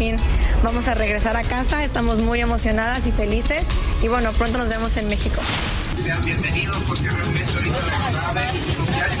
[0.00, 0.16] Fin
[0.62, 3.62] vamos a regresar a casa, estamos muy emocionadas y felices
[4.02, 5.42] y bueno, pronto nos vemos en México.
[6.02, 9.16] Sean bienvenidos porque realmente ahorita la ya el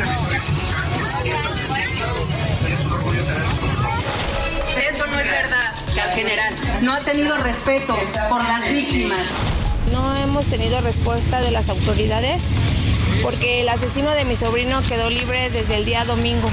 [1.54, 2.26] territorio
[2.66, 3.54] es un orgullo tenerlos
[4.90, 6.54] Eso no es verdad, al general.
[6.80, 7.94] No ha tenido respeto
[8.30, 9.18] por las víctimas.
[9.92, 12.44] No hemos tenido respuesta de las autoridades
[13.22, 16.48] porque el asesino de mi sobrino quedó libre desde el día domingo.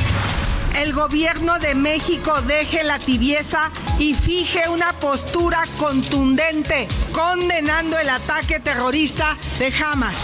[0.78, 8.60] El gobierno de México deje la tibieza y fije una postura contundente condenando el ataque
[8.60, 10.16] terrorista de Hamas.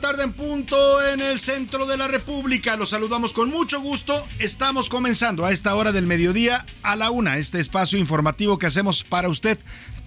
[0.00, 2.76] Tarde en punto en el centro de la República.
[2.76, 4.26] Los saludamos con mucho gusto.
[4.38, 9.04] Estamos comenzando a esta hora del mediodía a la una, este espacio informativo que hacemos
[9.04, 9.58] para usted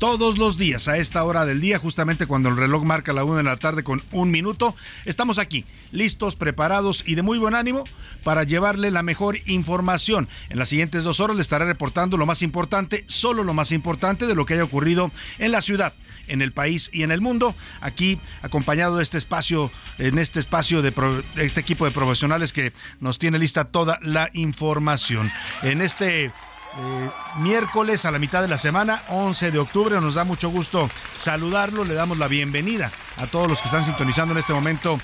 [0.02, 3.38] todos los días a esta hora del día, justamente cuando el reloj marca la una
[3.38, 4.76] de la tarde con un minuto.
[5.06, 7.84] Estamos aquí, listos, preparados y de muy buen ánimo
[8.24, 10.28] para llevarle la mejor información.
[10.50, 14.26] En las siguientes dos horas le estaré reportando lo más importante, solo lo más importante
[14.26, 15.94] de lo que haya ocurrido en la ciudad
[16.28, 17.56] en el país y en el mundo.
[17.80, 22.54] Aquí acompañado de este espacio, en este espacio de, pro- de este equipo de profesionales
[22.54, 25.32] que nos tiene lista toda la información.
[25.62, 26.32] En este
[26.78, 27.10] eh,
[27.40, 31.84] miércoles a la mitad de la semana, 11 de octubre, nos da mucho gusto saludarlo.
[31.84, 35.00] Le damos la bienvenida a todos los que están sintonizando en este momento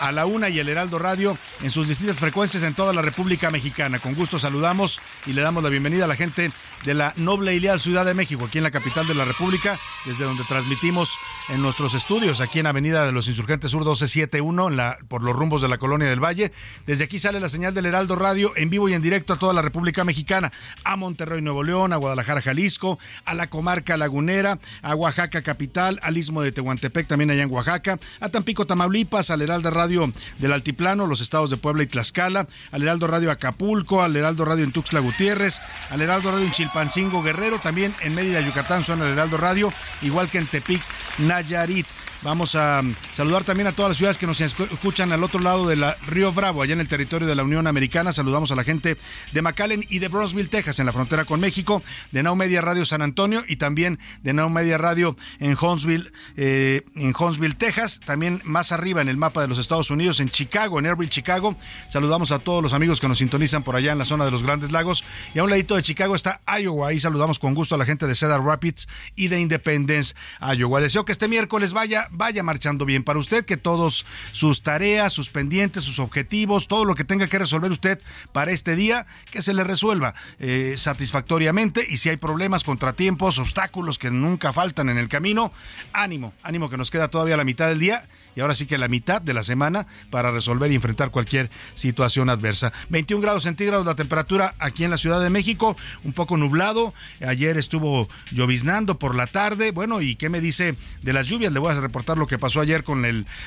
[0.00, 3.50] a la una y el Heraldo Radio en sus distintas frecuencias en toda la República
[3.50, 4.00] Mexicana.
[4.00, 6.50] Con gusto saludamos y le damos la bienvenida a la gente
[6.84, 9.78] de la noble y leal Ciudad de México, aquí en la capital de la República,
[10.04, 14.76] desde donde transmitimos en nuestros estudios, aquí en Avenida de los Insurgentes Sur 1271, en
[14.76, 16.52] la, por los rumbos de la Colonia del Valle.
[16.86, 19.52] Desde aquí sale la señal del Heraldo Radio en vivo y en directo a toda
[19.52, 20.52] la República Mexicana,
[20.84, 26.16] a Monterrey, Nuevo León, a Guadalajara, Jalisco, a la comarca lagunera, a Oaxaca capital, al
[26.16, 31.06] istmo de Tehuantepec, también allá en Oaxaca, a Tampico, Tamaulipas, al Heraldo Radio del Altiplano,
[31.06, 35.00] los estados de Puebla y Tlaxcala, al Heraldo Radio Acapulco, al Heraldo Radio en Tuxtla
[35.00, 35.60] Gutiérrez,
[35.90, 40.30] al Heraldo Radio en Chilpancingo Guerrero, también en Mérida, Yucatán suena el Heraldo Radio, igual
[40.30, 40.80] que en Tepic,
[41.18, 41.86] Nayarit.
[42.22, 45.40] Vamos a mm, saludar también a todas las ciudades que nos escu- escuchan al otro
[45.40, 48.12] lado de la Río Bravo, allá en el territorio de la Unión Americana.
[48.12, 48.96] Saludamos a la gente
[49.32, 51.82] de McAllen y de Brownsville, Texas, en la frontera con México,
[52.12, 56.82] de Now Media Radio San Antonio y también de Now Media Radio en Huntsville, eh,
[56.94, 57.98] en Huntsville, Texas.
[58.06, 61.56] También más arriba en el mapa de los Estados Unidos, en Chicago, en Airville, Chicago.
[61.88, 64.44] Saludamos a todos los amigos que nos sintonizan por allá en la zona de los
[64.44, 65.02] Grandes Lagos.
[65.34, 66.88] Y a un ladito de Chicago está Iowa.
[66.90, 70.14] Ahí saludamos con gusto a la gente de Cedar Rapids y de Independence,
[70.56, 70.80] Iowa.
[70.80, 75.30] Deseo que este miércoles vaya, vaya marchando bien para usted, que todos sus tareas, sus
[75.30, 78.00] pendientes, sus objetivos, todo lo que tenga que resolver usted
[78.32, 81.84] para este día, que se le resuelva eh, satisfactoriamente.
[81.88, 85.52] Y si hay problemas, contratiempos, obstáculos que nunca faltan en el camino,
[85.92, 88.88] ánimo, ánimo que nos queda todavía la mitad del día y ahora sí que la
[88.88, 92.72] mitad de la semana para resolver y enfrentar cualquier situación adversa.
[92.90, 96.94] 21 grados centígrados la temperatura aquí en la Ciudad de México, un poco nublado.
[97.26, 99.70] Ayer estuvo lloviznando por la tarde.
[99.70, 101.52] Bueno, ¿y qué me dice de las lluvias?
[101.52, 103.02] Le voy a reportar lo que pasó ayer con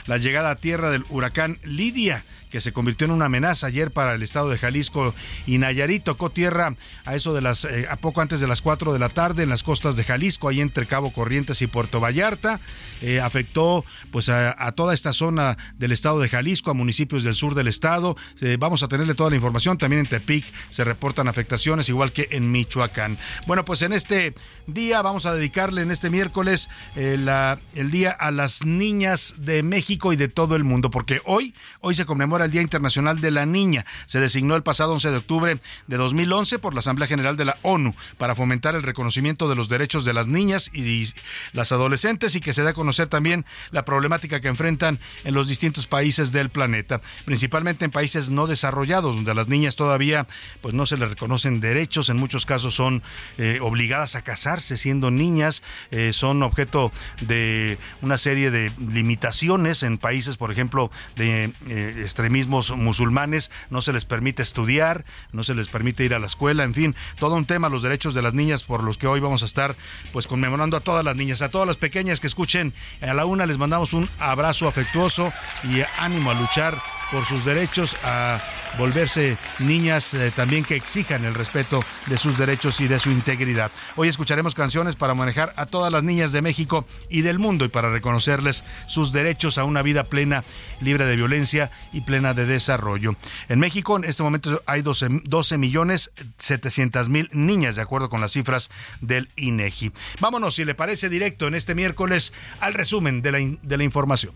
[0.06, 4.14] la llegada a tierra del huracán Lidia, que se convirtió en una amenaza ayer para
[4.14, 5.14] el estado de Jalisco
[5.46, 6.06] y Nayarit.
[6.06, 6.74] Tocó tierra
[7.04, 9.50] a eso de las, eh, a poco antes de las 4 de la tarde en
[9.50, 12.62] las costas de Jalisco, ahí entre Cabo Corrientes y Puerto Vallarta.
[13.02, 17.56] Eh, afectó pues a, toda esta zona del estado de Jalisco, a municipios del sur
[17.56, 18.16] del estado.
[18.40, 19.78] Eh, vamos a tenerle toda la información.
[19.78, 23.18] También en Tepic se reportan afectaciones, igual que en Michoacán.
[23.48, 24.34] Bueno, pues en este
[24.66, 30.16] día vamos a dedicarle en este miércoles el día a las niñas de México y
[30.16, 33.86] de todo el mundo, porque hoy, hoy se conmemora el Día Internacional de la Niña.
[34.06, 37.58] Se designó el pasado 11 de octubre de 2011 por la Asamblea General de la
[37.62, 41.08] ONU para fomentar el reconocimiento de los derechos de las niñas y
[41.54, 45.48] las adolescentes y que se dé a conocer también la problemática que enfrentan en los
[45.48, 50.28] distintos países del planeta, principalmente en países no desarrollados, donde a las niñas todavía
[50.62, 53.04] pues no se les reconocen derechos, en muchos casos son
[53.38, 56.92] eh, obligadas a casarse siendo niñas, eh, son objeto
[57.22, 62.02] de una serie de limitaciones en países, por ejemplo, de eh,
[62.36, 66.66] extremismos musulmanes, no se les permite estudiar, no se les permite ir a la escuela,
[66.66, 69.42] en fin, todo un tema, los derechos de las niñas por los que hoy vamos
[69.42, 69.78] a estar
[70.12, 72.74] pues conmemorando a todas las niñas, a todas las pequeñas que escuchen.
[73.02, 75.32] A la una les mandamos un abrazo afectuoso
[75.64, 78.40] y ánimo a luchar por sus derechos, a
[78.78, 83.72] volverse niñas eh, también que exijan el respeto de sus derechos y de su integridad.
[83.96, 87.70] Hoy escucharemos canciones para manejar a todas las niñas de México y del mundo y
[87.70, 90.44] para reconocerles sus derechos a una vida plena,
[90.82, 93.16] libre de violencia y plena de desarrollo.
[93.50, 98.22] En México en este momento hay 12, 12 millones 700 mil niñas, de acuerdo con
[98.22, 98.70] las cifras
[99.02, 99.92] del INEGI.
[100.20, 104.34] Vámonos, si le parece directo en este miércoles, al resumen de la, de la información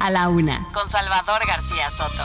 [0.00, 0.66] a la una.
[0.72, 2.24] Con Salvador García Soto.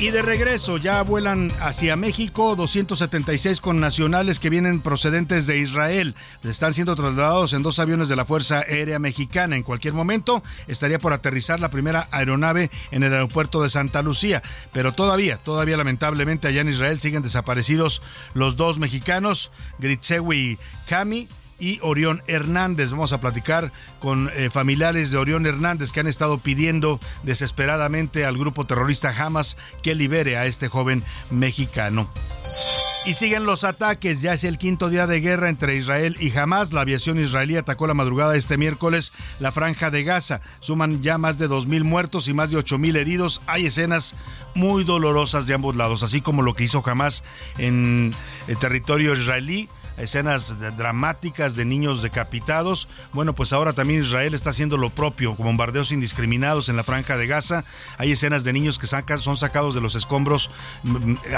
[0.00, 6.16] Y de regreso, ya vuelan hacia México 276 connacionales que vienen procedentes de Israel.
[6.42, 9.56] Están siendo trasladados en dos aviones de la Fuerza Aérea Mexicana.
[9.56, 14.42] En cualquier momento estaría por aterrizar la primera aeronave en el aeropuerto de Santa Lucía.
[14.72, 18.02] Pero todavía, todavía lamentablemente allá en Israel siguen desaparecidos
[18.34, 20.58] los dos mexicanos, Gritzewi
[20.88, 21.28] Kami
[21.58, 22.90] y Orión Hernández.
[22.90, 28.38] Vamos a platicar con eh, familiares de Orión Hernández que han estado pidiendo desesperadamente al
[28.38, 32.08] grupo terrorista Hamas que libere a este joven mexicano.
[33.06, 36.72] Y siguen los ataques, ya es el quinto día de guerra entre Israel y Hamas.
[36.72, 40.40] La aviación israelí atacó la madrugada este miércoles la franja de Gaza.
[40.60, 43.42] Suman ya más de 2.000 muertos y más de 8.000 heridos.
[43.46, 44.16] Hay escenas
[44.54, 47.24] muy dolorosas de ambos lados, así como lo que hizo Hamas
[47.58, 48.14] en
[48.48, 52.88] el territorio israelí escenas dramáticas de niños decapitados.
[53.12, 57.16] Bueno, pues ahora también Israel está haciendo lo propio, con bombardeos indiscriminados en la franja
[57.16, 57.64] de Gaza.
[57.98, 60.50] Hay escenas de niños que son sacados de los escombros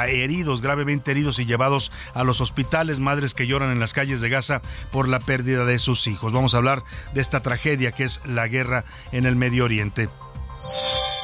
[0.09, 4.29] heridos, gravemente heridos y llevados a los hospitales, madres que lloran en las calles de
[4.29, 4.63] Gaza
[4.93, 6.33] por la pérdida de sus hijos.
[6.33, 10.09] Vamos a hablar de esta tragedia que es la guerra en el Medio Oriente.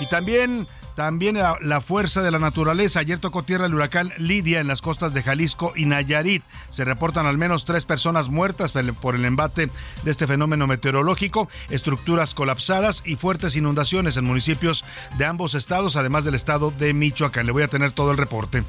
[0.01, 3.01] Y también también la, fuerza de la naturaleza.
[3.01, 6.43] Ayer tocó tierra el huracán Lidia en las costas de Jalisco y Nayarit.
[6.69, 9.71] Se reportan al menos tres personas muertas por el embate
[10.03, 14.85] de este fenómeno meteorológico, estructuras colapsadas y fuertes inundaciones en municipios
[15.19, 17.47] de ambos estados, además del estado de Michoacán.
[17.47, 18.63] Le voy a tener todo el reporte.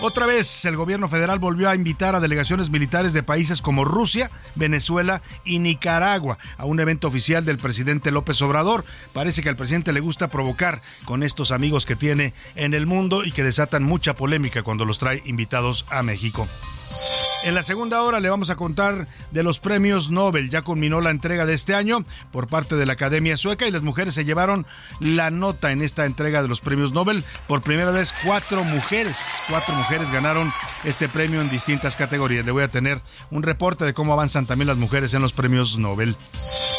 [0.00, 4.30] Otra vez, el gobierno federal volvió a invitar a delegaciones militares de países como Rusia,
[4.54, 8.84] Venezuela y Nicaragua a un evento oficial del presidente López Obrador.
[9.12, 13.24] Parece que al presidente le gusta provocar con estos amigos que tiene en el mundo
[13.24, 16.46] y que desatan mucha polémica cuando los trae invitados a México.
[17.44, 20.50] En la segunda hora le vamos a contar de los premios Nobel.
[20.50, 23.82] Ya culminó la entrega de este año por parte de la Academia Sueca y las
[23.82, 24.66] mujeres se llevaron
[24.98, 27.24] la nota en esta entrega de los premios Nobel.
[27.46, 30.52] Por primera vez, cuatro mujeres, cuatro mujeres ganaron
[30.84, 32.44] este premio en distintas categorías.
[32.44, 35.78] Le voy a tener un reporte de cómo avanzan también las mujeres en los premios
[35.78, 36.16] Nobel.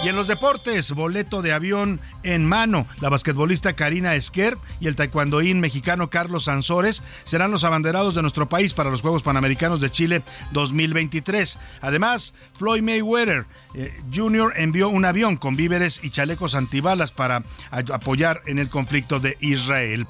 [0.03, 2.85] Y en los deportes, boleto de avión en mano.
[2.99, 8.49] La basquetbolista Karina Esquer y el taekwondoín mexicano Carlos Sansores serán los abanderados de nuestro
[8.49, 11.57] país para los Juegos Panamericanos de Chile 2023.
[11.81, 14.53] Además, Floyd Mayweather eh, Jr.
[14.55, 20.07] envió un avión con víveres y chalecos antibalas para apoyar en el conflicto de Israel.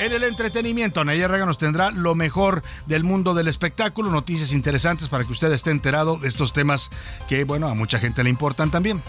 [0.00, 5.08] En el entretenimiento, Nayar Raga nos tendrá lo mejor del mundo del espectáculo, noticias interesantes
[5.08, 6.90] para que usted esté enterado de estos temas
[7.28, 9.02] que, bueno, a mucha gente le importan también.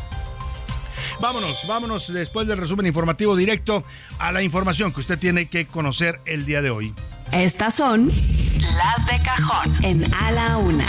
[1.22, 3.84] Vámonos, vámonos después del resumen informativo directo
[4.20, 6.94] a la información que usted tiene que conocer el día de hoy.
[7.32, 10.88] Estas son las de cajón en A la Una.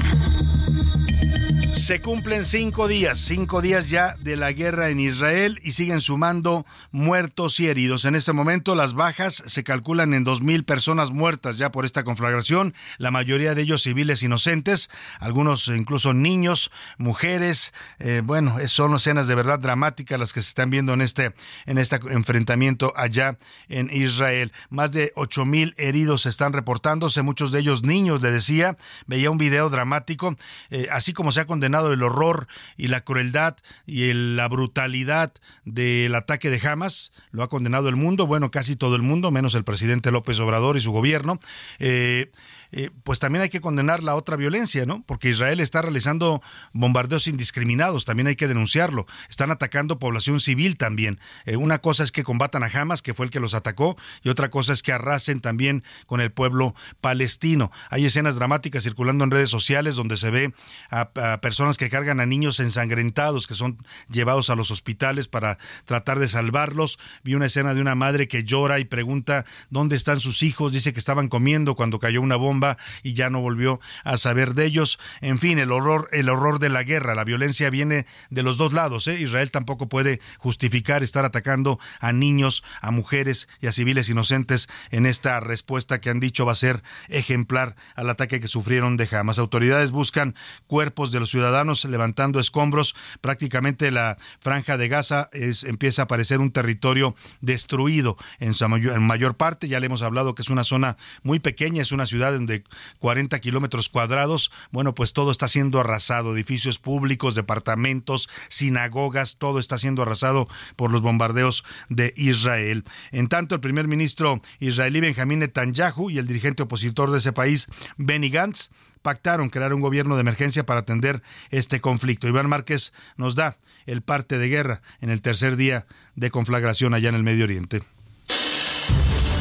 [1.72, 6.66] Se cumplen cinco días, cinco días ya de la guerra en Israel y siguen sumando
[6.90, 8.04] muertos y heridos.
[8.04, 12.04] En este momento las bajas se calculan en dos mil personas muertas ya por esta
[12.04, 17.72] conflagración, la mayoría de ellos civiles inocentes, algunos incluso niños, mujeres.
[17.98, 21.34] Eh, bueno, son escenas de verdad dramáticas las que se están viendo en este,
[21.66, 24.52] en este enfrentamiento allá en Israel.
[24.70, 28.76] Más de ocho mil heridos están reportándose, muchos de ellos niños, le decía.
[29.06, 30.36] Veía un video dramático,
[30.70, 32.49] eh, así como se ha condenado el horror
[32.79, 35.31] y la crueldad y la brutalidad
[35.67, 39.55] del ataque de Hamas, lo ha condenado el mundo, bueno, casi todo el mundo, menos
[39.55, 41.38] el presidente López Obrador y su gobierno.
[41.79, 42.31] Eh,
[42.72, 45.02] eh, pues también hay que condenar la otra violencia, ¿no?
[45.06, 49.06] Porque Israel está realizando bombardeos indiscriminados, también hay que denunciarlo.
[49.28, 51.18] Están atacando población civil también.
[51.46, 54.28] Eh, una cosa es que combatan a Hamas, que fue el que los atacó, y
[54.28, 57.72] otra cosa es que arrasen también con el pueblo palestino.
[57.88, 60.54] Hay escenas dramáticas circulando en redes sociales donde se ve
[60.90, 65.58] a, a personas que cargan a niños ensangrentados, que son llevados a los hospitales para
[65.84, 66.98] tratar de salvarlos.
[67.24, 70.92] Vi una escena de una madre que llora y pregunta dónde están sus hijos, dice
[70.92, 72.60] que estaban comiendo cuando cayó una bomba
[73.02, 74.99] y ya no volvió a saber de ellos.
[75.21, 78.73] En fin, el horror, el horror de la guerra, la violencia viene de los dos
[78.73, 79.07] lados.
[79.09, 79.21] ¿eh?
[79.21, 85.07] Israel tampoco puede justificar estar atacando a niños, a mujeres y a civiles inocentes en
[85.07, 89.38] esta respuesta que han dicho va a ser ejemplar al ataque que sufrieron de Hamas.
[89.38, 90.35] Autoridades buscan
[90.67, 92.95] cuerpos de los ciudadanos levantando escombros.
[93.21, 99.37] Prácticamente la franja de Gaza empieza a parecer un territorio destruido en su mayor, mayor
[99.37, 99.69] parte.
[99.69, 102.64] Ya le hemos hablado que es una zona muy pequeña, es una ciudad en de
[102.99, 109.78] 40 kilómetros cuadrados, bueno, pues todo está siendo arrasado, edificios públicos, departamentos, sinagogas, todo está
[109.78, 112.85] siendo arrasado por los bombardeos de Israel.
[113.12, 117.69] En tanto, el primer ministro israelí Benjamín Netanyahu y el dirigente opositor de ese país,
[117.97, 118.71] Benny Gantz,
[119.02, 122.28] pactaron crear un gobierno de emergencia para atender este conflicto.
[122.28, 127.09] Iván Márquez nos da el parte de guerra en el tercer día de conflagración allá
[127.09, 127.83] en el Medio Oriente.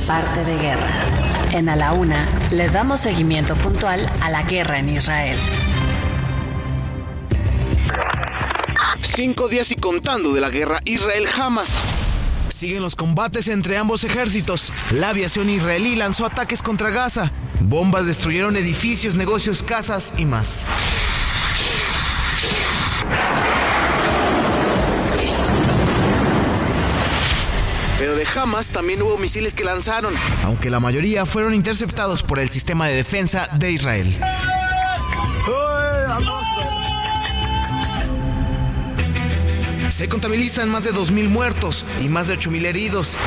[0.08, 1.39] Parte de guerra.
[1.52, 5.38] En A la Una le damos seguimiento puntual a la guerra en Israel.
[9.16, 11.68] Cinco días y contando de la guerra Israel-Hamas.
[12.50, 14.72] Siguen los combates entre ambos ejércitos.
[14.92, 17.32] La aviación israelí lanzó ataques contra Gaza.
[17.60, 20.68] Bombas destruyeron edificios, negocios, casas y más.
[28.00, 30.14] Pero de Hamas también hubo misiles que lanzaron,
[30.46, 34.18] aunque la mayoría fueron interceptados por el sistema de defensa de Israel.
[39.90, 43.18] Se contabilizan más de 2.000 muertos y más de 8.000 heridos.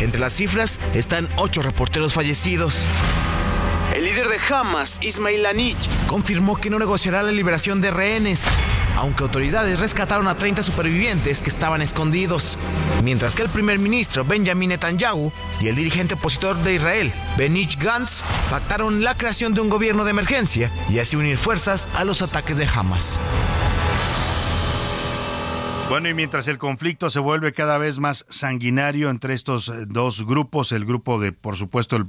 [0.00, 2.86] Entre las cifras están 8 reporteros fallecidos.
[3.94, 8.46] El líder de Hamas, Ismail Anich, confirmó que no negociará la liberación de rehenes,
[8.96, 12.58] aunque autoridades rescataron a 30 supervivientes que estaban escondidos,
[13.02, 18.22] mientras que el primer ministro Benjamin Netanyahu y el dirigente opositor de Israel, Benich Gantz,
[18.50, 22.56] pactaron la creación de un gobierno de emergencia y así unir fuerzas a los ataques
[22.56, 23.18] de Hamas.
[25.92, 30.24] Bueno, y mientras el conflicto se vuelve cada vez más sanguinario entre estos eh, dos
[30.24, 32.06] grupos, el grupo de, por supuesto, el,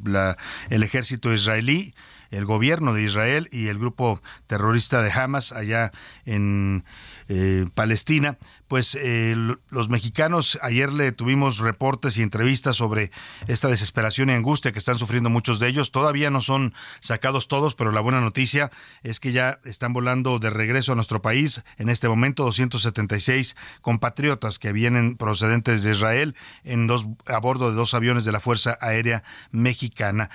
[0.70, 1.94] el ejército israelí,
[2.32, 5.92] el gobierno de Israel y el grupo terrorista de Hamas allá
[6.24, 6.86] en
[7.28, 9.36] eh, Palestina, pues eh,
[9.70, 13.12] los mexicanos, ayer le tuvimos reportes y entrevistas sobre
[13.48, 15.91] esta desesperación y angustia que están sufriendo muchos de ellos.
[15.91, 18.72] Todavía no son sacados todos, pero la buena noticia
[19.03, 24.60] es que ya están volando de regreso a nuestro país en este momento 276 compatriotas
[24.60, 28.77] que vienen procedentes de Israel en dos a bordo de dos aviones de la Fuerza
[28.82, 30.29] Aérea Mexicana.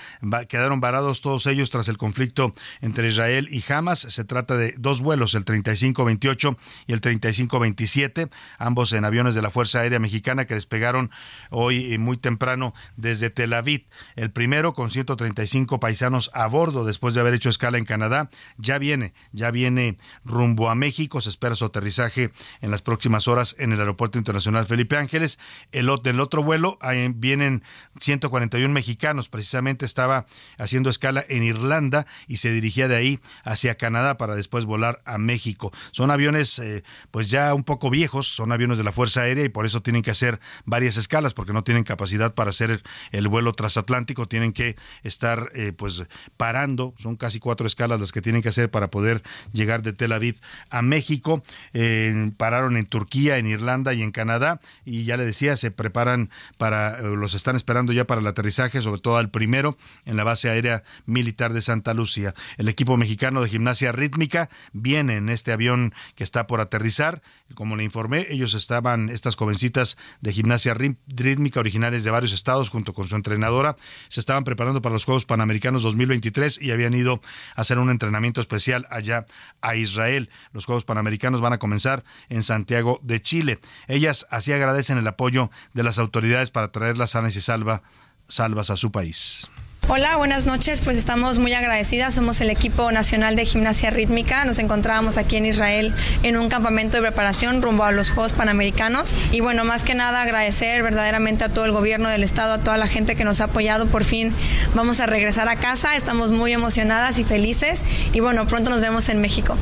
[0.49, 4.01] quedaron varados todos ellos tras el conflicto entre Israel y Hamas.
[4.01, 6.57] Se trata de dos vuelos, el 3528
[6.87, 8.18] y el 3527
[8.59, 11.11] ambos en aviones de la Fuerza Aérea Mexicana que despegaron
[11.51, 13.87] hoy muy temprano desde Tel Aviv.
[14.17, 18.31] El primero con 135 paisanos a bordo después de haber hecho escala en Canadá.
[18.57, 21.21] Ya viene, ya viene rumbo a México.
[21.21, 25.39] Se espera su aterrizaje en las próximas horas en el Aeropuerto Internacional Felipe Ángeles.
[25.73, 26.79] El, otro vuelo
[27.17, 27.63] vienen
[28.01, 29.29] 141 mexicanos.
[29.29, 30.27] Precisamente estaba
[30.59, 35.19] haciendo escala en Irlanda y se dirigía de ahí hacia Canadá para después volar a
[35.19, 35.73] México.
[35.93, 39.49] Son aviones eh, pues ya un poco viejos son aviones de la Fuerza Aérea y
[39.49, 43.53] por eso tienen que hacer varias escalas porque no tienen capacidad para hacer el vuelo
[43.53, 46.05] transatlántico, tienen que estar eh, pues
[46.37, 49.23] parando, son casi cuatro escalas las que tienen que hacer para poder
[49.53, 54.61] llegar de Tel Aviv a México, eh, pararon en Turquía, en Irlanda y en Canadá
[54.85, 58.83] y ya le decía, se preparan para, eh, los están esperando ya para el aterrizaje,
[58.83, 62.35] sobre todo al primero en la base aérea militar de Santa Lucía.
[62.57, 67.23] El equipo mexicano de gimnasia rítmica viene en este avión que está por aterrizar.
[67.55, 72.93] Como le informé, ellos estaban, estas jovencitas de gimnasia rítmica originales de varios estados, junto
[72.93, 73.75] con su entrenadora,
[74.09, 77.21] se estaban preparando para los Juegos Panamericanos 2023 y habían ido
[77.57, 79.27] a hacer un entrenamiento especial allá
[79.63, 80.31] a Israel.
[80.53, 83.59] Los Juegos Panamericanos van a comenzar en Santiago de Chile.
[83.89, 87.83] Ellas así agradecen el apoyo de las autoridades para traerlas sanas y salva,
[88.29, 89.51] salvas a su país.
[89.91, 90.83] Hola, buenas noches.
[90.83, 92.15] Pues estamos muy agradecidas.
[92.15, 94.45] Somos el equipo nacional de gimnasia rítmica.
[94.45, 99.17] Nos encontrábamos aquí en Israel en un campamento de preparación rumbo a los Juegos Panamericanos.
[99.33, 102.77] Y bueno, más que nada agradecer verdaderamente a todo el gobierno del estado, a toda
[102.77, 103.87] la gente que nos ha apoyado.
[103.87, 104.35] Por fin
[104.75, 105.97] vamos a regresar a casa.
[105.97, 107.81] Estamos muy emocionadas y felices.
[108.13, 109.57] Y bueno, pronto nos vemos en México.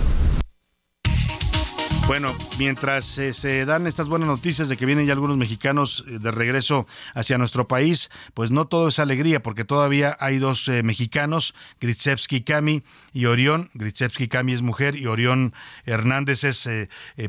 [2.07, 6.21] Bueno, mientras eh, se dan estas buenas noticias de que vienen ya algunos mexicanos eh,
[6.21, 10.85] de regreso hacia nuestro país, pues no todo es alegría, porque todavía hay dos eh,
[10.85, 13.71] mexicanos, Gritsevsky Kami y Orión.
[13.75, 15.53] Gritsevsky Kami es mujer y Orión
[15.85, 16.69] Hernández es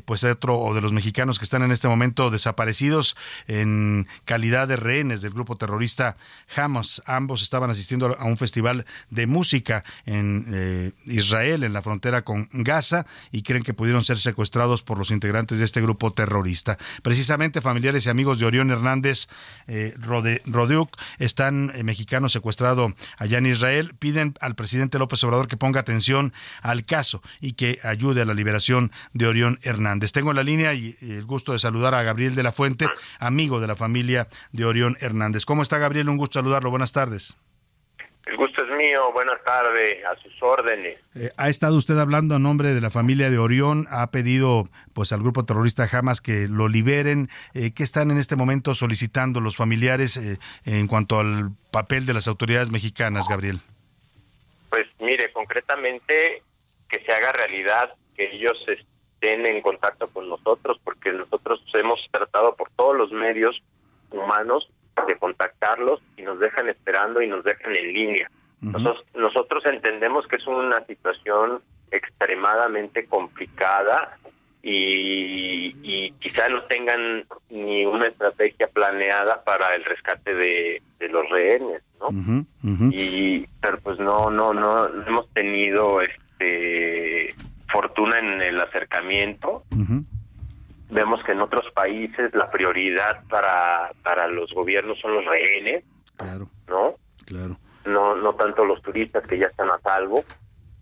[0.06, 3.16] pues otro de los mexicanos que están en este momento desaparecidos
[3.48, 6.18] en calidad de rehenes del grupo terrorista
[6.56, 7.02] Hamas.
[7.06, 13.06] Ambos estaban asistiendo a un festival de música en Israel, en la frontera con Gaza,
[13.32, 16.78] y creen que pudieron ser secuestrados por los integrantes de este grupo terrorista.
[17.02, 19.28] Precisamente familiares y amigos de Orión Hernández
[19.68, 19.96] eh,
[21.20, 26.34] están eh, mexicanos secuestrados allá en Israel, piden al presidente López Obrador que ponga atención
[26.62, 30.12] al caso y que ayude a la liberación de Orión Hernández.
[30.12, 32.88] Tengo la línea y el gusto de saludar a Gabriel de la Fuente,
[33.20, 35.46] amigo de la familia de Orión Hernández.
[35.46, 36.10] ¿Cómo está Gabriel?
[36.10, 36.70] Un gusto saludarlo.
[36.70, 37.38] Buenas tardes.
[38.28, 41.00] El gusto es mío, buenas tardes, a sus órdenes.
[41.16, 45.14] Eh, ha estado usted hablando a nombre de la familia de Orión, ha pedido pues
[45.14, 47.30] al grupo terrorista Hamas que lo liberen.
[47.54, 52.14] Eh, ¿Qué están en este momento solicitando los familiares eh, en cuanto al papel de
[52.14, 53.62] las autoridades mexicanas, Gabriel?
[54.70, 56.44] Pues mire, concretamente
[56.90, 62.58] que se haga realidad que ellos estén en contacto con nosotros, porque nosotros hemos tratado
[62.58, 63.56] por todos los medios
[64.12, 64.68] humanos
[65.06, 68.32] de contactarlos y nos dejan esperando y nos dejan en línea.
[68.62, 71.62] nosotros, nosotros entendemos que es una situación
[71.92, 74.18] extremadamente complicada
[74.64, 81.84] y, y, quizá no tengan ni una estrategia planeada para el rescate de, los rehenes,
[82.02, 82.10] ¿no?
[82.92, 87.34] Y pero pues no no no hemos tenido este
[87.72, 89.64] fortuna en el acercamiento
[90.90, 95.84] vemos que en otros países la prioridad para, para los gobiernos son los rehenes,
[96.16, 96.96] claro, ¿no?
[97.26, 97.58] Claro.
[97.86, 100.24] No, no tanto los turistas que ya están a salvo.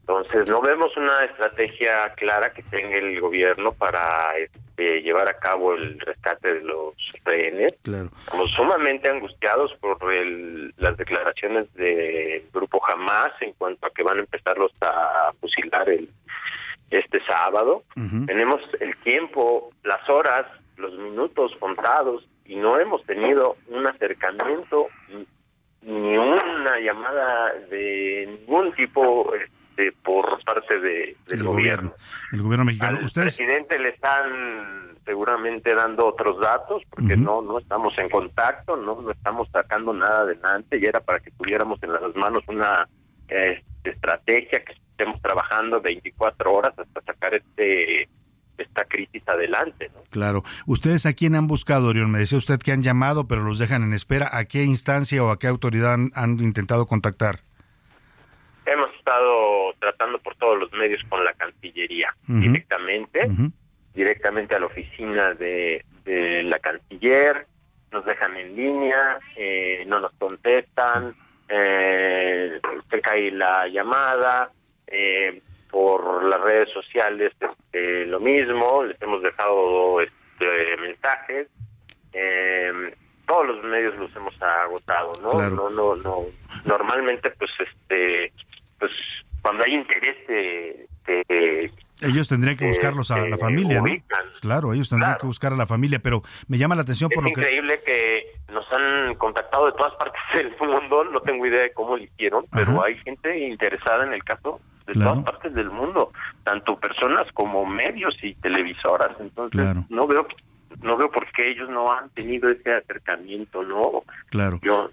[0.07, 5.73] Entonces, no vemos una estrategia clara que tenga el gobierno para este, llevar a cabo
[5.73, 7.75] el rescate de los rehenes.
[7.81, 8.11] Claro.
[8.19, 14.17] Estamos sumamente angustiados por el, las declaraciones del grupo Hamas en cuanto a que van
[14.17, 16.07] a empezarlos a fusilar el
[16.89, 17.83] este sábado.
[18.25, 20.45] Tenemos el tiempo, las horas,
[20.77, 24.87] los minutos contados y no hemos tenido un acercamiento
[25.81, 31.93] ni una llamada de ningún tipo este, por parte de, del gobierno.
[32.31, 32.99] El gobierno mexicano.
[32.99, 38.99] Al presidente le están seguramente dando otros datos porque no no estamos en contacto, no
[39.01, 42.87] no estamos sacando nada adelante y era para que tuviéramos en las manos una
[43.27, 48.07] eh, estrategia que estemos trabajando 24 horas hasta sacar este
[48.57, 49.91] esta crisis adelante.
[49.93, 50.01] ¿no?
[50.09, 50.43] Claro.
[50.65, 52.09] ¿Ustedes a quién han buscado, Orión?
[52.09, 54.29] Me decía usted que han llamado, pero los dejan en espera.
[54.31, 57.41] ¿A qué instancia o a qué autoridad han, intentado contactar?
[58.65, 63.27] Hemos estado tratando por todos los medios con la Cancillería, directamente,
[63.93, 67.45] directamente a la oficina de, de, la Canciller,
[67.91, 71.13] nos dejan en línea, eh, no nos contestan,
[71.49, 74.49] eh, se cae la llamada,
[74.87, 81.47] eh, por las redes sociales este, lo mismo, les hemos dejado este, mensajes,
[82.13, 82.95] eh,
[83.27, 85.33] todos los medios los hemos agotado, ¿no?
[85.49, 86.21] No, no, no.
[86.65, 88.31] Normalmente, pues, este,
[88.79, 88.91] pues,
[89.41, 90.87] cuando hay interés de,
[92.01, 93.87] ellos tendrían que buscarlos a la familia, ¿no?
[94.41, 97.29] Claro, ellos tendrían que buscar a la familia, pero me llama la atención por lo
[97.31, 97.41] que...
[97.41, 101.73] Es increíble que nos han contactado de todas partes del mundo, no tengo idea de
[101.73, 106.09] cómo lo hicieron, pero hay gente interesada en el caso de todas partes del mundo,
[106.43, 109.11] tanto personas como medios y televisoras.
[109.19, 110.27] Entonces, no veo
[110.81, 114.03] no veo por qué ellos no han tenido ese acercamiento, ¿no?
[114.29, 114.59] Claro.
[114.63, 114.89] Yo,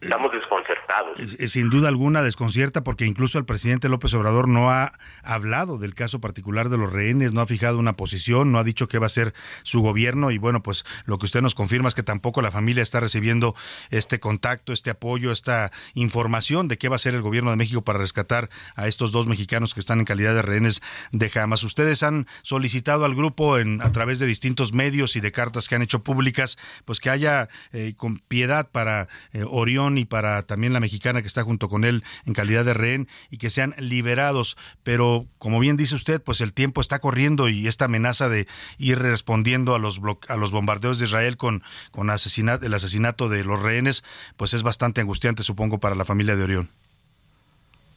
[0.00, 1.50] estamos desconcertados.
[1.50, 6.20] Sin duda alguna desconcierta porque incluso el presidente López Obrador no ha hablado del caso
[6.20, 9.10] particular de los rehenes, no ha fijado una posición, no ha dicho qué va a
[9.10, 12.50] ser su gobierno y bueno, pues lo que usted nos confirma es que tampoco la
[12.50, 13.54] familia está recibiendo
[13.90, 17.82] este contacto, este apoyo, esta información de qué va a ser el gobierno de México
[17.82, 21.62] para rescatar a estos dos mexicanos que están en calidad de rehenes de Hamas.
[21.62, 25.74] Ustedes han solicitado al grupo en, a través de distintos medios y de cartas que
[25.74, 30.72] han hecho públicas, pues que haya eh, con piedad para eh, Orión y para también
[30.72, 34.56] la mexicana que está junto con él en calidad de rehén y que sean liberados.
[34.82, 38.46] Pero como bien dice usted, pues el tiempo está corriendo y esta amenaza de
[38.78, 43.62] ir respondiendo a los a los bombardeos de Israel con, con el asesinato de los
[43.62, 44.04] rehenes,
[44.36, 46.70] pues es bastante angustiante, supongo, para la familia de Orión.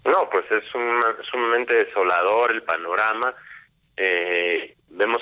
[0.06, 0.64] No, pues es,
[1.30, 3.34] sumamente desolador el panorama.
[3.96, 5.22] Eh, vemos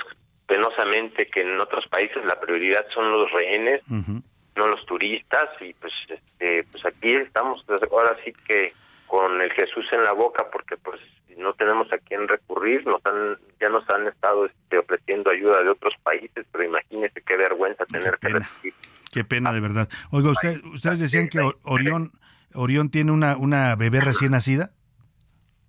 [0.49, 5.93] penosamente que en otros países la prioridad son los rehenes, no los turistas, y pues,
[6.09, 8.73] este, pues aquí estamos ahora sí que
[9.05, 10.99] con el Jesús en la boca, porque pues
[11.37, 15.69] no tenemos a quién recurrir, nos han, ya nos han estado este, ofreciendo ayuda de
[15.69, 18.73] otros países, pero imagínese qué vergüenza tener que recibir.
[19.11, 19.87] Qué pena, de verdad.
[20.11, 22.11] Oiga, usted, ustedes decían que Orión,
[22.53, 24.71] Orión tiene una, una bebé recién nacida.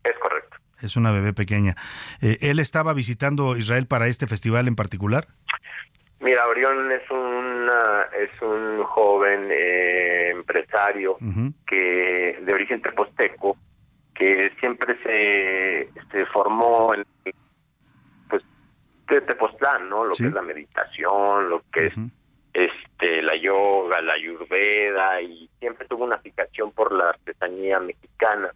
[0.05, 0.30] Es correcto.
[0.83, 1.75] Es una bebé pequeña.
[2.21, 5.29] Eh, ¿Él estaba visitando Israel para este festival en particular?
[6.21, 11.17] Mira, Orión es una es un joven eh, empresario
[11.67, 13.57] que de origen teposteco
[14.15, 17.05] que siempre se, se formó en
[18.29, 18.43] pues
[19.09, 20.05] de Tepoztlán, ¿no?
[20.05, 21.95] Lo que es la meditación, lo que es
[22.53, 28.53] este la yoga, la ayurveda y siempre tuvo una fijación por la artesanía mexicana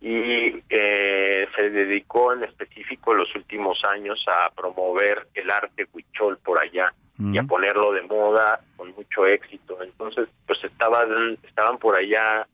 [0.00, 6.60] y eh, se dedicó en específico los últimos años a promover el arte huichol por
[6.60, 9.82] allá y a ponerlo de moda con mucho éxito.
[9.82, 12.46] Entonces, pues estaban estaban por allá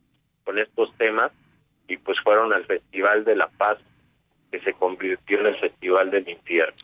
[0.42, 1.32] con estos temas
[1.86, 3.76] y pues fueron al Festival de la Paz
[4.50, 6.74] que se convirtió en el Festival del Infierno.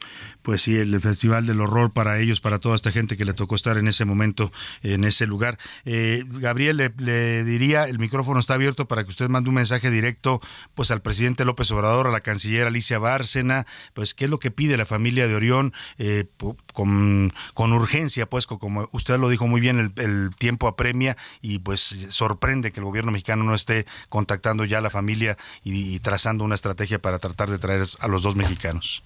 [0.43, 3.55] Pues sí, el Festival del Horror para ellos, para toda esta gente que le tocó
[3.55, 5.59] estar en ese momento, en ese lugar.
[5.85, 10.41] Eh, Gabriel, le, diría, el micrófono está abierto para que usted mande un mensaje directo
[10.75, 14.51] pues al presidente López Obrador, a la canciller Alicia Bárcena, pues qué es lo que
[14.51, 16.27] pide la familia de Orión eh,
[16.73, 22.07] con, con, urgencia, pues como usted lo dijo muy bien, el, tiempo apremia y pues
[22.09, 26.55] sorprende que el gobierno mexicano no esté contactando ya a la familia y trazando una
[26.55, 29.03] estrategia para tratar de traer a los dos mexicanos.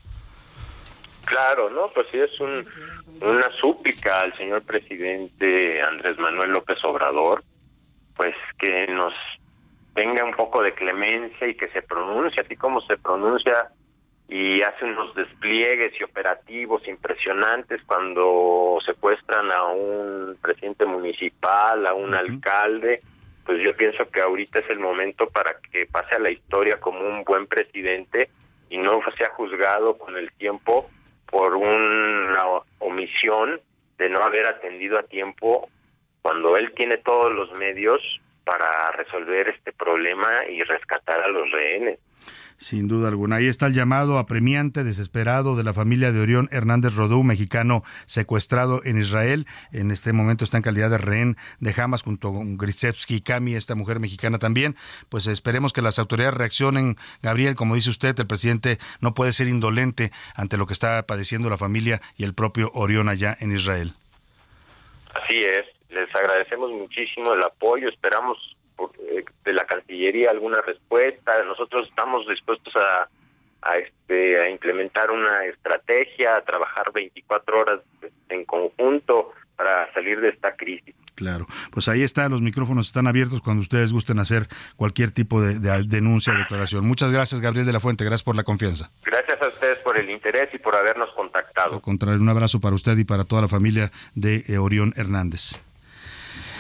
[1.25, 1.89] Claro, ¿no?
[1.89, 2.67] Pues sí, es un,
[3.21, 7.43] una súplica al señor presidente Andrés Manuel López Obrador,
[8.17, 9.13] pues que nos
[9.95, 13.71] tenga un poco de clemencia y que se pronuncie, así como se pronuncia
[14.29, 22.15] y hace unos despliegues y operativos impresionantes cuando secuestran a un presidente municipal, a un
[22.15, 23.03] alcalde,
[23.45, 27.01] pues yo pienso que ahorita es el momento para que pase a la historia como
[27.01, 28.31] un buen presidente
[28.71, 30.89] y no sea juzgado con el tiempo
[31.35, 32.45] por una
[32.79, 33.61] omisión
[33.99, 35.69] de no haber atendido a tiempo
[36.23, 38.01] cuando él tiene todos los medios
[38.45, 41.99] para resolver este problema y rescatar a los rehenes.
[42.57, 43.37] Sin duda alguna.
[43.37, 48.81] Ahí está el llamado apremiante, desesperado de la familia de Orión Hernández Rodó, mexicano secuestrado
[48.85, 49.45] en Israel.
[49.73, 53.55] En este momento está en calidad de rehén de Hamas junto con Grisevsky y Kami,
[53.55, 54.77] esta mujer mexicana también.
[55.09, 56.97] Pues esperemos que las autoridades reaccionen.
[57.23, 61.51] Gabriel, como dice usted, el presidente no puede ser indolente ante lo que está padeciendo
[61.51, 63.95] la familia y el propio Orión allá en Israel.
[65.13, 65.74] Así es.
[65.95, 67.89] Les agradecemos muchísimo el apoyo.
[67.89, 68.57] Esperamos
[68.99, 71.43] eh, de la Cancillería alguna respuesta.
[71.45, 73.09] Nosotros estamos dispuestos a,
[73.63, 77.81] a, este, a implementar una estrategia, a trabajar 24 horas
[78.29, 80.95] en conjunto para salir de esta crisis.
[81.15, 85.61] Claro, pues ahí está, los micrófonos están abiertos cuando ustedes gusten hacer cualquier tipo de,
[85.85, 86.87] denuncia o declaración.
[86.87, 88.91] Muchas gracias, Gabriel de la Fuente, gracias por la confianza.
[89.05, 91.77] Gracias a ustedes por el interés y por habernos contactado.
[91.77, 95.61] Al contrario, un abrazo para usted y para toda la familia de eh, Orión Hernández.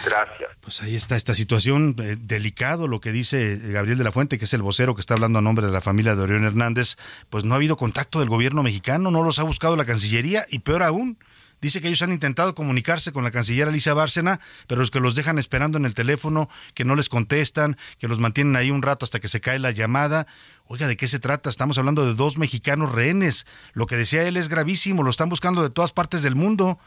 [0.05, 0.51] Gracias.
[0.61, 4.45] Pues ahí está esta situación, eh, delicado lo que dice Gabriel de la Fuente, que
[4.45, 6.97] es el vocero que está hablando a nombre de la familia de Orión Hernández,
[7.31, 10.61] pues no ha habido contacto del gobierno mexicano, no los ha buscado la Cancillería y
[10.61, 11.19] peor aún,
[11.64, 15.14] dice que ellos han intentado comunicarse con la canciller Alicia Bárcena, pero los que los
[15.14, 19.05] dejan esperando en el teléfono, que no les contestan, que los mantienen ahí un rato
[19.05, 20.27] hasta que se cae la llamada.
[20.67, 21.49] Oiga, ¿de qué se trata?
[21.49, 23.47] Estamos hablando de dos mexicanos rehenes.
[23.73, 26.79] Lo que decía él es gravísimo, lo están buscando de todas partes del mundo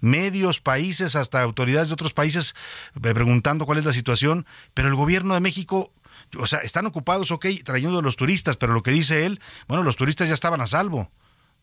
[0.00, 2.54] medios, países, hasta autoridades de otros países
[2.96, 5.92] eh, preguntando cuál es la situación, pero el gobierno de México,
[6.38, 9.82] o sea, están ocupados, ok, trayendo a los turistas, pero lo que dice él, bueno,
[9.82, 11.10] los turistas ya estaban a salvo.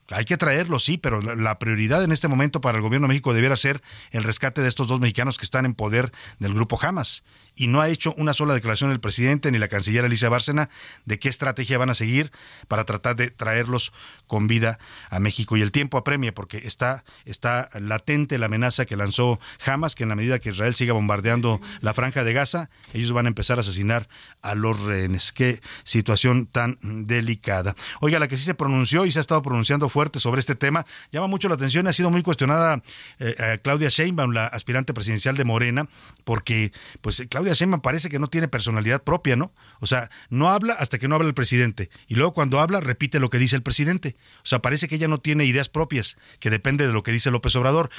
[0.10, 3.34] hay que traerlo, sí, pero la, prioridad en este momento para el gobierno de México
[3.34, 7.24] debiera ser el rescate de estos dos mexicanos que están en poder del grupo Hamas
[7.56, 10.70] y no ha hecho una sola declaración el presidente ni la canciller Alicia Bárcena
[11.06, 12.32] de qué estrategia van a seguir
[12.68, 13.94] para tratar de traerlos
[14.28, 15.58] con vida a México.
[15.58, 20.10] Y el tiempo apremia porque está, está latente la amenaza que lanzó Hamas, que en
[20.10, 23.62] la medida que Israel siga bombardeando la franja de Gaza, ellos van a empezar a
[23.62, 24.08] asesinar
[24.42, 25.32] a los rehenes.
[25.32, 27.76] Qué situación tan delicada.
[28.02, 30.86] Oiga, la que sí se pronunció y se ha estado pronunciando fuerte sobre este tema,
[31.12, 32.82] llama mucho la atención, ha sido muy cuestionada
[33.20, 35.88] eh, Claudia Sheinbaum, la aspirante presidencial de Morena,
[36.24, 39.54] porque pues Claudia Claudia parece que no tiene personalidad propia, ¿no?
[39.80, 41.90] O sea, no habla hasta que no habla el presidente.
[42.08, 44.16] Y luego cuando habla, repite lo que dice el presidente.
[44.38, 47.32] O sea, parece que ella no tiene ideas propias, que depende de lo que dice
[47.32, 47.90] López Obrador.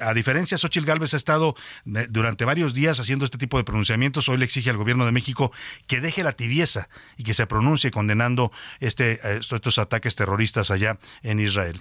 [0.00, 1.54] A diferencia, Xochitl Gálvez ha estado
[1.86, 4.28] eh, durante varios días haciendo este tipo de pronunciamientos.
[4.28, 5.52] Hoy le exige al gobierno de México
[5.86, 10.98] que deje la tibieza y que se pronuncie condenando este, eh, estos ataques terroristas allá
[11.22, 11.80] en Israel.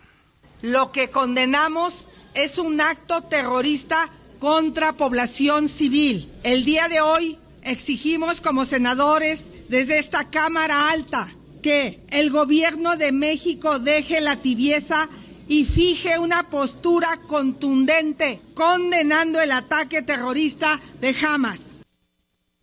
[0.62, 6.32] Lo que condenamos es un acto terrorista contra población civil.
[6.44, 13.12] El día de hoy exigimos como senadores desde esta Cámara Alta que el gobierno de
[13.12, 15.10] México deje la tibieza
[15.48, 21.60] y fije una postura contundente condenando el ataque terrorista de Hamas.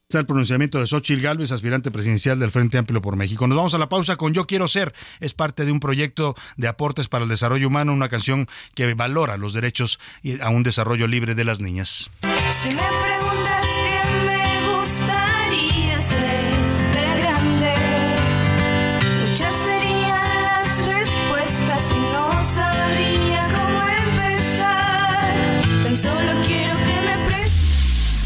[0.09, 3.49] Está el pronunciamiento de Xochitl Gálvez, aspirante presidencial del Frente Amplio por México.
[3.49, 4.95] Nos vamos a la pausa con Yo Quiero Ser.
[5.19, 9.37] Es parte de un proyecto de aportes para el desarrollo humano, una canción que valora
[9.37, 9.99] los derechos
[10.41, 12.09] a un desarrollo libre de las niñas.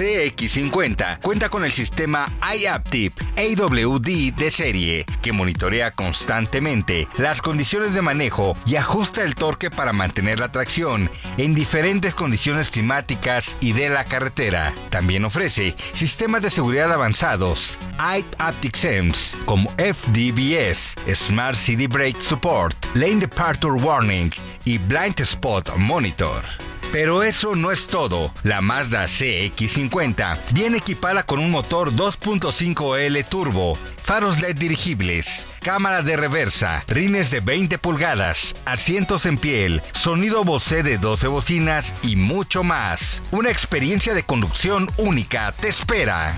[0.00, 8.00] CX50 cuenta con el sistema iAptip AWD de serie, que monitorea constantemente las condiciones de
[8.00, 13.90] manejo y ajusta el torque para mantener la tracción en diferentes condiciones climáticas y de
[13.90, 14.72] la carretera.
[14.88, 23.16] También ofrece sistemas de seguridad avanzados, iAptic Sense, como FDBS, Smart City Brake Support, Lane
[23.16, 24.30] Departure Warning
[24.64, 26.69] y Blind Spot Monitor.
[26.92, 28.34] Pero eso no es todo.
[28.42, 36.16] La Mazda CX50 viene equipada con un motor 2.5L turbo, faros LED dirigibles, cámara de
[36.16, 42.64] reversa, rines de 20 pulgadas, asientos en piel, sonido Bose de 12 bocinas y mucho
[42.64, 43.22] más.
[43.30, 46.34] Una experiencia de conducción única te espera.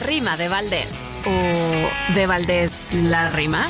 [0.00, 1.10] Rima de Valdés.
[1.26, 3.68] ¿O de Valdés la rima?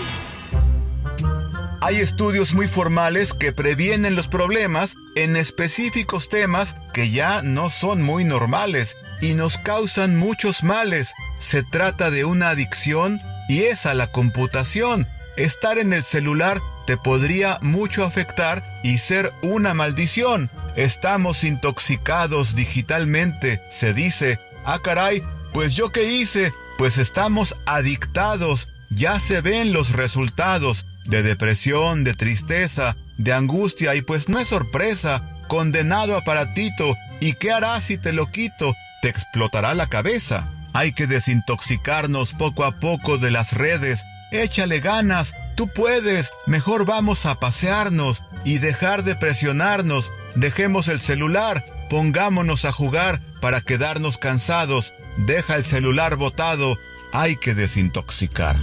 [1.81, 8.03] Hay estudios muy formales que previenen los problemas en específicos temas que ya no son
[8.03, 11.14] muy normales y nos causan muchos males.
[11.38, 15.09] Se trata de una adicción y es a la computación.
[15.37, 20.51] Estar en el celular te podría mucho afectar y ser una maldición.
[20.77, 24.38] Estamos intoxicados digitalmente, se dice.
[24.64, 31.23] Ah, caray, pues yo qué hice, pues estamos adictados, ya se ven los resultados de
[31.23, 37.85] depresión, de tristeza, de angustia y pues no es sorpresa, condenado aparatito, ¿y qué harás
[37.85, 38.75] si te lo quito?
[39.03, 40.49] Te explotará la cabeza.
[40.73, 44.05] Hay que desintoxicarnos poco a poco de las redes.
[44.31, 50.13] Échale ganas, tú puedes, mejor vamos a pasearnos y dejar de presionarnos.
[50.37, 56.77] Dejemos el celular, pongámonos a jugar para quedarnos cansados deja el celular botado,
[57.12, 58.57] hay que desintoxicar.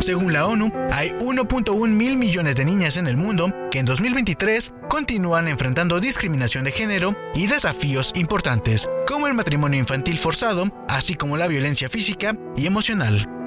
[0.00, 4.72] Según la ONU, hay 1.1 mil millones de niñas en el mundo que en 2023
[4.88, 11.36] continúan enfrentando discriminación de género y desafíos importantes, como el matrimonio infantil forzado, así como
[11.36, 13.41] la violencia física y emocional.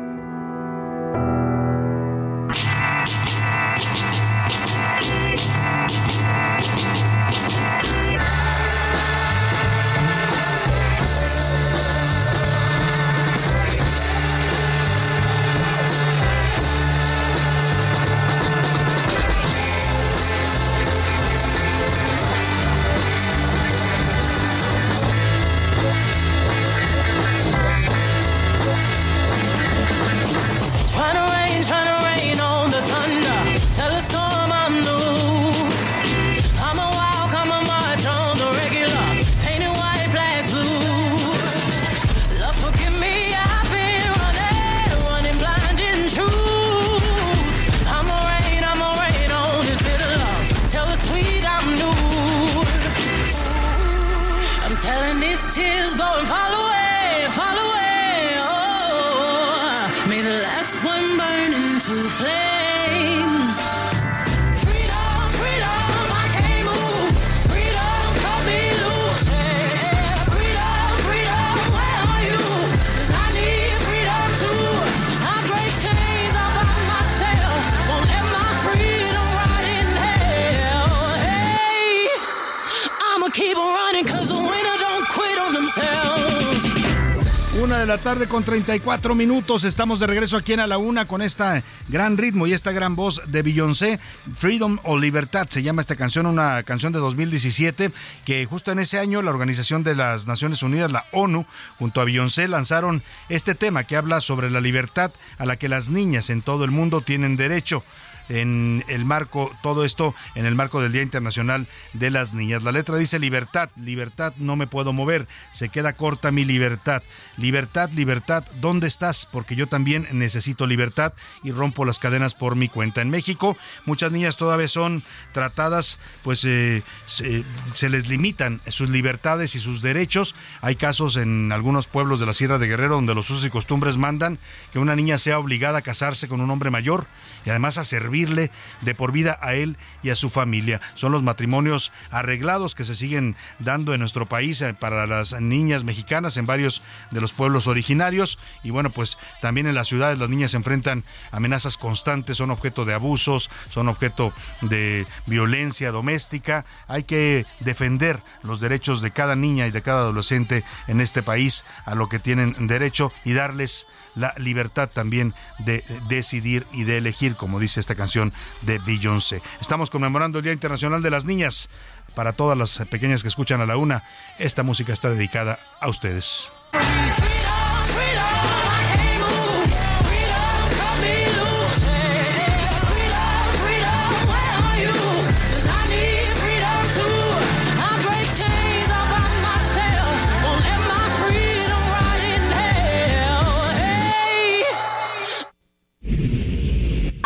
[88.15, 89.65] Tarde con 34 minutos.
[89.65, 92.95] Estamos de regreso aquí en A la Una con este gran ritmo y esta gran
[92.95, 93.99] voz de Beyoncé.
[94.33, 97.91] Freedom o Libertad se llama esta canción, una canción de 2017
[98.23, 101.45] que justo en ese año la Organización de las Naciones Unidas, la ONU,
[101.77, 105.89] junto a Beyoncé lanzaron este tema que habla sobre la libertad a la que las
[105.89, 107.83] niñas en todo el mundo tienen derecho
[108.29, 112.63] en el marco, todo esto en el marco del Día Internacional de las Niñas.
[112.63, 117.03] La letra dice libertad, libertad, no me puedo mover, se queda corta mi libertad.
[117.37, 119.27] Libertad, libertad, ¿dónde estás?
[119.31, 123.01] Porque yo también necesito libertad y rompo las cadenas por mi cuenta.
[123.01, 129.59] En México, muchas niñas todavía son tratadas, pues eh, se, les limitan sus libertades y
[129.59, 130.35] sus derechos.
[130.61, 133.97] Hay casos en algunos pueblos de la Sierra de Guerrero donde los usos y costumbres
[133.97, 134.39] mandan
[134.71, 137.07] que una niña sea obligada a casarse con un hombre mayor
[137.45, 137.83] y además a
[138.15, 140.79] de por vida a él y a su familia.
[140.93, 145.83] Son los matrimonios arreglados que se siguen dando en nuestro país eh, para las niñas
[145.83, 150.29] mexicanas en varios de los pueblos originarios y bueno, pues también en las ciudades las
[150.29, 156.65] niñas se enfrentan amenazas constantes, son objeto de abusos, son objeto de violencia doméstica.
[156.87, 161.65] Hay que defender los derechos de cada niña y de cada adolescente en este país
[161.85, 167.35] a lo que tienen derecho y darles la libertad también de decidir y de elegir,
[167.35, 169.41] como dice esta canción de Beyoncé.
[169.61, 171.69] Estamos conmemorando el Día Internacional de las Niñas.
[172.15, 174.03] Para todas las pequeñas que escuchan a la una,
[174.39, 176.51] esta música está dedicada a ustedes.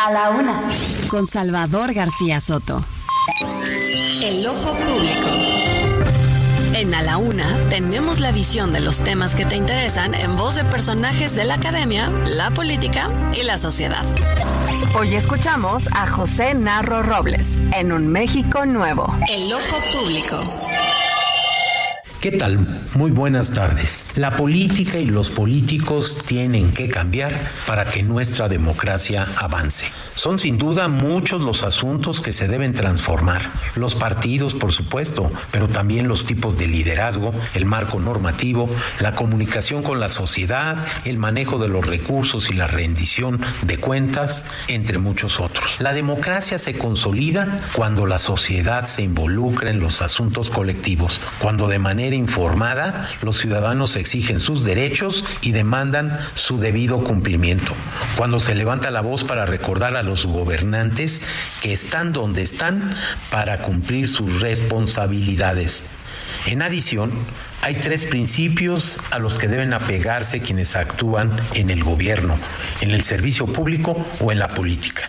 [0.02, 0.66] A la una,
[1.08, 2.82] con Salvador García Soto.
[4.22, 5.26] El ojo público.
[6.72, 10.54] En A la Una tenemos la visión de los temas que te interesan en voz
[10.54, 14.06] de personajes de la academia, la política y la sociedad.
[14.98, 19.14] Hoy escuchamos a José Narro Robles en Un México Nuevo.
[19.28, 20.69] El ojo público.
[22.20, 22.82] ¿Qué tal?
[22.96, 24.04] Muy buenas tardes.
[24.14, 27.32] La política y los políticos tienen que cambiar
[27.66, 29.86] para que nuestra democracia avance.
[30.20, 33.40] Son sin duda muchos los asuntos que se deben transformar.
[33.74, 39.82] Los partidos, por supuesto, pero también los tipos de liderazgo, el marco normativo, la comunicación
[39.82, 45.40] con la sociedad, el manejo de los recursos y la rendición de cuentas, entre muchos
[45.40, 45.80] otros.
[45.80, 51.78] La democracia se consolida cuando la sociedad se involucra en los asuntos colectivos, cuando de
[51.78, 57.72] manera informada, los ciudadanos exigen sus derechos y demandan su debido cumplimiento.
[58.18, 61.22] Cuando se levanta la voz para recordar a gobernantes
[61.62, 62.96] que están donde están
[63.30, 65.84] para cumplir sus responsabilidades.
[66.46, 67.12] En adición,
[67.62, 72.38] hay tres principios a los que deben apegarse quienes actúan en el gobierno,
[72.80, 75.08] en el servicio público o en la política.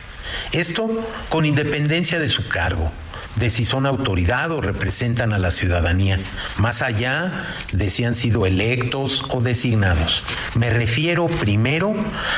[0.51, 2.91] Esto con independencia de su cargo
[3.35, 6.19] de si son autoridad o representan a la ciudadanía,
[6.57, 10.23] más allá de si han sido electos o designados.
[10.55, 11.95] Me refiero primero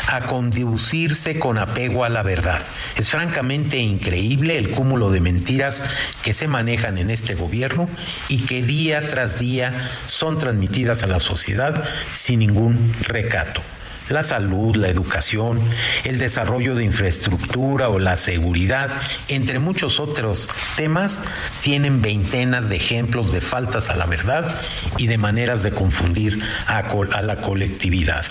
[0.07, 2.61] a conducirse con apego a la verdad.
[2.95, 5.83] Es francamente increíble el cúmulo de mentiras
[6.23, 7.87] que se manejan en este gobierno
[8.29, 13.61] y que día tras día son transmitidas a la sociedad sin ningún recato
[14.09, 15.61] la salud, la educación,
[16.03, 18.89] el desarrollo de infraestructura o la seguridad,
[19.27, 21.21] entre muchos otros temas,
[21.61, 24.59] tienen veintenas de ejemplos de faltas a la verdad
[24.97, 26.83] y de maneras de confundir a,
[27.21, 28.25] la colectividad.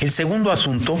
[0.00, 0.98] El segundo asunto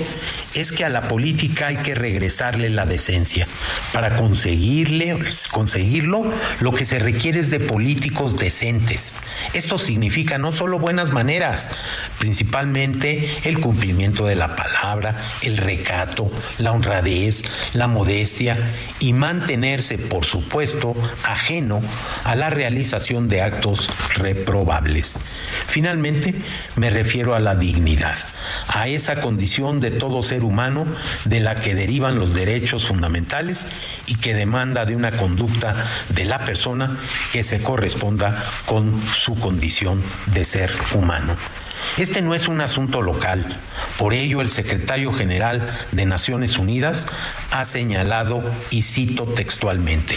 [0.54, 3.46] es que a la política hay que regresarle la decencia.
[3.92, 5.18] Para conseguirle,
[5.50, 9.12] conseguirlo, lo que se requiere es de políticos decentes.
[9.52, 11.70] Esto significa no solo buenas maneras,
[12.18, 18.56] principalmente el cumplimiento de la palabra, el recato, la honradez, la modestia
[18.98, 21.82] y mantenerse, por supuesto, ajeno
[22.24, 25.18] a la realización de actos reprobables.
[25.66, 26.34] Finalmente,
[26.76, 28.16] me refiero a la dignidad
[28.68, 30.86] a esa condición de todo ser humano
[31.24, 33.66] de la que derivan los derechos fundamentales
[34.06, 36.98] y que demanda de una conducta de la persona
[37.32, 41.36] que se corresponda con su condición de ser humano.
[41.96, 43.58] Este no es un asunto local.
[43.98, 47.06] Por ello, el secretario general de Naciones Unidas
[47.50, 50.16] ha señalado, y cito textualmente,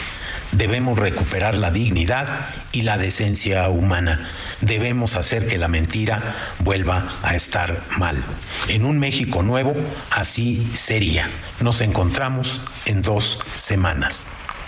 [0.51, 4.29] debemos recuperar la dignidad y la decencia humana.
[4.61, 8.23] Debemos hacer que la mentira vuelva a estar mal.
[8.67, 9.75] En un México nuevo,
[10.11, 11.29] así sería.
[11.59, 14.27] Nos encontramos en dos semanas.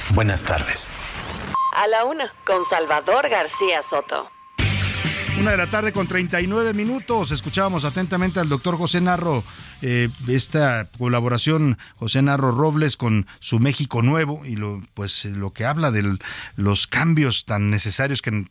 [0.09, 0.89] Buenas tardes.
[1.75, 4.29] A la una, con Salvador García Soto.
[5.39, 7.31] Una de la tarde con 39 minutos.
[7.31, 9.43] Escuchábamos atentamente al doctor José Narro
[9.81, 15.65] eh, esta colaboración José Narro Robles con su México Nuevo y lo, pues lo que
[15.65, 16.17] habla de
[16.55, 18.45] los cambios tan necesarios que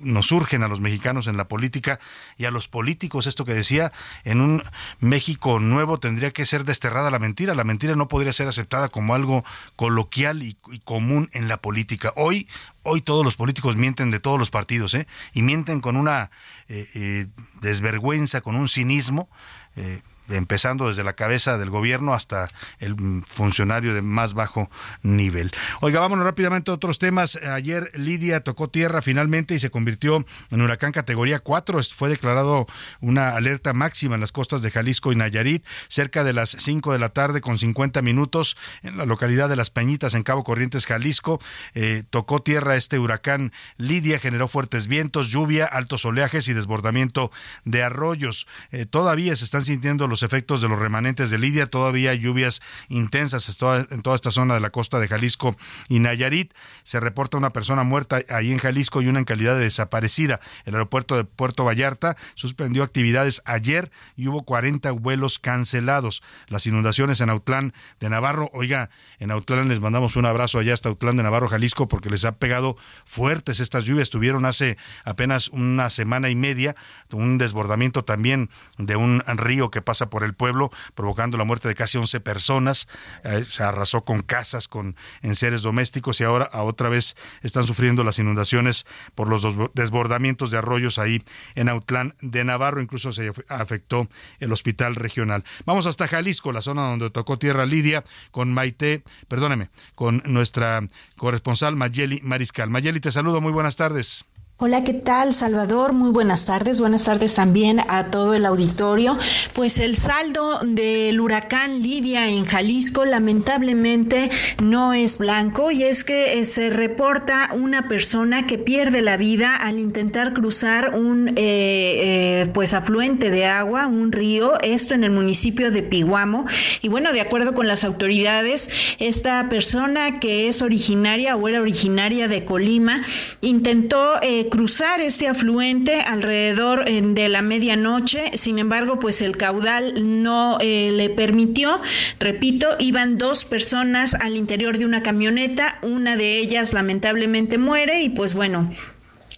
[0.00, 2.00] nos surgen a los mexicanos en la política
[2.38, 3.26] y a los políticos.
[3.26, 3.92] Esto que decía,
[4.24, 4.62] en un
[5.00, 7.54] México nuevo tendría que ser desterrada la mentira.
[7.54, 9.44] La mentira no podría ser aceptada como algo
[9.76, 12.12] coloquial y, y común en la política.
[12.16, 12.48] Hoy,
[12.82, 15.06] hoy todos los políticos mienten de todos los partidos, ¿eh?
[15.34, 16.30] Y mienten con una
[16.68, 17.26] eh, eh,
[17.60, 19.28] desvergüenza, con un cinismo.
[19.76, 22.48] Eh, empezando desde la cabeza del gobierno hasta
[22.78, 22.96] el
[23.28, 24.70] funcionario de más bajo
[25.02, 25.52] nivel.
[25.80, 27.36] Oiga, vámonos rápidamente a otros temas.
[27.36, 31.82] Ayer Lidia tocó tierra finalmente y se convirtió en huracán categoría 4.
[31.94, 32.66] Fue declarado
[33.00, 36.98] una alerta máxima en las costas de Jalisco y Nayarit, cerca de las 5 de
[36.98, 41.40] la tarde con 50 minutos en la localidad de Las Peñitas, en Cabo Corrientes, Jalisco.
[41.74, 47.30] Eh, tocó tierra este huracán Lidia, generó fuertes vientos, lluvia, altos oleajes y desbordamiento
[47.64, 48.46] de arroyos.
[48.70, 51.66] Eh, todavía se están sintiendo los efectos de los remanentes de Lidia.
[51.66, 53.48] Todavía lluvias intensas
[53.90, 55.56] en toda esta zona de la costa de Jalisco
[55.88, 56.52] y Nayarit.
[56.84, 60.38] Se reporta una persona muerta ahí en Jalisco y una en calidad de desaparecida.
[60.66, 66.22] El aeropuerto de Puerto Vallarta suspendió actividades ayer y hubo 40 vuelos cancelados.
[66.48, 70.90] Las inundaciones en Autlán de Navarro, oiga, en Autlán les mandamos un abrazo allá hasta
[70.90, 74.10] Autlán de Navarro, Jalisco, porque les ha pegado fuertes estas lluvias.
[74.10, 76.76] Tuvieron hace apenas una semana y media
[77.12, 81.74] un desbordamiento también de un río que pasa por el pueblo, provocando la muerte de
[81.74, 82.88] casi 11 personas.
[83.24, 88.04] Eh, se arrasó con casas, con enseres domésticos y ahora a otra vez están sufriendo
[88.04, 91.22] las inundaciones por los desbordamientos de arroyos ahí
[91.54, 92.82] en Autlán de Navarro.
[92.82, 94.08] Incluso se afectó
[94.40, 95.44] el hospital regional.
[95.64, 100.80] Vamos hasta Jalisco, la zona donde tocó tierra Lidia, con Maite, perdóneme, con nuestra
[101.16, 102.70] corresponsal Mayeli Mariscal.
[102.70, 104.24] Mayeli, te saludo, muy buenas tardes.
[104.64, 105.92] Hola, ¿qué tal, Salvador?
[105.92, 106.78] Muy buenas tardes.
[106.78, 109.18] Buenas tardes también a todo el auditorio.
[109.54, 114.30] Pues el saldo del huracán Lidia en Jalisco lamentablemente
[114.62, 119.56] no es blanco y es que eh, se reporta una persona que pierde la vida
[119.56, 125.10] al intentar cruzar un eh, eh, pues afluente de agua, un río, esto en el
[125.10, 126.44] municipio de Piguamo.
[126.82, 132.28] Y bueno, de acuerdo con las autoridades, esta persona que es originaria o era originaria
[132.28, 133.04] de Colima
[133.40, 134.20] intentó
[134.52, 138.32] cruzar este afluente alrededor de la medianoche.
[138.34, 141.80] Sin embargo, pues el caudal no eh, le permitió.
[142.20, 145.78] Repito, iban dos personas al interior de una camioneta.
[145.80, 148.70] Una de ellas lamentablemente muere y pues bueno,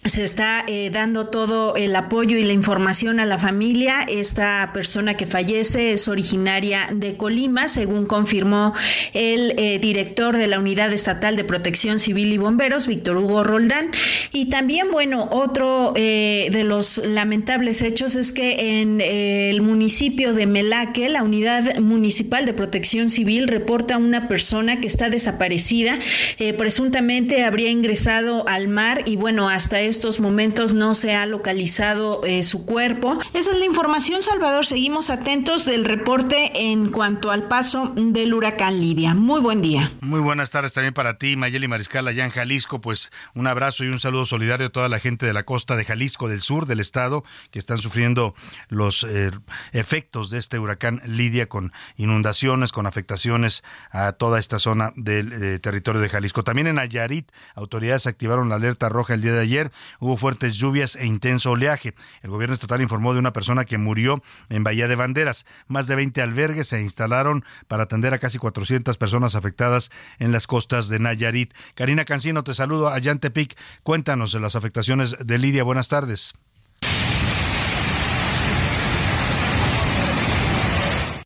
[0.05, 4.05] se está eh, dando todo el apoyo y la información a la familia.
[4.07, 8.73] Esta persona que fallece es originaria de Colima, según confirmó
[9.13, 13.91] el eh, director de la Unidad Estatal de Protección Civil y Bomberos, Víctor Hugo Roldán.
[14.31, 20.45] Y también, bueno, otro eh, de los lamentables hechos es que en el municipio de
[20.45, 25.97] Melaque, la Unidad Municipal de Protección Civil reporta una persona que está desaparecida.
[26.57, 32.43] presuntamente habría ingresado al mar y, bueno, hasta estos momentos no se ha localizado eh,
[32.43, 33.17] su cuerpo.
[33.33, 34.65] Esa es la información, Salvador.
[34.65, 39.13] Seguimos atentos del reporte en cuanto al paso del huracán Lidia.
[39.13, 39.93] Muy buen día.
[40.01, 42.81] Muy buenas tardes también para ti, Mayeli Mariscal, allá en Jalisco.
[42.81, 45.85] Pues un abrazo y un saludo solidario a toda la gente de la costa de
[45.85, 48.35] Jalisco, del sur del estado, que están sufriendo
[48.67, 49.31] los eh,
[49.71, 55.59] efectos de este huracán Lidia con inundaciones, con afectaciones a toda esta zona del eh,
[55.59, 56.43] territorio de Jalisco.
[56.43, 60.95] También en Nayarit, autoridades activaron la alerta roja el día de ayer hubo fuertes lluvias
[60.95, 61.93] e intenso oleaje.
[62.21, 65.45] El gobierno estatal informó de una persona que murió en Bahía de Banderas.
[65.67, 70.47] Más de 20 albergues se instalaron para atender a casi 400 personas afectadas en las
[70.47, 71.53] costas de Nayarit.
[71.73, 73.57] Karina Cancino, te saludo a Tepic.
[73.83, 75.63] Cuéntanos de las afectaciones de Lidia.
[75.63, 76.33] Buenas tardes.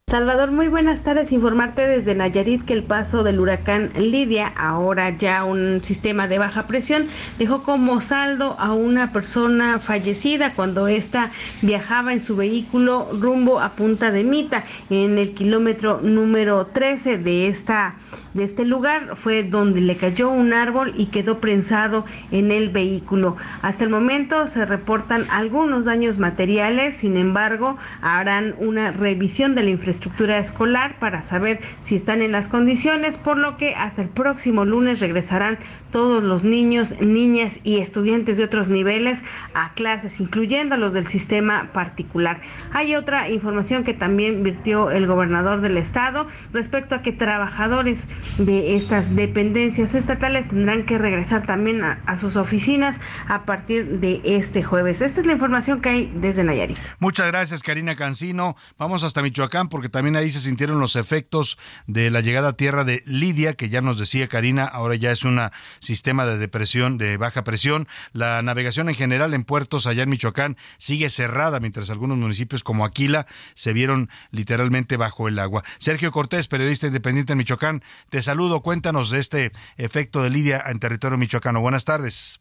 [0.09, 1.31] Salvador, muy buenas tardes.
[1.31, 6.65] Informarte desde Nayarit que el paso del huracán Lidia, ahora ya un sistema de baja
[6.65, 11.29] presión, dejó como saldo a una persona fallecida cuando ésta
[11.61, 17.47] viajaba en su vehículo rumbo a Punta de Mita, en el kilómetro número 13 de
[17.47, 17.95] esta
[18.33, 23.37] de este lugar fue donde le cayó un árbol y quedó prensado en el vehículo.
[23.61, 29.69] Hasta el momento se reportan algunos daños materiales, sin embargo, harán una revisión de la
[29.69, 34.65] infraestructura escolar para saber si están en las condiciones, por lo que hasta el próximo
[34.65, 35.57] lunes regresarán
[35.91, 39.19] todos los niños, niñas y estudiantes de otros niveles
[39.53, 42.41] a clases, incluyendo los del sistema particular.
[42.71, 48.07] Hay otra información que también virtió el gobernador del estado respecto a que trabajadores
[48.37, 54.63] de estas dependencias estatales tendrán que regresar también a, sus oficinas a partir de este
[54.63, 55.01] jueves.
[55.01, 56.77] Esta es la información que hay desde Nayarit.
[56.99, 58.55] Muchas gracias, Karina Cancino.
[58.77, 61.57] Vamos hasta Michoacán porque también ahí se sintieron los efectos
[61.87, 65.23] de la llegada a tierra de Lidia, que ya nos decía Karina, ahora ya es
[65.23, 65.39] un
[65.79, 67.87] sistema de depresión, de baja presión.
[68.13, 72.85] La navegación en general en puertos allá en Michoacán sigue cerrada, mientras algunos municipios como
[72.85, 75.63] Aquila se vieron literalmente bajo el agua.
[75.77, 80.79] Sergio Cortés, periodista independiente en Michoacán, te saludo, cuéntanos de este efecto de Lidia en
[80.79, 81.61] territorio michoacano.
[81.61, 82.39] Buenas tardes.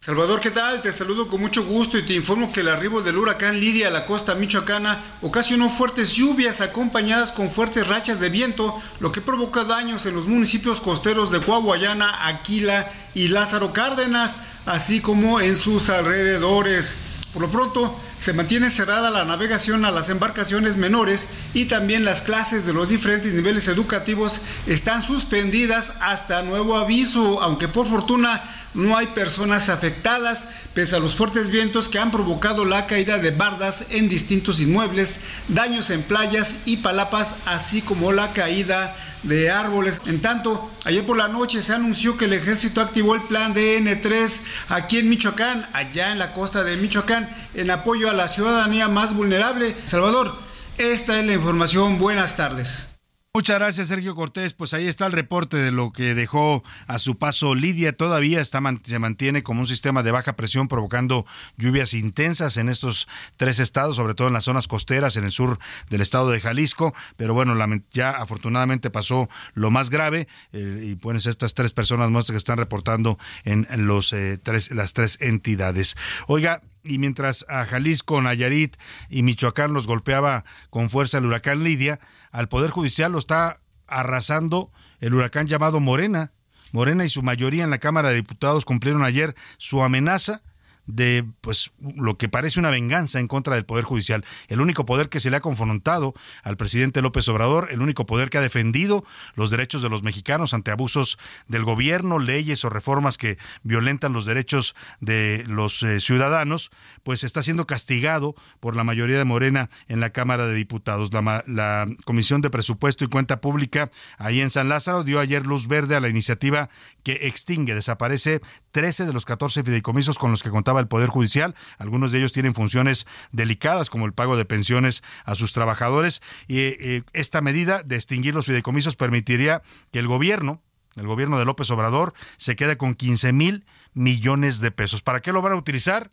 [0.00, 0.82] Salvador, ¿qué tal?
[0.82, 3.90] Te saludo con mucho gusto y te informo que el arribo del huracán Lidia a
[3.92, 9.62] la costa michoacana ocasionó fuertes lluvias acompañadas con fuertes rachas de viento, lo que provoca
[9.62, 15.88] daños en los municipios costeros de Coahuayana, Aquila y Lázaro Cárdenas, así como en sus
[15.88, 16.98] alrededores.
[17.32, 22.20] Por lo pronto, se mantiene cerrada la navegación a las embarcaciones menores y también las
[22.20, 28.96] clases de los diferentes niveles educativos están suspendidas hasta nuevo aviso, aunque por fortuna no
[28.96, 33.86] hay personas afectadas, pese a los fuertes vientos que han provocado la caída de bardas
[33.90, 35.18] en distintos inmuebles,
[35.48, 40.00] daños en playas y palapas, así como la caída de árboles.
[40.06, 44.40] En tanto, ayer por la noche se anunció que el ejército activó el plan DN3
[44.68, 49.14] aquí en Michoacán, allá en la costa de Michoacán, en apoyo a la ciudadanía más
[49.14, 49.76] vulnerable.
[49.84, 50.34] Salvador,
[50.78, 51.98] esta es la información.
[51.98, 52.91] Buenas tardes.
[53.34, 54.52] Muchas gracias, Sergio Cortés.
[54.52, 57.96] Pues ahí está el reporte de lo que dejó a su paso Lidia.
[57.96, 61.24] Todavía está, se mantiene como un sistema de baja presión provocando
[61.56, 63.08] lluvias intensas en estos
[63.38, 65.58] tres estados, sobre todo en las zonas costeras, en el sur
[65.88, 66.92] del estado de Jalisco.
[67.16, 67.54] Pero bueno,
[67.90, 72.58] ya afortunadamente pasó lo más grave eh, y pues estas tres personas más que están
[72.58, 75.96] reportando en, los eh, tres, las tres entidades.
[76.26, 78.76] Oiga, y mientras a Jalisco, Nayarit
[79.08, 84.70] y Michoacán los golpeaba con fuerza el huracán Lidia, al Poder Judicial lo está arrasando
[85.00, 86.32] el huracán llamado Morena.
[86.72, 90.42] Morena y su mayoría en la Cámara de Diputados cumplieron ayer su amenaza
[90.86, 95.08] de pues lo que parece una venganza en contra del poder judicial, el único poder
[95.08, 99.04] que se le ha confrontado al presidente López Obrador, el único poder que ha defendido
[99.34, 101.18] los derechos de los mexicanos ante abusos
[101.48, 106.70] del gobierno, leyes o reformas que violentan los derechos de los eh, ciudadanos,
[107.02, 111.12] pues está siendo castigado por la mayoría de Morena en la Cámara de Diputados.
[111.12, 115.68] La, la Comisión de Presupuesto y Cuenta Pública ahí en San Lázaro dio ayer luz
[115.68, 116.68] verde a la iniciativa
[117.02, 118.40] que extingue, desaparece
[118.72, 121.54] 13 de los 14 fideicomisos con los que contaba el Poder Judicial.
[121.78, 126.58] Algunos de ellos tienen funciones delicadas como el pago de pensiones a sus trabajadores y
[126.58, 129.62] eh, esta medida de extinguir los fideicomisos permitiría
[129.92, 130.62] que el gobierno,
[130.96, 133.64] el gobierno de López Obrador, se quede con 15 mil
[133.94, 135.02] millones de pesos.
[135.02, 136.10] ¿Para qué lo van a utilizar?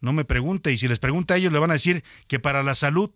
[0.00, 2.62] No me pregunte y si les pregunta a ellos le van a decir que para
[2.62, 3.10] la salud.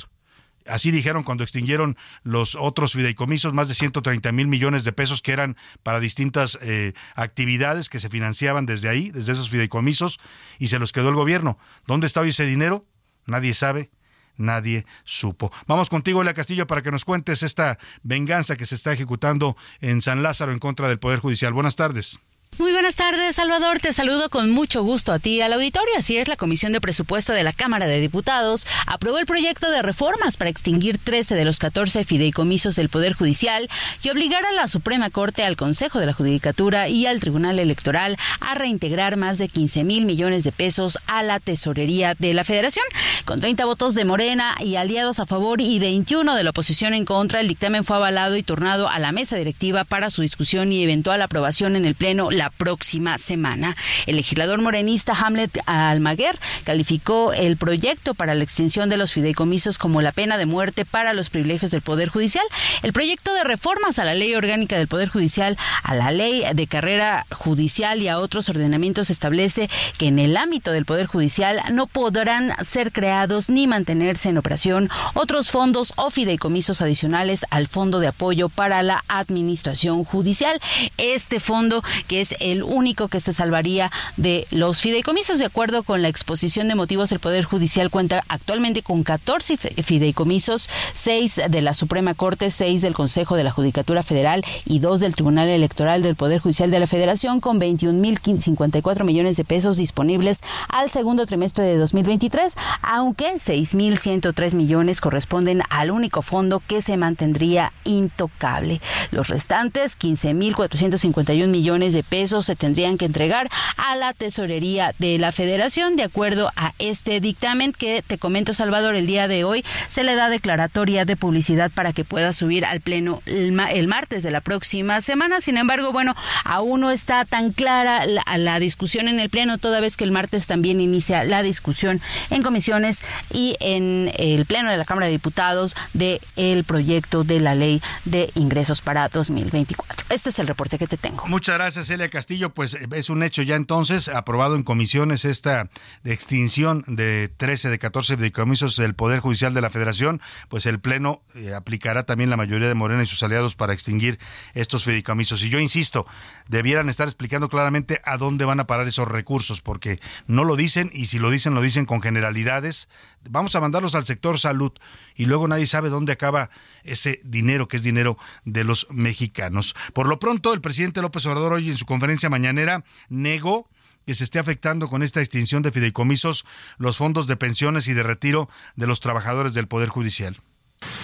[0.66, 5.32] Así dijeron cuando extinguieron los otros fideicomisos, más de 130 mil millones de pesos que
[5.32, 10.20] eran para distintas eh, actividades que se financiaban desde ahí, desde esos fideicomisos,
[10.58, 11.58] y se los quedó el gobierno.
[11.86, 12.86] ¿Dónde está hoy ese dinero?
[13.26, 13.90] Nadie sabe,
[14.36, 15.52] nadie supo.
[15.66, 20.02] Vamos contigo, Lea Castillo, para que nos cuentes esta venganza que se está ejecutando en
[20.02, 21.52] San Lázaro en contra del Poder Judicial.
[21.52, 22.20] Buenas tardes.
[22.58, 23.80] Muy buenas tardes, Salvador.
[23.80, 25.94] Te saludo con mucho gusto a ti al auditorio.
[25.98, 29.80] Así es, la Comisión de Presupuesto de la Cámara de Diputados aprobó el proyecto de
[29.80, 33.70] reformas para extinguir 13 de los 14 fideicomisos del Poder Judicial
[34.02, 38.18] y obligar a la Suprema Corte, al Consejo de la Judicatura y al Tribunal Electoral
[38.40, 42.84] a reintegrar más de 15 mil millones de pesos a la tesorería de la Federación.
[43.24, 47.06] Con 30 votos de Morena y aliados a favor y 21 de la oposición en
[47.06, 50.82] contra, el dictamen fue avalado y turnado a la mesa directiva para su discusión y
[50.82, 53.76] eventual aprobación en el Pleno la próxima semana.
[54.06, 60.02] El legislador morenista Hamlet Almaguer calificó el proyecto para la extinción de los fideicomisos como
[60.02, 62.44] la pena de muerte para los privilegios del Poder Judicial.
[62.82, 66.66] El proyecto de reformas a la ley orgánica del Poder Judicial, a la ley de
[66.66, 71.86] carrera judicial y a otros ordenamientos establece que en el ámbito del Poder Judicial no
[71.86, 78.08] podrán ser creados ni mantenerse en operación otros fondos o fideicomisos adicionales al Fondo de
[78.08, 80.60] Apoyo para la Administración Judicial.
[80.96, 86.02] Este fondo, que es el único que se salvaría de los fideicomisos, de acuerdo con
[86.02, 91.74] la exposición de motivos, el Poder Judicial cuenta actualmente con 14 fideicomisos, 6 de la
[91.74, 96.16] Suprema Corte, 6 del Consejo de la Judicatura Federal y 2 del Tribunal Electoral del
[96.16, 101.76] Poder Judicial de la Federación, con 21.054 millones de pesos disponibles al segundo trimestre de
[101.76, 108.80] 2023, aunque 6.103 millones corresponden al único fondo que se mantendría intocable.
[109.10, 115.32] Los restantes 15.451 millones de pesos se tendrían que entregar a la tesorería de la
[115.32, 120.04] Federación, de acuerdo a este dictamen que te comento, Salvador, el día de hoy se
[120.04, 123.52] le da declaratoria de publicidad para que pueda subir al Pleno el,
[123.88, 125.40] martes de la próxima semana.
[125.40, 126.14] Sin embargo, bueno,
[126.44, 130.46] aún no está tan clara la, discusión en el Pleno, toda vez que el martes
[130.46, 132.00] también inicia la discusión
[132.30, 133.02] en comisiones
[133.32, 137.82] y en el Pleno de la Cámara de Diputados de el proyecto de la ley
[138.04, 140.06] de ingresos para 2024.
[140.08, 141.26] Este es el reporte que te tengo.
[141.26, 142.54] Muchas gracias, Castillo.
[142.54, 145.68] Pues eh, es un hecho ya entonces aprobado en comisiones esta
[146.04, 150.20] extinción de 13 de 14 fideicomisos del Poder Judicial de la Federación.
[150.48, 154.18] Pues el Pleno eh, aplicará también la mayoría de Morena y sus aliados para extinguir
[154.54, 155.42] estos fideicomisos.
[155.42, 156.06] Y yo insisto,
[156.48, 160.90] debieran estar explicando claramente a dónde van a parar esos recursos, porque no lo dicen
[160.92, 162.88] y si lo dicen, lo dicen con generalidades.
[163.30, 164.72] Vamos a mandarlos al sector salud
[165.14, 166.50] y luego nadie sabe dónde acaba
[166.84, 169.74] ese dinero que es dinero de los mexicanos.
[169.92, 173.68] Por lo pronto, el presidente López Obrador hoy en su conferencia mañanera negó
[174.06, 176.44] que se esté afectando con esta extinción de fideicomisos
[176.76, 180.40] los fondos de pensiones y de retiro de los trabajadores del Poder Judicial.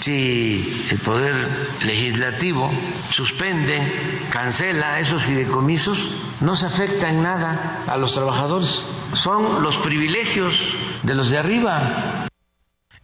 [0.01, 1.34] Si el Poder
[1.84, 2.70] Legislativo
[3.11, 8.84] suspende, cancela esos fideicomisos, no se afecta en nada a los trabajadores.
[9.14, 12.28] Son los privilegios de los de arriba.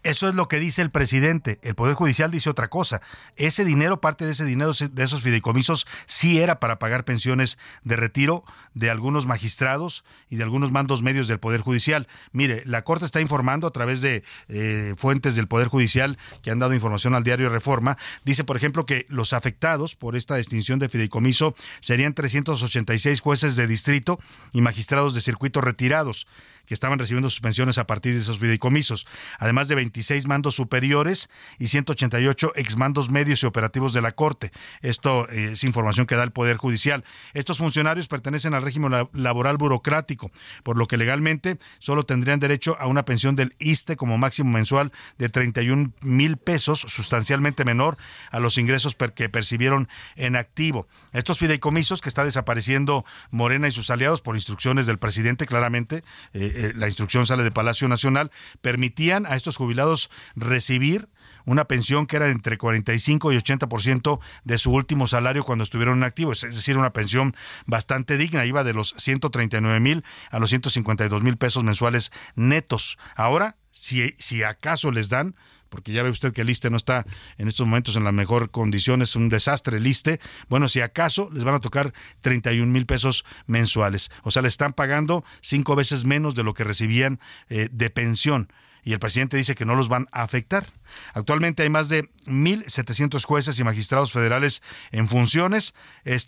[0.04, 1.58] Eso es lo que dice el presidente.
[1.62, 3.00] El Poder Judicial dice otra cosa.
[3.36, 7.96] Ese dinero, parte de ese dinero, de esos fideicomisos, sí era para pagar pensiones de
[7.96, 8.44] retiro
[8.74, 12.06] de algunos magistrados y de algunos mandos medios del Poder Judicial.
[12.32, 16.58] Mire, la Corte está informando a través de eh, fuentes del Poder Judicial que han
[16.58, 17.96] dado información al diario Reforma.
[18.24, 23.66] Dice, por ejemplo, que los afectados por esta extinción de fideicomiso serían 386 jueces de
[23.66, 24.18] distrito
[24.52, 26.26] y magistrados de circuito retirados
[26.66, 29.06] que estaban recibiendo sus pensiones a partir de esos fideicomisos,
[29.38, 34.52] además de 26 mandos superiores y 188 exmandos medios y operativos de la Corte.
[34.80, 37.04] Esto eh, es información que da el Poder Judicial.
[37.32, 40.30] Estos funcionarios pertenecen al régimen laboral burocrático,
[40.62, 44.92] por lo que legalmente solo tendrían derecho a una pensión del ISTE como máximo mensual
[45.18, 47.96] de 31 mil pesos, sustancialmente menor
[48.30, 50.86] a los ingresos que percibieron en activo.
[51.12, 56.52] Estos fideicomisos que está desapareciendo Morena y sus aliados por instrucciones del presidente, claramente, eh,
[56.54, 58.30] eh, la instrucción sale de Palacio Nacional,
[58.60, 61.08] permitían a estos jubilados recibir
[61.46, 66.04] una pensión que era entre 45 y 80% de su último salario cuando estuvieron en
[66.04, 67.36] activo, es decir, una pensión
[67.66, 72.98] bastante digna, iba de los 139 mil a los 152 mil pesos mensuales netos.
[73.14, 75.34] Ahora, si, si acaso les dan,
[75.74, 77.04] porque ya ve usted que el ISTE no está
[77.36, 80.20] en estos momentos en la mejor condición, es un desastre el ISTE.
[80.48, 84.08] Bueno, si acaso les van a tocar 31 mil pesos mensuales.
[84.22, 87.18] O sea, le están pagando cinco veces menos de lo que recibían
[87.48, 88.48] eh, de pensión
[88.84, 90.66] y el presidente dice que no los van a afectar.
[91.14, 94.62] Actualmente hay más de 1.700 jueces y magistrados federales
[94.92, 95.74] en funciones.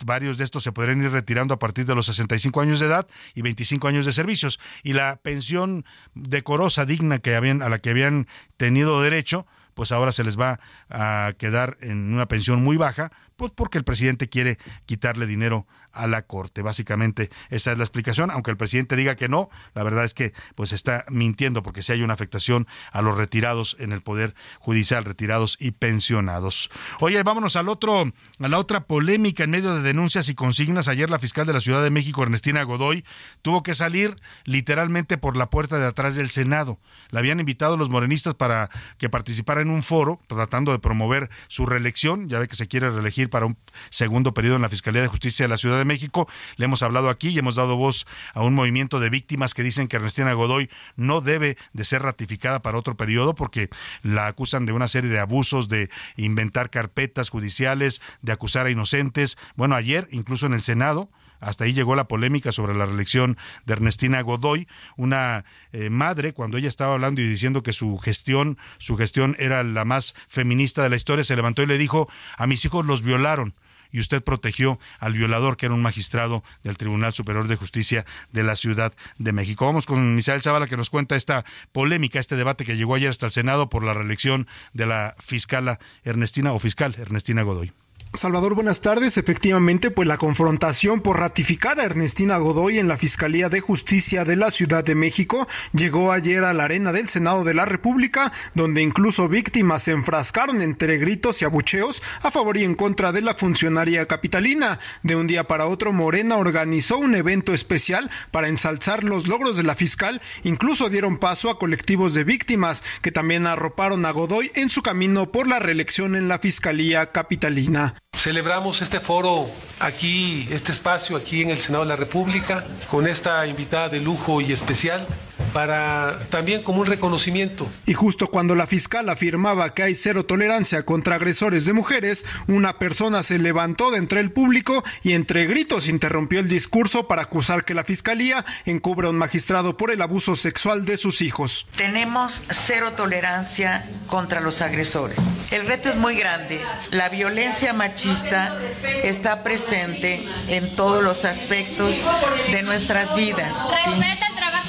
[0.04, 3.06] varios de estos se podrían ir retirando a partir de los 65 años de edad
[3.34, 4.58] y 25 años de servicios.
[4.82, 5.84] Y la pensión
[6.14, 8.26] decorosa, digna que habían, a la que habían
[8.56, 13.52] tenido derecho, pues ahora se les va a quedar en una pensión muy baja, pues
[13.54, 16.62] porque el presidente quiere quitarle dinero a la Corte.
[16.62, 20.32] Básicamente esa es la explicación, aunque el presidente diga que no, la verdad es que
[20.54, 25.04] pues está mintiendo porque si hay una afectación a los retirados en el Poder Judicial,
[25.04, 26.70] retirados y pensionados.
[27.00, 28.04] Oye, vámonos al otro,
[28.38, 30.88] a la otra polémica en medio de denuncias y consignas.
[30.88, 33.04] Ayer la fiscal de la Ciudad de México, Ernestina Godoy,
[33.42, 36.78] tuvo que salir literalmente por la puerta de atrás del Senado.
[37.10, 41.66] La habían invitado los morenistas para que participara en un foro tratando de promover su
[41.66, 42.28] reelección.
[42.28, 43.56] Ya ve que se quiere reelegir para un
[43.90, 46.28] segundo periodo en la Fiscalía de Justicia de la Ciudad de México.
[46.56, 49.88] Le hemos hablado aquí y hemos dado voz a un movimiento de víctimas que dicen
[49.88, 53.70] que Ernestina Godoy no debe de ser ratificada para otro periodo porque
[54.02, 59.38] la acusan de una serie de abusos, de inventar carpetas judiciales, de acusar a inocentes.
[59.54, 61.10] Bueno, ayer, incluso en el Senado,
[61.40, 64.66] hasta ahí llegó la polémica sobre la reelección de Ernestina Godoy,
[64.96, 69.62] una eh, madre, cuando ella estaba hablando y diciendo que su gestión, su gestión era
[69.62, 73.02] la más feminista de la historia, se levantó y le dijo, a mis hijos los
[73.02, 73.54] violaron
[73.90, 78.42] y usted protegió al violador, que era un magistrado del Tribunal Superior de Justicia de
[78.42, 79.66] la Ciudad de México.
[79.66, 83.26] Vamos con Misael Zavala, que nos cuenta esta polémica, este debate que llegó ayer hasta
[83.26, 87.72] el Senado por la reelección de la fiscala Ernestina o fiscal Ernestina Godoy.
[88.16, 89.18] Salvador, buenas tardes.
[89.18, 94.36] Efectivamente, pues la confrontación por ratificar a Ernestina Godoy en la Fiscalía de Justicia de
[94.36, 98.80] la Ciudad de México llegó ayer a la arena del Senado de la República, donde
[98.80, 103.34] incluso víctimas se enfrascaron entre gritos y abucheos a favor y en contra de la
[103.34, 104.78] funcionaria capitalina.
[105.02, 109.62] De un día para otro, Morena organizó un evento especial para ensalzar los logros de
[109.62, 110.22] la fiscal.
[110.42, 115.30] Incluso dieron paso a colectivos de víctimas que también arroparon a Godoy en su camino
[115.30, 117.95] por la reelección en la Fiscalía capitalina.
[118.16, 123.46] Celebramos este foro aquí, este espacio aquí en el Senado de la República, con esta
[123.46, 125.06] invitada de lujo y especial,
[125.52, 127.68] para también como un reconocimiento.
[127.86, 132.78] Y justo cuando la fiscal afirmaba que hay cero tolerancia contra agresores de mujeres, una
[132.78, 137.64] persona se levantó de entre el público y entre gritos interrumpió el discurso para acusar
[137.64, 141.66] que la fiscalía encubre a un magistrado por el abuso sexual de sus hijos.
[141.76, 145.18] Tenemos cero tolerancia contra los agresores.
[145.50, 146.60] El reto es muy grande.
[146.90, 148.58] La violencia machista
[149.02, 152.02] está presente en todos los aspectos
[152.50, 153.54] de nuestras vidas.
[153.84, 154.25] ¿sí?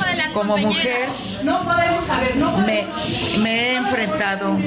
[0.07, 1.07] Respeta el trabajo de las Como mujer
[2.65, 2.87] me,
[3.41, 4.57] me he enfrentado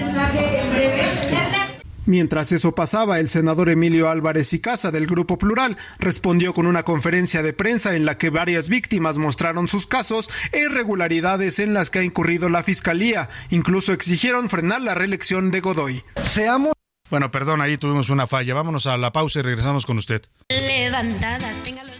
[2.07, 6.83] Mientras eso pasaba, el senador Emilio Álvarez y Casa del Grupo Plural respondió con una
[6.83, 11.89] conferencia de prensa en la que varias víctimas mostraron sus casos e irregularidades en las
[11.91, 13.29] que ha incurrido la fiscalía.
[13.51, 16.03] Incluso exigieron frenar la reelección de Godoy.
[16.25, 16.73] Seamos.
[17.11, 18.55] Bueno, perdón, ahí tuvimos una falla.
[18.55, 20.23] Vámonos a la pausa y regresamos con usted.
[20.49, 22.00] Levantadas, tenga los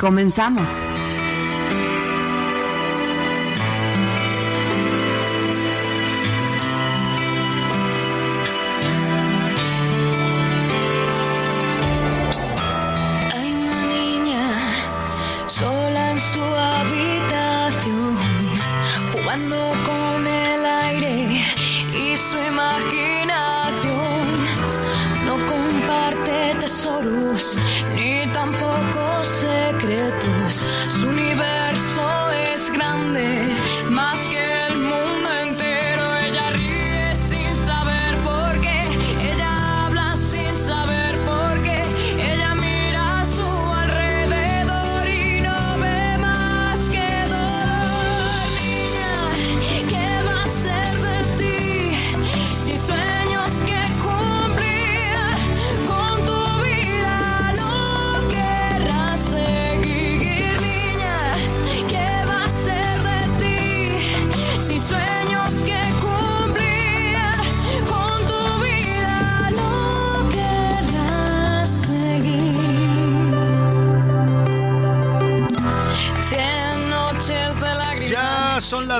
[0.00, 0.82] Comenzamos.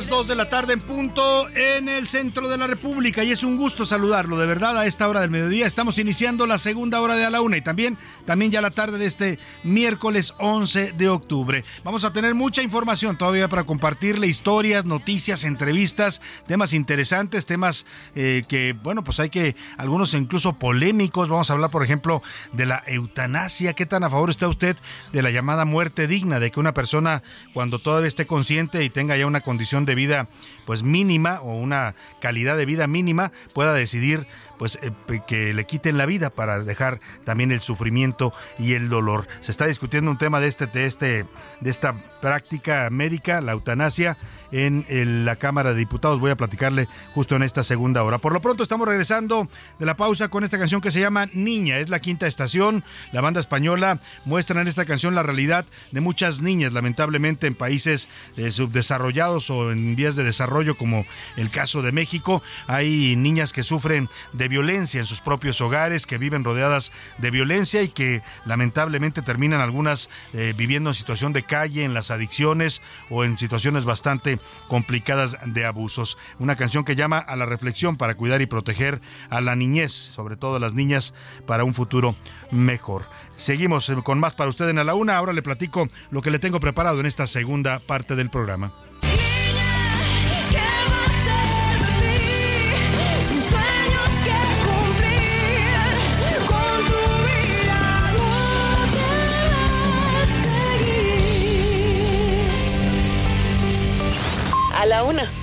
[0.01, 3.45] Las 2 de la tarde en punto en el centro de la República y es
[3.45, 5.67] un gusto saludarlo de verdad a esta hora del mediodía.
[5.67, 8.97] Estamos iniciando la segunda hora de a la una y también, también ya la tarde
[8.97, 11.65] de este miércoles 11 de octubre.
[11.85, 17.85] Vamos a tener mucha información todavía para compartirle historias, noticias, entrevistas, temas interesantes, temas
[18.15, 21.29] eh, que, bueno, pues hay que, algunos incluso polémicos.
[21.29, 22.23] Vamos a hablar, por ejemplo,
[22.53, 23.75] de la eutanasia.
[23.75, 24.79] ¿Qué tan a favor está usted
[25.13, 26.41] de la llamada muerte digna?
[26.41, 27.23] De que una persona,
[27.53, 30.29] cuando todavía esté consciente y tenga ya una condición de vida
[30.65, 34.27] pues mínima o una calidad de vida mínima pueda decidir
[34.61, 34.93] pues eh,
[35.27, 39.27] que le quiten la vida para dejar también el sufrimiento y el dolor.
[39.41, 41.25] Se está discutiendo un tema de este de este
[41.61, 44.19] de esta práctica médica, la eutanasia
[44.53, 46.21] en la Cámara de Diputados.
[46.21, 48.19] Voy a platicarle justo en esta segunda hora.
[48.19, 49.49] Por lo pronto estamos regresando
[49.79, 51.79] de la pausa con esta canción que se llama Niña.
[51.79, 52.85] Es la quinta estación.
[53.13, 58.09] La banda española muestra en esta canción la realidad de muchas niñas, lamentablemente en países
[58.37, 61.07] eh, subdesarrollados o en vías de desarrollo, como
[61.37, 62.43] el caso de México.
[62.67, 67.83] Hay niñas que sufren de violencia en sus propios hogares, que viven rodeadas de violencia
[67.83, 73.25] y que lamentablemente terminan algunas eh, viviendo en situación de calle, en las adicciones o
[73.25, 74.39] en situaciones bastante
[74.69, 76.19] complicadas de abusos.
[76.39, 80.37] Una canción que llama a la reflexión para cuidar y proteger a la niñez, sobre
[80.37, 81.15] todo a las niñas,
[81.47, 82.15] para un futuro
[82.51, 83.09] mejor.
[83.39, 85.17] Seguimos eh, con más para usted en A la Una.
[85.17, 88.90] Ahora le platico lo que le tengo preparado en esta segunda parte del programa.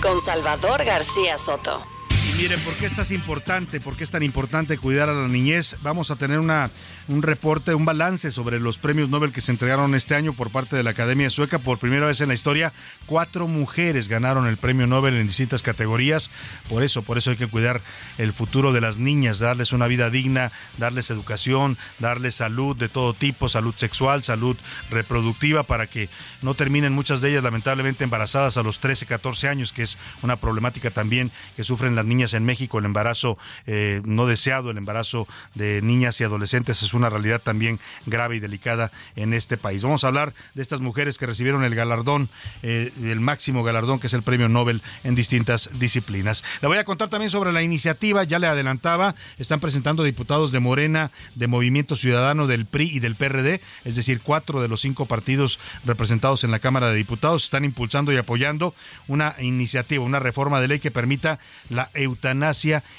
[0.07, 1.96] Con Salvador García Soto.
[2.37, 3.81] Y miren, ¿por qué esto es importante?
[3.81, 5.75] ¿Por qué es tan importante cuidar a la niñez?
[5.81, 6.69] Vamos a tener una,
[7.07, 10.75] un reporte, un balance sobre los premios Nobel que se entregaron este año por parte
[10.75, 11.57] de la Academia Sueca.
[11.57, 12.73] Por primera vez en la historia,
[13.07, 16.29] cuatro mujeres ganaron el premio Nobel en distintas categorías.
[16.69, 17.81] Por eso, por eso hay que cuidar
[18.19, 23.15] el futuro de las niñas, darles una vida digna, darles educación, darles salud de todo
[23.15, 24.57] tipo, salud sexual, salud
[24.91, 26.07] reproductiva, para que
[26.43, 30.35] no terminen muchas de ellas lamentablemente embarazadas a los 13, 14 años, que es una
[30.35, 35.27] problemática también que sufren las niñas en México, el embarazo eh, no deseado, el embarazo
[35.55, 39.83] de niñas y adolescentes es una realidad también grave y delicada en este país.
[39.83, 42.29] Vamos a hablar de estas mujeres que recibieron el galardón,
[42.63, 46.43] eh, el máximo galardón que es el premio Nobel en distintas disciplinas.
[46.61, 50.59] Le voy a contar también sobre la iniciativa, ya le adelantaba, están presentando diputados de
[50.59, 55.05] Morena, de Movimiento Ciudadano, del PRI y del PRD, es decir, cuatro de los cinco
[55.05, 58.73] partidos representados en la Cámara de Diputados están impulsando y apoyando
[59.07, 62.16] una iniciativa, una reforma de ley que permita la eutanasia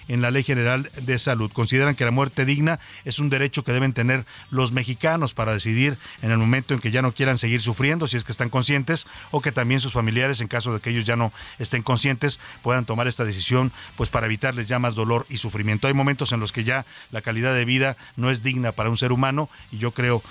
[0.09, 1.51] en la Ley General de Salud.
[1.53, 5.99] Consideran que la muerte digna es un derecho que deben tener los mexicanos para decidir
[6.23, 9.07] en el momento en que ya no quieran seguir sufriendo, si es que están conscientes,
[9.31, 12.85] o que también sus familiares, en caso de que ellos ya no estén conscientes, puedan
[12.85, 15.89] tomar esta decisión, pues para evitarles ya más dolor y sufrimiento.
[15.89, 18.97] Hay momentos en los que ya la calidad de vida no es digna para un
[18.97, 20.23] ser humano y yo creo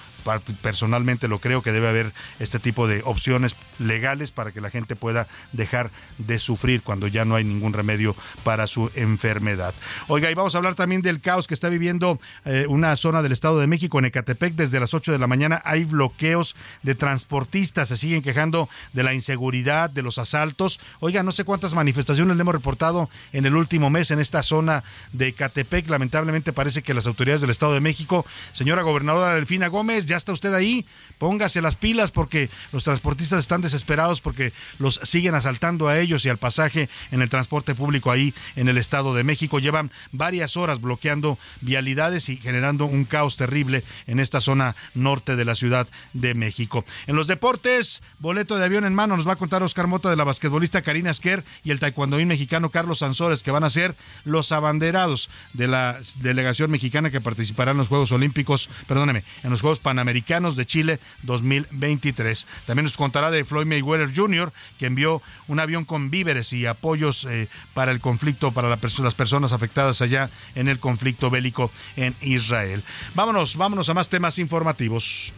[0.62, 4.96] personalmente lo creo que debe haber este tipo de opciones legales para que la gente
[4.96, 9.74] pueda dejar de sufrir cuando ya no hay ningún remedio para su enfermedad.
[10.08, 13.32] Oiga, y vamos a hablar también del caos que está viviendo eh, una zona del
[13.32, 17.90] Estado de México, en Ecatepec, desde las 8 de la mañana hay bloqueos de transportistas,
[17.90, 20.80] se siguen quejando de la inseguridad, de los asaltos.
[21.00, 24.84] Oiga, no sé cuántas manifestaciones le hemos reportado en el último mes en esta zona
[25.14, 25.90] de Ecatepec.
[25.90, 30.34] Lamentablemente parece que las autoridades del Estado de México, señora gobernadora Delfina Gómez, ya está
[30.34, 30.86] usted ahí,
[31.18, 36.30] póngase las pilas porque los transportistas están desesperados porque los siguen asaltando a ellos y
[36.30, 39.60] al pasaje en el transporte público ahí en el Estado de México.
[39.60, 45.46] Llevan varias horas bloqueando vialidades y generando un caos terrible en esta zona norte de
[45.46, 46.86] la Ciudad de México.
[47.08, 50.16] En los deportes, boleto de avión en mano, nos va a contar Oscar Mota de
[50.16, 54.52] la basquetbolista Karina Esquer y el taekwondoín mexicano Carlos Sansores, que van a ser los
[54.52, 59.80] abanderados de la delegación mexicana que participará en los Juegos Olímpicos, perdóneme, en los Juegos
[59.80, 62.48] Panamericanos de Chile 2023.
[62.66, 67.26] También nos contará de Floyd Mayweather Jr., que envió un avión con víveres y apoyos
[67.26, 72.84] eh, para el conflicto, para las personas afectadas allá en el conflicto bélico en Israel.
[73.16, 75.34] Vámonos, vámonos a más temas informativos.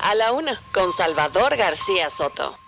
[0.00, 2.61] A la una, con Salvador García Soto.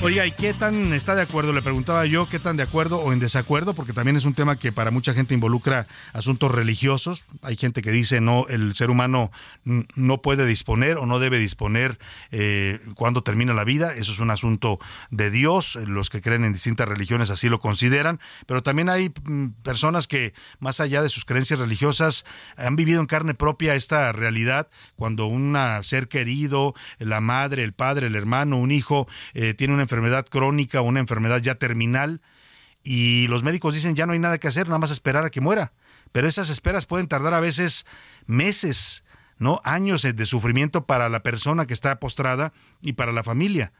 [0.00, 1.52] Oiga, ¿y qué tan está de acuerdo?
[1.52, 3.74] Le preguntaba yo, ¿qué tan de acuerdo o en desacuerdo?
[3.74, 7.24] Porque también es un tema que para mucha gente involucra asuntos religiosos.
[7.42, 9.32] Hay gente que dice, no, el ser humano
[9.64, 11.98] no puede disponer o no debe disponer
[12.30, 13.92] eh, cuando termina la vida.
[13.92, 14.78] Eso es un asunto
[15.10, 15.74] de Dios.
[15.74, 18.20] Los que creen en distintas religiones así lo consideran.
[18.46, 22.24] Pero también hay mm, personas que, más allá de sus creencias religiosas,
[22.56, 28.06] han vivido en carne propia esta realidad cuando un ser querido, la madre, el padre,
[28.06, 32.20] el hermano, un hijo, eh, tiene una enfermedad crónica una enfermedad ya terminal
[32.84, 35.40] y los médicos dicen ya no hay nada que hacer, nada más esperar a que
[35.40, 35.72] muera.
[36.12, 37.86] Pero esas esperas pueden tardar a veces
[38.26, 39.02] meses,
[39.38, 39.62] ¿no?
[39.64, 43.72] Años de sufrimiento para la persona que está postrada y para la familia.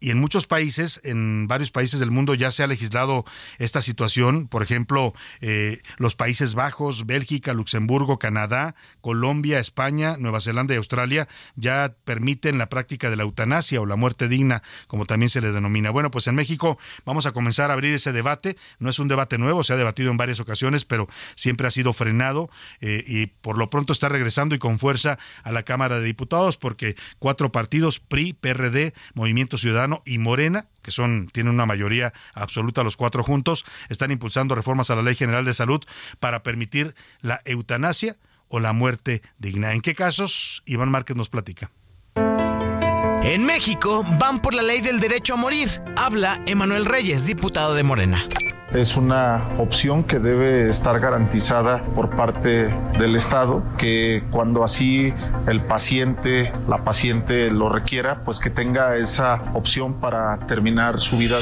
[0.00, 3.24] Y en muchos países, en varios países del mundo ya se ha legislado
[3.58, 4.46] esta situación.
[4.46, 11.28] Por ejemplo, eh, los Países Bajos, Bélgica, Luxemburgo, Canadá, Colombia, España, Nueva Zelanda y Australia
[11.56, 15.52] ya permiten la práctica de la eutanasia o la muerte digna, como también se le
[15.52, 15.90] denomina.
[15.90, 18.56] Bueno, pues en México vamos a comenzar a abrir ese debate.
[18.78, 21.92] No es un debate nuevo, se ha debatido en varias ocasiones, pero siempre ha sido
[21.92, 26.06] frenado eh, y por lo pronto está regresando y con fuerza a la Cámara de
[26.06, 32.12] Diputados porque cuatro partidos, PRI, PRD, Movimiento Ciudadano, y Morena, que son tienen una mayoría
[32.34, 35.82] absoluta los cuatro juntos, están impulsando reformas a la Ley General de Salud
[36.20, 38.16] para permitir la eutanasia
[38.48, 39.72] o la muerte digna.
[39.72, 40.62] ¿En qué casos?
[40.66, 41.70] Iván Márquez nos platica.
[43.22, 45.82] En México van por la ley del derecho a morir.
[45.96, 48.26] Habla Emanuel Reyes, diputado de Morena.
[48.72, 55.12] Es una opción que debe estar garantizada por parte del Estado, que cuando así
[55.46, 61.38] el paciente, la paciente lo requiera, pues que tenga esa opción para terminar su vida.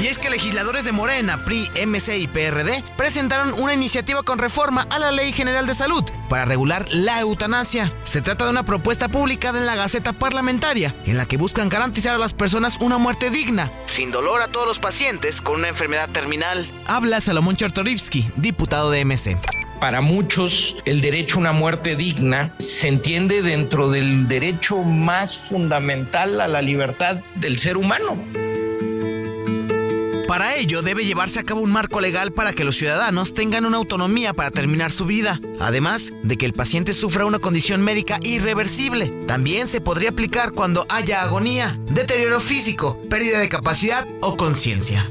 [0.00, 4.86] Y es que legisladores de Morena, PRI, MC y PRD presentaron una iniciativa con reforma
[4.90, 7.92] a la Ley General de Salud para regular la eutanasia.
[8.04, 12.14] Se trata de una propuesta publicada en la Gaceta Parlamentaria en la que buscan garantizar
[12.14, 16.08] a las personas una muerte digna, sin dolor a todos los pacientes con una enfermedad
[16.10, 16.70] terminal.
[16.86, 19.36] Habla Salomón Chertorivsky, diputado de MC.
[19.80, 26.40] Para muchos, el derecho a una muerte digna se entiende dentro del derecho más fundamental
[26.40, 28.47] a la libertad del ser humano.
[30.28, 33.78] Para ello debe llevarse a cabo un marco legal para que los ciudadanos tengan una
[33.78, 39.08] autonomía para terminar su vida, además de que el paciente sufra una condición médica irreversible.
[39.26, 45.08] También se podría aplicar cuando haya agonía, deterioro físico, pérdida de capacidad o conciencia.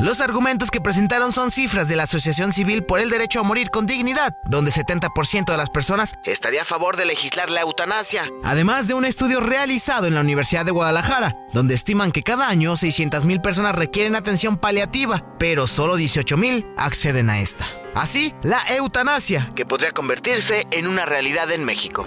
[0.00, 3.70] Los argumentos que presentaron son cifras de la Asociación Civil por el Derecho a Morir
[3.70, 8.30] con Dignidad, donde 70% de las personas estaría a favor de legislar la eutanasia.
[8.44, 12.74] Además de un estudio realizado en la Universidad de Guadalajara, donde estiman que cada año
[12.74, 17.66] 600.000 personas requieren atención paliativa, pero solo 18.000 acceden a esta.
[17.96, 22.06] Así, la eutanasia, que podría convertirse en una realidad en México.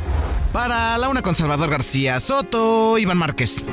[0.53, 3.65] Para la una con Salvador García Soto, Iván Márquez.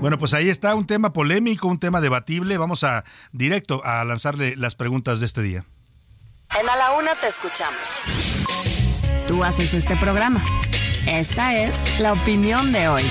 [0.00, 2.56] Bueno, pues ahí está un tema polémico, un tema debatible.
[2.56, 5.64] Vamos a directo a lanzarle las preguntas de este día.
[6.58, 8.00] En A la Una te escuchamos.
[9.26, 10.40] Tú haces este programa.
[11.06, 13.02] Esta es la opinión de hoy.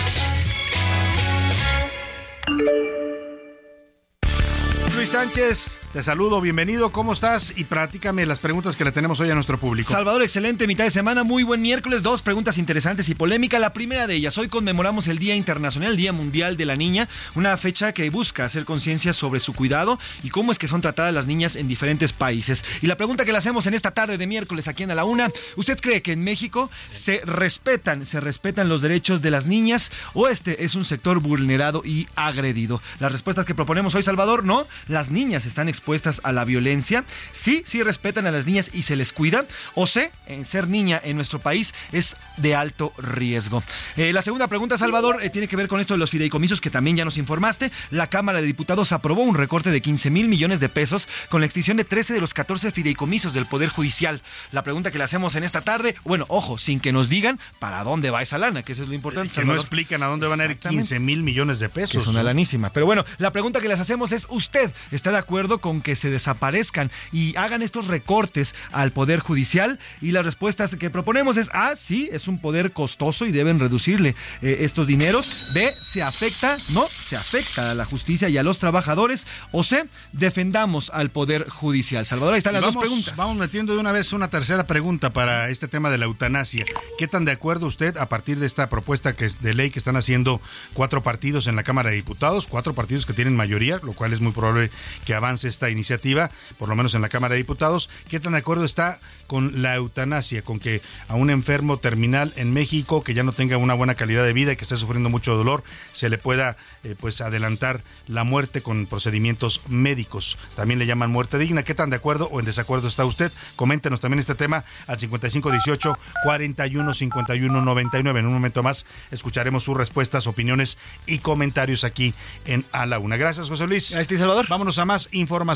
[4.95, 7.53] Luis Sánchez, te saludo, bienvenido, ¿cómo estás?
[7.55, 9.91] Y prácticame las preguntas que le tenemos hoy a nuestro público.
[9.91, 13.57] Salvador, excelente mitad de semana, muy buen miércoles, dos preguntas interesantes y polémica.
[13.57, 17.09] La primera de ellas, hoy conmemoramos el Día Internacional, el Día Mundial de la Niña,
[17.33, 21.15] una fecha que busca hacer conciencia sobre su cuidado y cómo es que son tratadas
[21.15, 22.63] las niñas en diferentes países.
[22.83, 25.03] Y la pregunta que le hacemos en esta tarde de miércoles aquí en A la
[25.03, 29.91] Una, ¿usted cree que en México se respetan, se respetan los derechos de las niñas
[30.13, 32.83] o este es un sector vulnerado y agredido?
[32.99, 35.86] Las respuestas que proponemos hoy, Salvador, no, las niñas están expuestas
[36.23, 40.11] a la violencia, sí, sí respetan a las niñas y se les cuida, o C,
[40.27, 43.63] en ser niña en nuestro país es de alto riesgo.
[43.95, 46.69] Eh, la segunda pregunta, Salvador, eh, tiene que ver con esto de los fideicomisos que
[46.69, 47.71] también ya nos informaste.
[47.89, 51.45] La Cámara de Diputados aprobó un recorte de 15 mil millones de pesos con la
[51.45, 54.21] extinción de 13 de los 14 fideicomisos del Poder Judicial.
[54.51, 57.83] La pregunta que le hacemos en esta tarde, bueno, ojo, sin que nos digan para
[57.83, 59.33] dónde va esa lana, que eso es lo importante.
[59.33, 60.81] Que no explican a dónde van a ir Exactamente.
[60.89, 61.95] 15 mil millones de Que pesos.
[62.03, 62.71] es una lanísima.
[62.71, 66.09] Pero bueno, la pregunta que les hacemos es, ¿usted está de acuerdo con que se
[66.09, 69.79] desaparezcan y hagan estos recortes al Poder Judicial?
[70.01, 74.15] Y las respuestas que proponemos es, A, sí, es un poder costoso y deben reducirle
[74.41, 75.31] eh, estos dineros.
[75.53, 79.27] B, se afecta, no, se afecta a la justicia y a los trabajadores.
[79.51, 82.05] O C, defendamos al Poder Judicial.
[82.05, 83.15] Salvador, ahí están las vamos, dos preguntas.
[83.15, 86.65] Vamos metiendo de una vez una tercera pregunta para este tema de la eutanasia.
[86.97, 89.79] ¿Qué tan de acuerdo usted a partir de esta propuesta que es de ley que
[89.79, 90.41] están haciendo
[90.73, 94.19] cuatro partidos en la Cámara de Diputados, cuatro partidos que tienen mayoría, lo cual es
[94.19, 94.69] muy probable
[95.05, 96.29] que avance esta iniciativa,
[96.59, 97.89] por lo menos en la Cámara de Diputados?
[98.09, 102.53] ¿Qué tan de acuerdo está con la eutanasia, con que a un enfermo terminal en
[102.53, 105.35] México que ya no tenga una buena calidad de vida y que esté sufriendo mucho
[105.35, 110.37] dolor, se le pueda eh, pues adelantar la muerte con procedimientos médicos?
[110.55, 111.63] También le llaman muerte digna.
[111.63, 113.31] ¿Qué tan de acuerdo o en desacuerdo está usted?
[113.55, 118.19] Coméntenos también este tema al 5518 41 51 99.
[118.19, 120.77] En un momento más escucharemos sus respuestas, opiniones
[121.07, 122.13] y comentarios aquí
[122.45, 123.17] en A la Una.
[123.17, 123.93] Gracias, José Luis.
[123.93, 124.45] Este Salvador.
[124.47, 125.46] Vámonos a más información.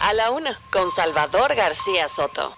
[0.00, 2.56] A la Una con Salvador García Soto.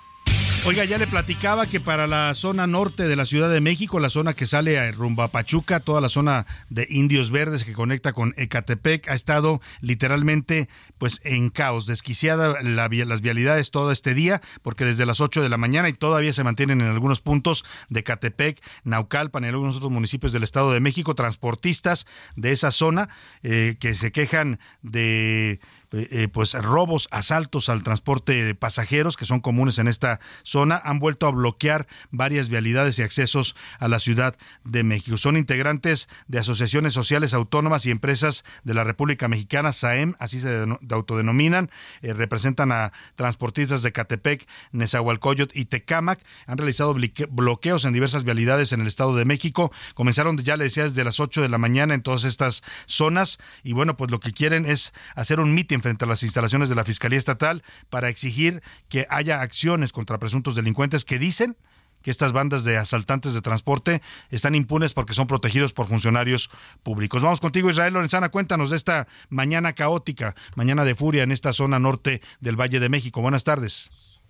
[0.65, 4.11] Oiga, ya le platicaba que para la zona norte de la Ciudad de México, la
[4.11, 8.13] zona que sale a rumbo a Pachuca, toda la zona de Indios Verdes que conecta
[8.13, 14.41] con Ecatepec, ha estado literalmente pues en caos, desquiciada la las vialidades todo este día,
[14.63, 18.01] porque desde las 8 de la mañana y todavía se mantienen en algunos puntos de
[18.01, 22.07] Ecatepec, Naucalpan y algunos otros municipios del Estado de México, transportistas
[22.37, 23.09] de esa zona
[23.43, 25.59] eh, que se quejan de
[25.93, 30.81] eh, eh, pues robos, asaltos al transporte de pasajeros que son comunes en esta zona
[30.85, 35.17] han vuelto a bloquear varias vialidades y accesos a la Ciudad de México.
[35.17, 40.65] Son integrantes de asociaciones sociales autónomas y empresas de la República Mexicana, SAEM, así se
[40.67, 41.71] deno- autodenominan,
[42.03, 46.95] eh, representan a transportistas de Catepec, Nezahualcóyotl y Tecámac, han realizado
[47.31, 51.21] bloqueos en diversas vialidades en el Estado de México, comenzaron ya le decía desde las
[51.21, 53.39] 8 de la mañana en todas estas zonas.
[53.63, 56.75] Y bueno, pues lo que quieren es hacer un mitin frente a las instalaciones de
[56.75, 61.57] la Fiscalía Estatal para exigir que haya acciones contra presuntos delincuentes que dicen
[62.03, 66.51] que estas bandas de asaltantes de transporte están impunes porque son protegidos por funcionarios
[66.83, 67.23] públicos.
[67.23, 71.79] Vamos contigo, Israel Lorenzana, cuéntanos de esta mañana caótica, mañana de furia en esta zona
[71.79, 73.23] norte del Valle de México.
[73.23, 74.21] Buenas tardes.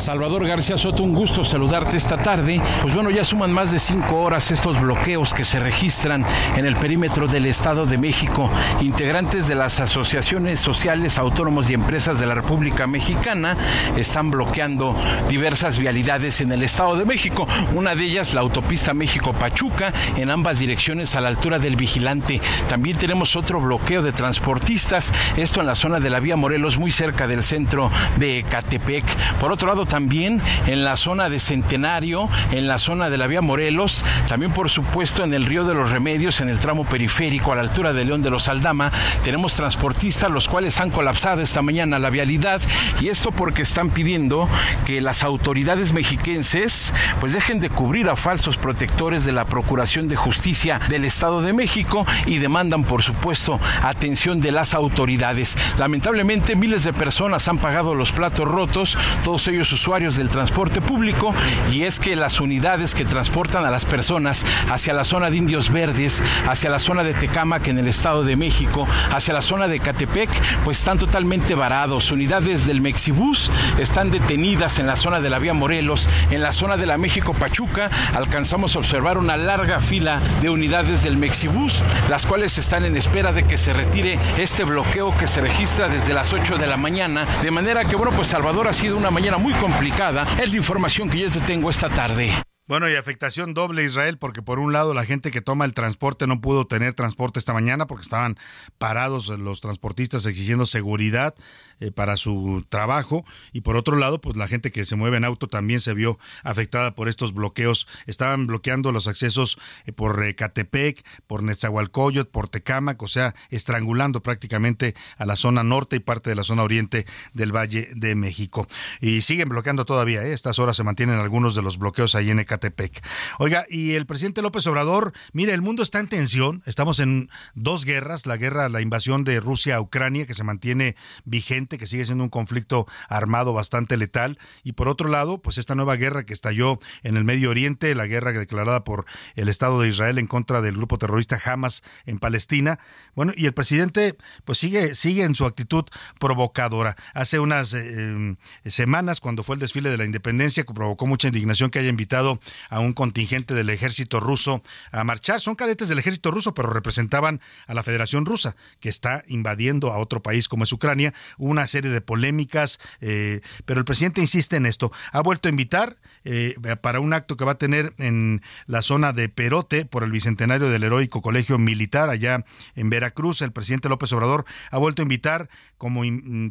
[0.00, 2.60] Salvador García Soto, un gusto saludarte esta tarde.
[2.80, 6.24] Pues bueno, ya suman más de cinco horas estos bloqueos que se registran
[6.56, 8.50] en el perímetro del Estado de México.
[8.80, 13.58] Integrantes de las asociaciones sociales, autónomos y empresas de la República Mexicana
[13.94, 14.96] están bloqueando
[15.28, 17.46] diversas vialidades en el Estado de México.
[17.74, 22.40] Una de ellas, la autopista México-Pachuca, en ambas direcciones a la altura del Vigilante.
[22.68, 26.90] También tenemos otro bloqueo de transportistas, esto en la zona de la vía Morelos, muy
[26.90, 29.04] cerca del centro de Ecatepec.
[29.38, 33.42] Por otro lado, también en la zona de Centenario, en la zona de la vía
[33.42, 37.56] Morelos, también por supuesto en el Río de los Remedios, en el tramo periférico a
[37.56, 38.92] la altura de León de los Aldama,
[39.24, 42.62] tenemos transportistas los cuales han colapsado esta mañana la vialidad
[43.00, 44.48] y esto porque están pidiendo
[44.86, 50.16] que las autoridades mexiquenses pues dejen de cubrir a falsos protectores de la Procuración de
[50.16, 55.58] Justicia del Estado de México y demandan por supuesto atención de las autoridades.
[55.78, 61.34] Lamentablemente miles de personas han pagado los platos rotos, todos ellos usuarios del transporte público
[61.72, 65.70] y es que las unidades que transportan a las personas hacia la zona de Indios
[65.70, 69.80] Verdes, hacia la zona de Tecámac en el Estado de México, hacia la zona de
[69.80, 70.28] Catepec,
[70.64, 72.12] pues están totalmente varados.
[72.12, 76.76] Unidades del Mexibus están detenidas en la zona de la vía Morelos, en la zona
[76.76, 82.26] de la México Pachuca alcanzamos a observar una larga fila de unidades del Mexibus, las
[82.26, 86.34] cuales están en espera de que se retire este bloqueo que se registra desde las
[86.34, 89.54] 8 de la mañana, de manera que bueno, pues Salvador ha sido una mañana muy
[89.60, 90.26] complicada.
[90.42, 92.32] Es la información que yo te tengo esta tarde.
[92.66, 96.28] Bueno, y afectación doble Israel, porque por un lado la gente que toma el transporte
[96.28, 98.36] no pudo tener transporte esta mañana porque estaban
[98.78, 101.34] parados los transportistas exigiendo seguridad
[101.80, 105.24] eh, para su trabajo, y por otro lado, pues la gente que se mueve en
[105.24, 107.88] auto también se vio afectada por estos bloqueos.
[108.06, 114.22] Estaban bloqueando los accesos eh, por eh, Catepec, por Netzahualcoyot, por Tecámac, o sea, estrangulando
[114.22, 118.66] prácticamente a la zona norte y parte de la zona oriente del Valle de México.
[119.00, 120.32] Y siguen bloqueando todavía, ¿eh?
[120.32, 123.04] estas horas se mantienen algunos de los bloqueos ahí en Ecatepec.
[123.38, 127.84] Oiga, y el presidente López Obrador, mire, el mundo está en tensión, estamos en dos
[127.84, 132.04] guerras, la guerra, la invasión de Rusia a Ucrania, que se mantiene vigente, que sigue
[132.04, 136.32] siendo un conflicto armado bastante letal, y por otro lado, pues esta nueva guerra que
[136.32, 139.04] estalló en el Medio Oriente, la guerra declarada por
[139.34, 142.78] el Estado de Israel en contra del grupo terrorista Hamas en Palestina.
[143.14, 145.84] Bueno, y el presidente pues sigue, sigue en su actitud
[146.18, 146.96] provocadora.
[147.14, 151.70] Hace unas eh, semanas, cuando fue el desfile de la independencia, que provocó mucha indignación
[151.70, 154.62] que haya invitado a un contingente del ejército ruso
[154.92, 155.40] a marchar.
[155.40, 159.98] Son cadetes del ejército ruso, pero representaban a la Federación Rusa, que está invadiendo a
[159.98, 161.14] otro país como es Ucrania.
[161.38, 164.92] Una serie de polémicas, eh, pero el presidente insiste en esto.
[165.12, 169.12] Ha vuelto a invitar eh, para un acto que va a tener en la zona
[169.12, 172.44] de Perote por el bicentenario del heroico colegio militar allá
[172.74, 173.42] en Veracruz.
[173.42, 175.48] El presidente López Obrador ha vuelto a invitar
[175.78, 176.02] como,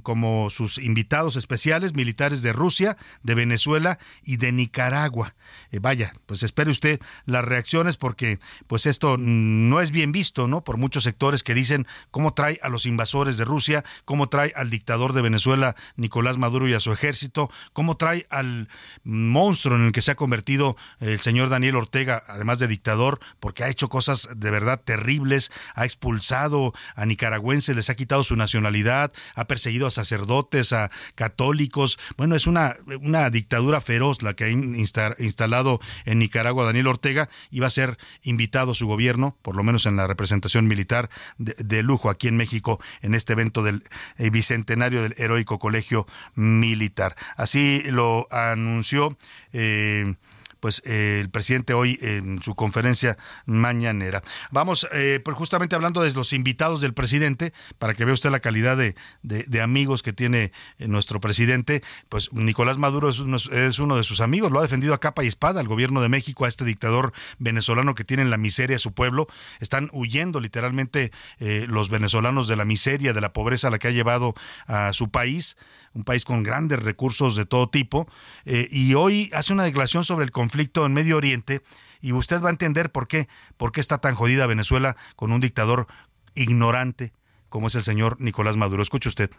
[0.02, 5.36] como sus invitados especiales militares de Rusia, de Venezuela y de Nicaragua.
[5.72, 10.64] Eh, vaya, pues espere usted las reacciones porque pues esto no es bien visto, ¿no?
[10.64, 14.70] Por muchos sectores que dicen cómo trae a los invasores de Rusia, cómo trae al
[14.70, 18.68] dictador de Venezuela, Nicolás Maduro y a su ejército, cómo trae al
[19.04, 23.64] monstruo en el que se ha convertido el señor Daniel Ortega, además de dictador, porque
[23.64, 29.12] ha hecho cosas de verdad terribles, ha expulsado a nicaragüenses, les ha quitado su nacionalidad,
[29.36, 32.00] ha perseguido a sacerdotes, a católicos.
[32.18, 37.30] Bueno, es una, una dictadura feroz la que ha insta- instalado en Nicaragua Daniel Ortega
[37.52, 41.56] y va a ser invitado su gobierno, por lo menos en la representación militar de,
[41.58, 43.84] de lujo aquí en México, en este evento del
[44.18, 46.06] eh, bicentenario del heroico colegio
[46.36, 47.16] militar.
[47.38, 49.18] Así lo anunció.
[49.54, 50.16] Eh,
[50.60, 54.22] pues eh, el presidente hoy en su conferencia mañanera.
[54.52, 58.42] Vamos, eh, pues justamente hablando de los invitados del presidente, para que vea usted la
[58.42, 63.80] calidad de, de- amigos que tiene eh, nuestro presidente, pues Nicolás Maduro es uno, es
[63.80, 66.46] uno de sus amigos, lo ha defendido a capa y espada al gobierno de México,
[66.46, 69.28] a este dictador venezolano que tiene en la miseria a su pueblo.
[69.60, 73.88] Están huyendo literalmente eh, los venezolanos de la miseria, de la pobreza a la que
[73.88, 74.34] ha llevado
[74.68, 75.56] a su país
[75.94, 78.08] un país con grandes recursos de todo tipo,
[78.46, 81.62] eh, y hoy hace una declaración sobre el conflicto en Medio Oriente,
[82.02, 83.28] y usted va a entender por qué,
[83.58, 85.88] por qué está tan jodida Venezuela con un dictador
[86.36, 87.14] ignorante
[87.50, 88.82] como es el señor Nicolás Maduro.
[88.82, 89.32] Escuche usted.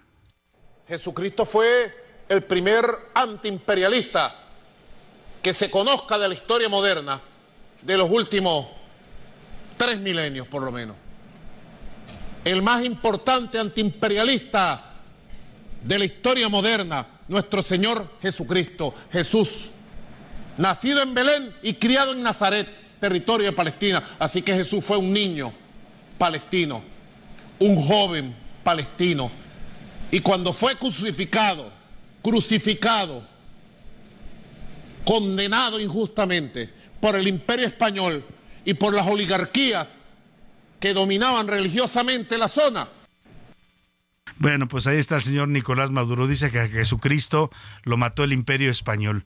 [0.86, 1.94] Jesucristo fue
[2.28, 2.84] el primer
[3.14, 4.34] antiimperialista
[5.40, 7.20] que se conozca de la historia moderna
[7.80, 8.66] de los últimos
[9.76, 10.96] tres milenios por lo menos.
[12.44, 14.89] El más importante antiimperialista
[15.82, 19.68] de la historia moderna nuestro Señor Jesucristo, Jesús,
[20.58, 22.68] nacido en Belén y criado en Nazaret,
[22.98, 24.02] territorio de Palestina.
[24.18, 25.52] Así que Jesús fue un niño
[26.18, 26.82] palestino,
[27.58, 29.30] un joven palestino.
[30.10, 31.70] Y cuando fue crucificado,
[32.22, 33.22] crucificado,
[35.04, 36.68] condenado injustamente
[37.00, 38.24] por el imperio español
[38.64, 39.94] y por las oligarquías
[40.78, 42.88] que dominaban religiosamente la zona,
[44.40, 46.26] Bueno, pues ahí está el señor Nicolás Maduro.
[46.26, 47.50] Dice que a Jesucristo
[47.82, 49.24] lo mató el imperio español.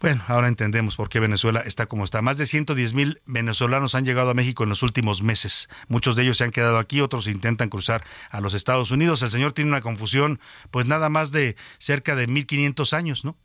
[0.00, 2.22] Bueno, ahora entendemos por qué Venezuela está como está.
[2.22, 5.68] Más de 110 mil venezolanos han llegado a México en los últimos meses.
[5.88, 9.20] Muchos de ellos se han quedado aquí, otros intentan cruzar a los Estados Unidos.
[9.22, 10.38] El señor tiene una confusión,
[10.70, 13.36] pues nada más de cerca de 1500 años, ¿no?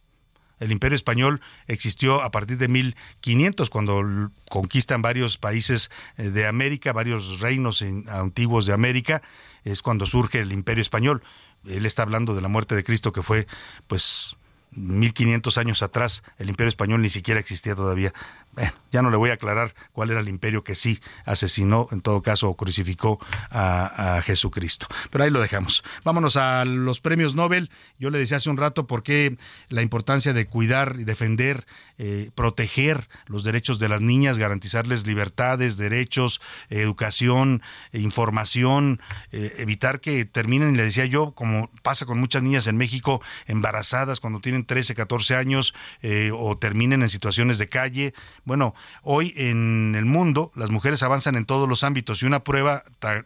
[0.63, 6.93] El imperio español existió a partir de 1500, cuando conquistan varios países eh, de América,
[6.93, 9.21] varios reinos antiguos de América,
[9.65, 11.21] es cuando surge el imperio español.
[11.67, 13.45] Él está hablando de la muerte de Cristo, que fue,
[13.87, 14.37] pues,
[14.71, 16.23] 1500 años atrás.
[16.37, 18.13] El imperio español ni siquiera existía todavía.
[18.53, 22.01] Bueno, ya no le voy a aclarar cuál era el imperio que sí asesinó, en
[22.01, 23.19] todo caso, o crucificó
[23.49, 24.87] a, a Jesucristo.
[25.09, 25.83] Pero ahí lo dejamos.
[26.03, 27.69] Vámonos a los premios Nobel.
[27.99, 29.37] Yo le decía hace un rato por qué
[29.69, 31.65] la importancia de cuidar y defender,
[31.97, 37.61] eh, proteger los derechos de las niñas, garantizarles libertades, derechos, educación,
[37.91, 39.01] información,
[39.31, 43.21] eh, evitar que terminen, y le decía yo, como pasa con muchas niñas en México,
[43.45, 48.13] embarazadas cuando tienen 13, 14 años eh, o terminen en situaciones de calle.
[48.45, 52.83] Bueno, hoy en el mundo las mujeres avanzan en todos los ámbitos y una prueba
[52.99, 53.25] ta-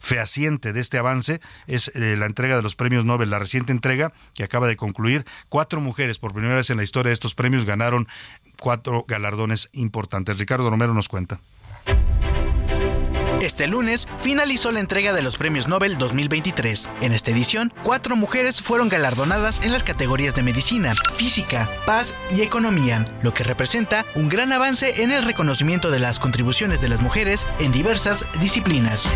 [0.00, 4.12] fehaciente de este avance es eh, la entrega de los premios Nobel, la reciente entrega
[4.34, 5.24] que acaba de concluir.
[5.48, 8.08] Cuatro mujeres por primera vez en la historia de estos premios ganaron
[8.58, 10.38] cuatro galardones importantes.
[10.38, 11.40] Ricardo Romero nos cuenta.
[13.42, 16.88] Este lunes finalizó la entrega de los premios Nobel 2023.
[17.00, 22.42] En esta edición, cuatro mujeres fueron galardonadas en las categorías de medicina, física, paz y
[22.42, 27.00] economía, lo que representa un gran avance en el reconocimiento de las contribuciones de las
[27.00, 29.08] mujeres en diversas disciplinas.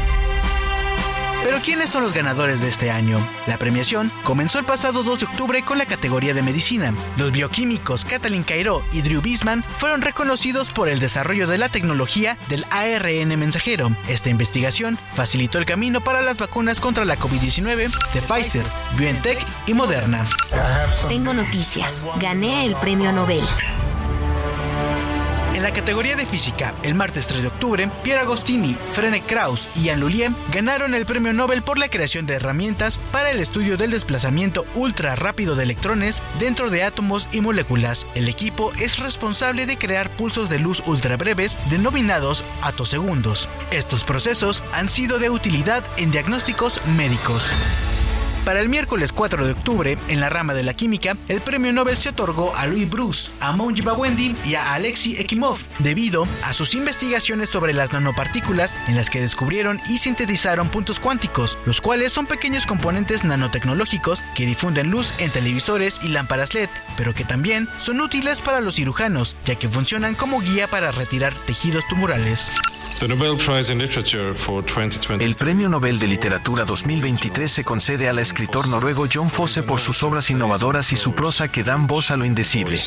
[1.47, 3.24] Pero ¿quiénes son los ganadores de este año?
[3.47, 6.93] La premiación comenzó el pasado 2 de octubre con la categoría de medicina.
[7.16, 12.36] Los bioquímicos Kathleen Cairo y Drew Bisman fueron reconocidos por el desarrollo de la tecnología
[12.48, 13.97] del ARN mensajero.
[14.09, 18.66] Esta investigación facilitó el camino para las vacunas contra la COVID-19 de Pfizer,
[18.98, 20.27] BioNTech y Moderna.
[21.09, 22.09] Tengo noticias.
[22.18, 23.47] Gané el premio Nobel.
[25.56, 29.88] En la categoría de física, el martes 3 de octubre, Pierre Agostini, Frene Krauss y
[29.88, 33.92] Anne Lullier ganaron el premio Nobel por la creación de herramientas para el estudio del
[33.92, 38.06] desplazamiento ultra rápido de electrones dentro de átomos y moléculas.
[38.14, 43.48] El equipo es responsable de crear pulsos de luz ultra breves denominados atosegundos.
[43.70, 47.50] Estos procesos han sido de utilidad en diagnósticos médicos.
[48.47, 51.97] Para el miércoles 4 de octubre, en la rama de la química, el premio Nobel
[51.97, 56.77] se otorgó a Louis Bruce, a Monji Bawendi y a Alexei Ekimov, debido a sus
[56.77, 62.27] investigaciones sobre las nanopartículas en las que descubrieron y sintetizaron puntos cuánticos, los cuales son
[62.27, 68.01] pequeños componentes nanotecnológicos que difunden luz en televisores y lámparas LED, pero que también son
[68.01, 72.52] útiles para los cirujanos, ya que funcionan como guía para retirar tejidos tumorales.
[75.20, 80.02] El Premio Nobel de Literatura 2023 se concede al escritor noruego John Fosse por sus
[80.02, 82.78] obras innovadoras y su prosa que dan voz a lo indecible.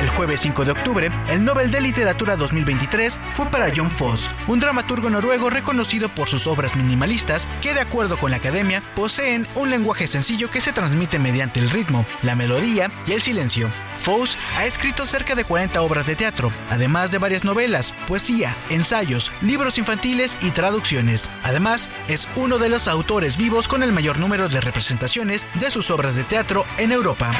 [0.00, 4.60] El jueves 5 de octubre, el Nobel de Literatura 2023 fue para John Foss, un
[4.60, 9.70] dramaturgo noruego reconocido por sus obras minimalistas que, de acuerdo con la academia, poseen un
[9.70, 13.68] lenguaje sencillo que se transmite mediante el ritmo, la melodía y el silencio.
[14.02, 19.32] Foss ha escrito cerca de 40 obras de teatro, además de varias novelas, poesía, ensayos,
[19.42, 21.30] libros infantiles y traducciones.
[21.42, 25.90] Además, es uno de los autores vivos con el mayor número de representaciones de sus
[25.90, 27.32] obras de teatro en Europa.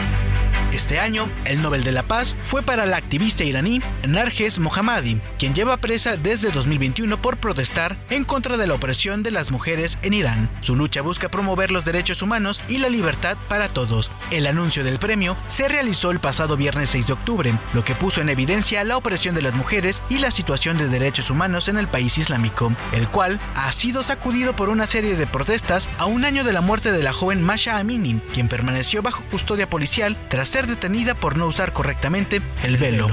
[0.72, 5.54] Este año, el Nobel de la Paz fue para la activista iraní Narges Mohammadi, quien
[5.54, 10.12] lleva presa desde 2021 por protestar en contra de la opresión de las mujeres en
[10.12, 10.50] Irán.
[10.60, 14.12] Su lucha busca promover los derechos humanos y la libertad para todos.
[14.30, 18.20] El anuncio del premio se realizó el pasado viernes 6 de octubre, lo que puso
[18.20, 21.88] en evidencia la opresión de las mujeres y la situación de derechos humanos en el
[21.88, 26.44] país islámico, el cual ha sido sacudido por una serie de protestas a un año
[26.44, 30.66] de la muerte de la joven Masha Amini, quien permaneció bajo custodia policial tras ser
[30.66, 33.08] detenida por no usar correctamente el velo.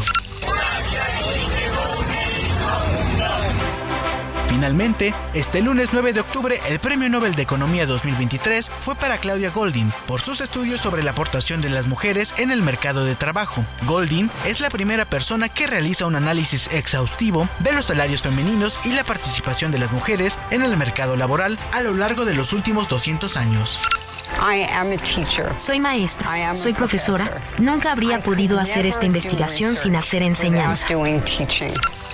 [4.66, 9.52] Finalmente, este lunes 9 de octubre, el Premio Nobel de Economía 2023 fue para Claudia
[9.52, 13.64] Goldin por sus estudios sobre la aportación de las mujeres en el mercado de trabajo.
[13.86, 18.94] Goldin es la primera persona que realiza un análisis exhaustivo de los salarios femeninos y
[18.94, 22.88] la participación de las mujeres en el mercado laboral a lo largo de los últimos
[22.88, 23.78] 200 años.
[25.58, 27.40] Soy maestra, soy profesora.
[27.60, 30.88] Nunca habría podido hacer esta investigación sin hacer enseñanza.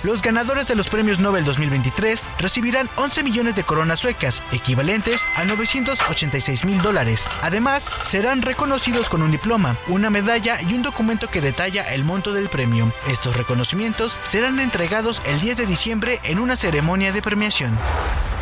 [0.02, 5.44] Los ganadores de los premios Nobel 2023 recibirán 11 millones de coronas suecas, equivalentes a
[5.44, 7.28] 986 mil dólares.
[7.40, 12.32] Además, serán reconocidos con un diploma, una medalla y un documento que detalla el monto
[12.32, 12.92] del premio.
[13.06, 17.78] Estos reconocimientos serán entregados el 10 de diciembre en una ceremonia de premiación.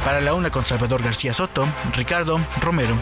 [0.02, 2.96] Para la una con Salvador García Soto, Ricardo Romero.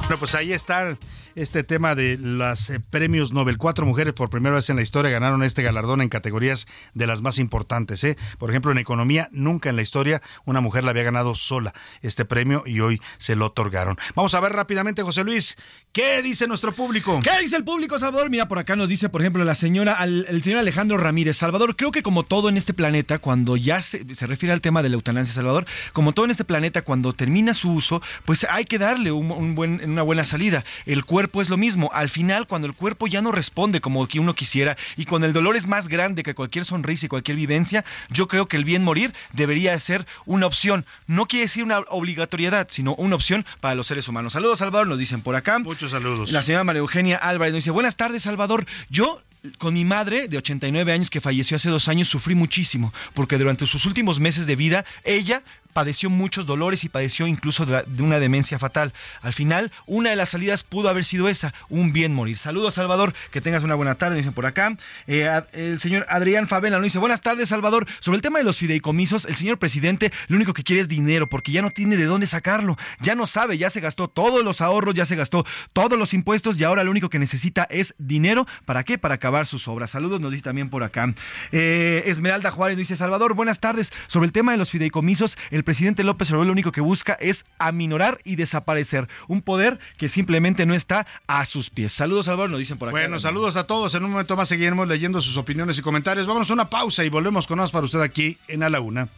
[0.00, 0.96] Bueno, pues ahí está
[1.36, 3.58] este tema de los eh, premios Nobel.
[3.58, 7.20] Cuatro mujeres por primera vez en la historia ganaron este galardón en categorías de las
[7.20, 8.02] más importantes.
[8.04, 8.16] ¿eh?
[8.38, 12.24] Por ejemplo, en economía, nunca en la historia una mujer la había ganado sola este
[12.24, 13.96] premio y hoy se lo otorgaron.
[14.14, 15.56] Vamos a ver rápidamente, José Luis,
[15.96, 17.20] ¿qué dice nuestro público?
[17.22, 18.28] ¿Qué dice el público, Salvador?
[18.28, 21.38] Mira, por acá nos dice, por ejemplo, la señora, al- el señor Alejandro Ramírez.
[21.38, 24.82] Salvador, creo que como todo en este planeta, cuando ya se, se refiere al tema
[24.82, 25.64] de la eutanasia, Salvador,
[25.94, 29.54] como todo en este planeta, cuando termina su uso, pues hay que darle un, un
[29.54, 30.64] buen, una buena salida.
[30.84, 31.88] El cuerpo es lo mismo.
[31.94, 35.32] Al final, cuando el cuerpo ya no responde como que uno quisiera y cuando el
[35.32, 38.84] dolor es más grande que cualquier sonrisa y cualquier vivencia, yo creo que el bien
[38.84, 40.84] morir debería ser una opción.
[41.06, 44.34] No quiere decir una obligatoriedad, sino una opción para los seres humanos.
[44.34, 45.58] Saludos, Salvador, nos dicen por acá.
[45.58, 46.32] Muchos saludos.
[46.32, 48.66] La señora María Eugenia Álvarez nos dice, buenas tardes, Salvador.
[48.90, 49.22] Yo
[49.58, 53.66] con mi madre de 89 años que falleció hace dos años sufrí muchísimo porque durante
[53.66, 55.42] sus últimos meses de vida ella
[55.76, 58.94] padeció muchos dolores y padeció incluso de, una demencia fatal.
[59.20, 62.38] Al final, una de las salidas pudo haber sido esa, un bien morir.
[62.38, 64.74] Saludos, Salvador, que tengas una buena tarde, dicen por acá.
[65.06, 67.86] Eh, el señor Adrián Favela nos dice, buenas tardes, Salvador.
[68.00, 71.28] Sobre el tema de los fideicomisos, el señor presidente lo único que quiere es dinero
[71.28, 72.78] porque ya no tiene de dónde sacarlo.
[73.02, 75.44] Ya no sabe, ya se gastó todos los ahorros, ya se gastó
[75.74, 78.46] todos los impuestos y ahora lo único que necesita es dinero.
[78.64, 78.96] ¿Para qué?
[78.96, 79.90] Para acabar sus obras.
[79.90, 81.12] Saludos, nos dice también por acá.
[81.52, 83.92] Eh, Esmeralda Juárez nos dice, Salvador, buenas tardes.
[84.06, 87.44] Sobre el tema de los fideicomisos, el presidente López Obrador lo único que busca es
[87.58, 91.92] aminorar y desaparecer un poder que simplemente no está a sus pies.
[91.92, 92.92] Saludos, Salvador, nos dicen por acá.
[92.92, 93.94] Bueno, saludos a todos.
[93.94, 96.26] En un momento más seguiremos leyendo sus opiniones y comentarios.
[96.26, 99.08] Vámonos a una pausa y volvemos con más para usted aquí en A la Una.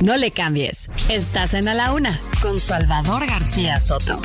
[0.00, 0.88] No le cambies.
[1.08, 4.20] Estás en A la Una con Salvador García Soto.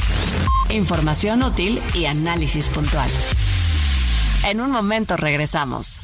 [0.69, 3.09] Información útil y análisis puntual.
[4.45, 5.99] En un momento regresamos.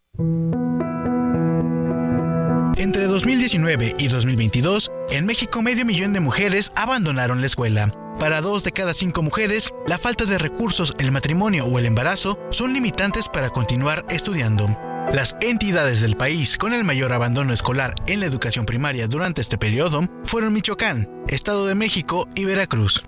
[2.82, 7.94] Entre 2019 y 2022, en México medio millón de mujeres abandonaron la escuela.
[8.20, 12.40] Para dos de cada cinco mujeres, la falta de recursos, el matrimonio o el embarazo
[12.50, 14.76] son limitantes para continuar estudiando.
[15.14, 19.60] Las entidades del país con el mayor abandono escolar en la educación primaria durante este
[19.60, 23.04] periodo fueron Michoacán, Estado de México y Veracruz.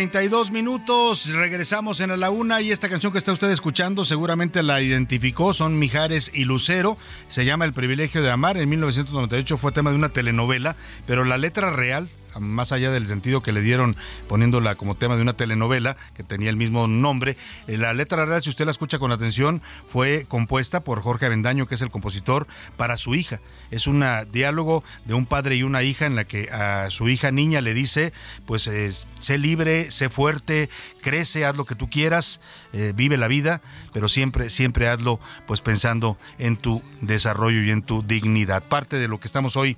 [0.00, 1.30] 32 minutos.
[1.30, 5.52] Regresamos en la una y esta canción que está usted escuchando seguramente la identificó.
[5.52, 6.96] Son Mijares y Lucero.
[7.28, 8.56] Se llama El privilegio de amar.
[8.56, 10.74] En 1998 fue tema de una telenovela,
[11.06, 12.08] pero la letra real
[12.38, 13.96] más allá del sentido que le dieron
[14.28, 17.36] poniéndola como tema de una telenovela que tenía el mismo nombre,
[17.66, 21.66] eh, la letra real, si usted la escucha con atención, fue compuesta por Jorge Avendaño,
[21.66, 22.46] que es el compositor,
[22.76, 23.40] para su hija.
[23.70, 27.30] Es un diálogo de un padre y una hija en la que a su hija
[27.30, 28.12] niña le dice,
[28.46, 30.68] pues eh, sé libre, sé fuerte,
[31.00, 32.40] crece, haz lo que tú quieras,
[32.72, 33.62] eh, vive la vida,
[33.92, 38.62] pero siempre, siempre hazlo pues pensando en tu desarrollo y en tu dignidad.
[38.64, 39.76] Parte de lo que estamos hoy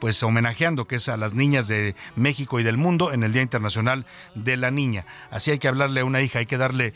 [0.00, 3.42] pues homenajeando, que es a las niñas de México y del mundo en el Día
[3.42, 5.06] Internacional de la Niña.
[5.30, 6.92] Así hay que hablarle a una hija, hay que darle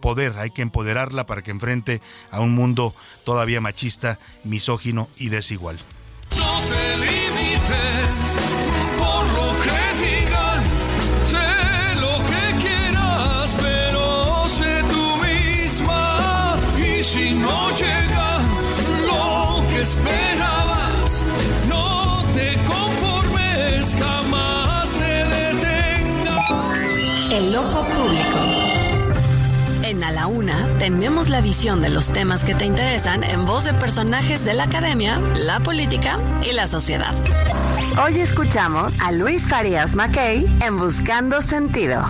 [0.00, 2.00] poder, hay que empoderarla para que enfrente
[2.30, 2.94] a un mundo
[3.24, 5.78] todavía machista, misógino y desigual.
[6.30, 6.98] No te
[30.08, 33.74] A la Una tenemos la visión de los temas que te interesan en voz de
[33.74, 37.12] personajes de la academia, la política y la sociedad.
[38.02, 42.06] Hoy escuchamos a Luis Farias Mackay en Buscando Sentido.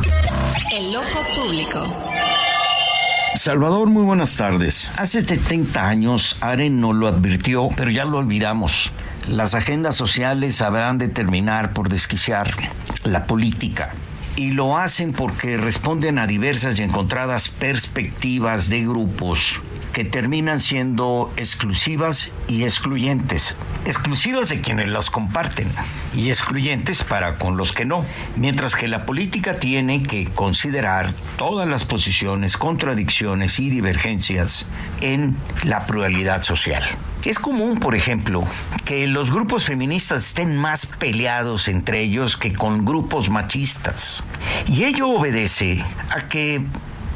[0.72, 1.84] El ojo público.
[3.34, 4.92] Salvador, muy buenas tardes.
[4.96, 8.92] Hace 70 años, Aren nos lo advirtió, pero ya lo olvidamos.
[9.26, 12.54] Las agendas sociales habrán de terminar por desquiciar
[13.02, 13.90] la política.
[14.38, 19.60] Y lo hacen porque responden a diversas y encontradas perspectivas de grupos
[19.92, 23.56] que terminan siendo exclusivas y excluyentes.
[23.84, 25.66] Exclusivas de quienes las comparten
[26.14, 28.04] y excluyentes para con los que no.
[28.36, 34.68] Mientras que la política tiene que considerar todas las posiciones, contradicciones y divergencias
[35.00, 36.84] en la pluralidad social.
[37.28, 38.42] Es común, por ejemplo,
[38.86, 44.24] que los grupos feministas estén más peleados entre ellos que con grupos machistas.
[44.66, 46.64] Y ello obedece a que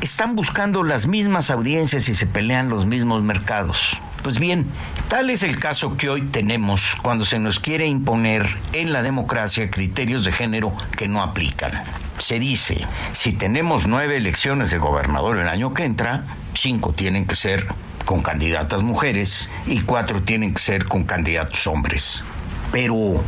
[0.03, 3.99] están buscando las mismas audiencias y se pelean los mismos mercados.
[4.23, 4.67] Pues bien,
[5.09, 9.71] tal es el caso que hoy tenemos cuando se nos quiere imponer en la democracia
[9.71, 11.73] criterios de género que no aplican.
[12.19, 16.25] Se dice, si tenemos nueve elecciones de gobernador el año que entra,
[16.55, 17.67] cinco tienen que ser
[18.05, 22.25] con candidatas mujeres y cuatro tienen que ser con candidatos hombres.
[22.71, 23.23] Pero,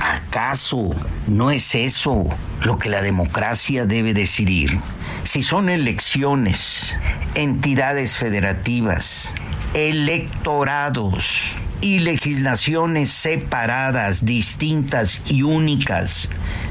[0.00, 0.90] ¿acaso
[1.26, 2.24] no es eso
[2.62, 4.78] lo que la democracia debe decidir?
[5.24, 6.96] Si son elecciones,
[7.34, 9.34] entidades federativas,
[9.74, 11.52] electorados
[11.82, 16.30] y legislaciones separadas, distintas y únicas,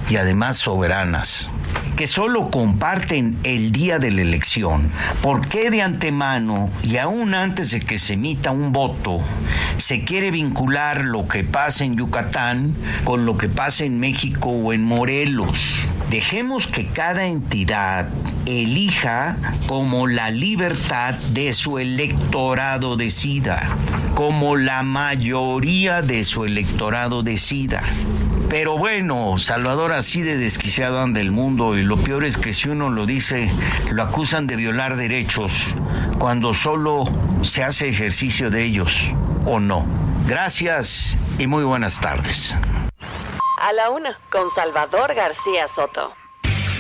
[0.09, 1.51] y además soberanas,
[1.95, 4.89] que solo comparten el día de la elección,
[5.21, 9.17] ¿por qué de antemano y aún antes de que se emita un voto
[9.77, 12.75] se quiere vincular lo que pasa en Yucatán
[13.05, 15.87] con lo que pasa en México o en Morelos?
[16.09, 18.09] Dejemos que cada entidad
[18.45, 23.69] elija como la libertad de su electorado decida,
[24.13, 27.81] como la mayoría de su electorado decida.
[28.57, 32.69] Pero bueno, Salvador así de desquiciado anda el mundo y lo peor es que si
[32.69, 33.51] uno lo dice,
[33.91, 35.75] lo acusan de violar derechos
[36.19, 37.03] cuando solo
[37.41, 39.11] se hace ejercicio de ellos
[39.45, 39.85] o no.
[40.25, 42.55] Gracias y muy buenas tardes.
[43.61, 46.13] A la una, con Salvador García Soto.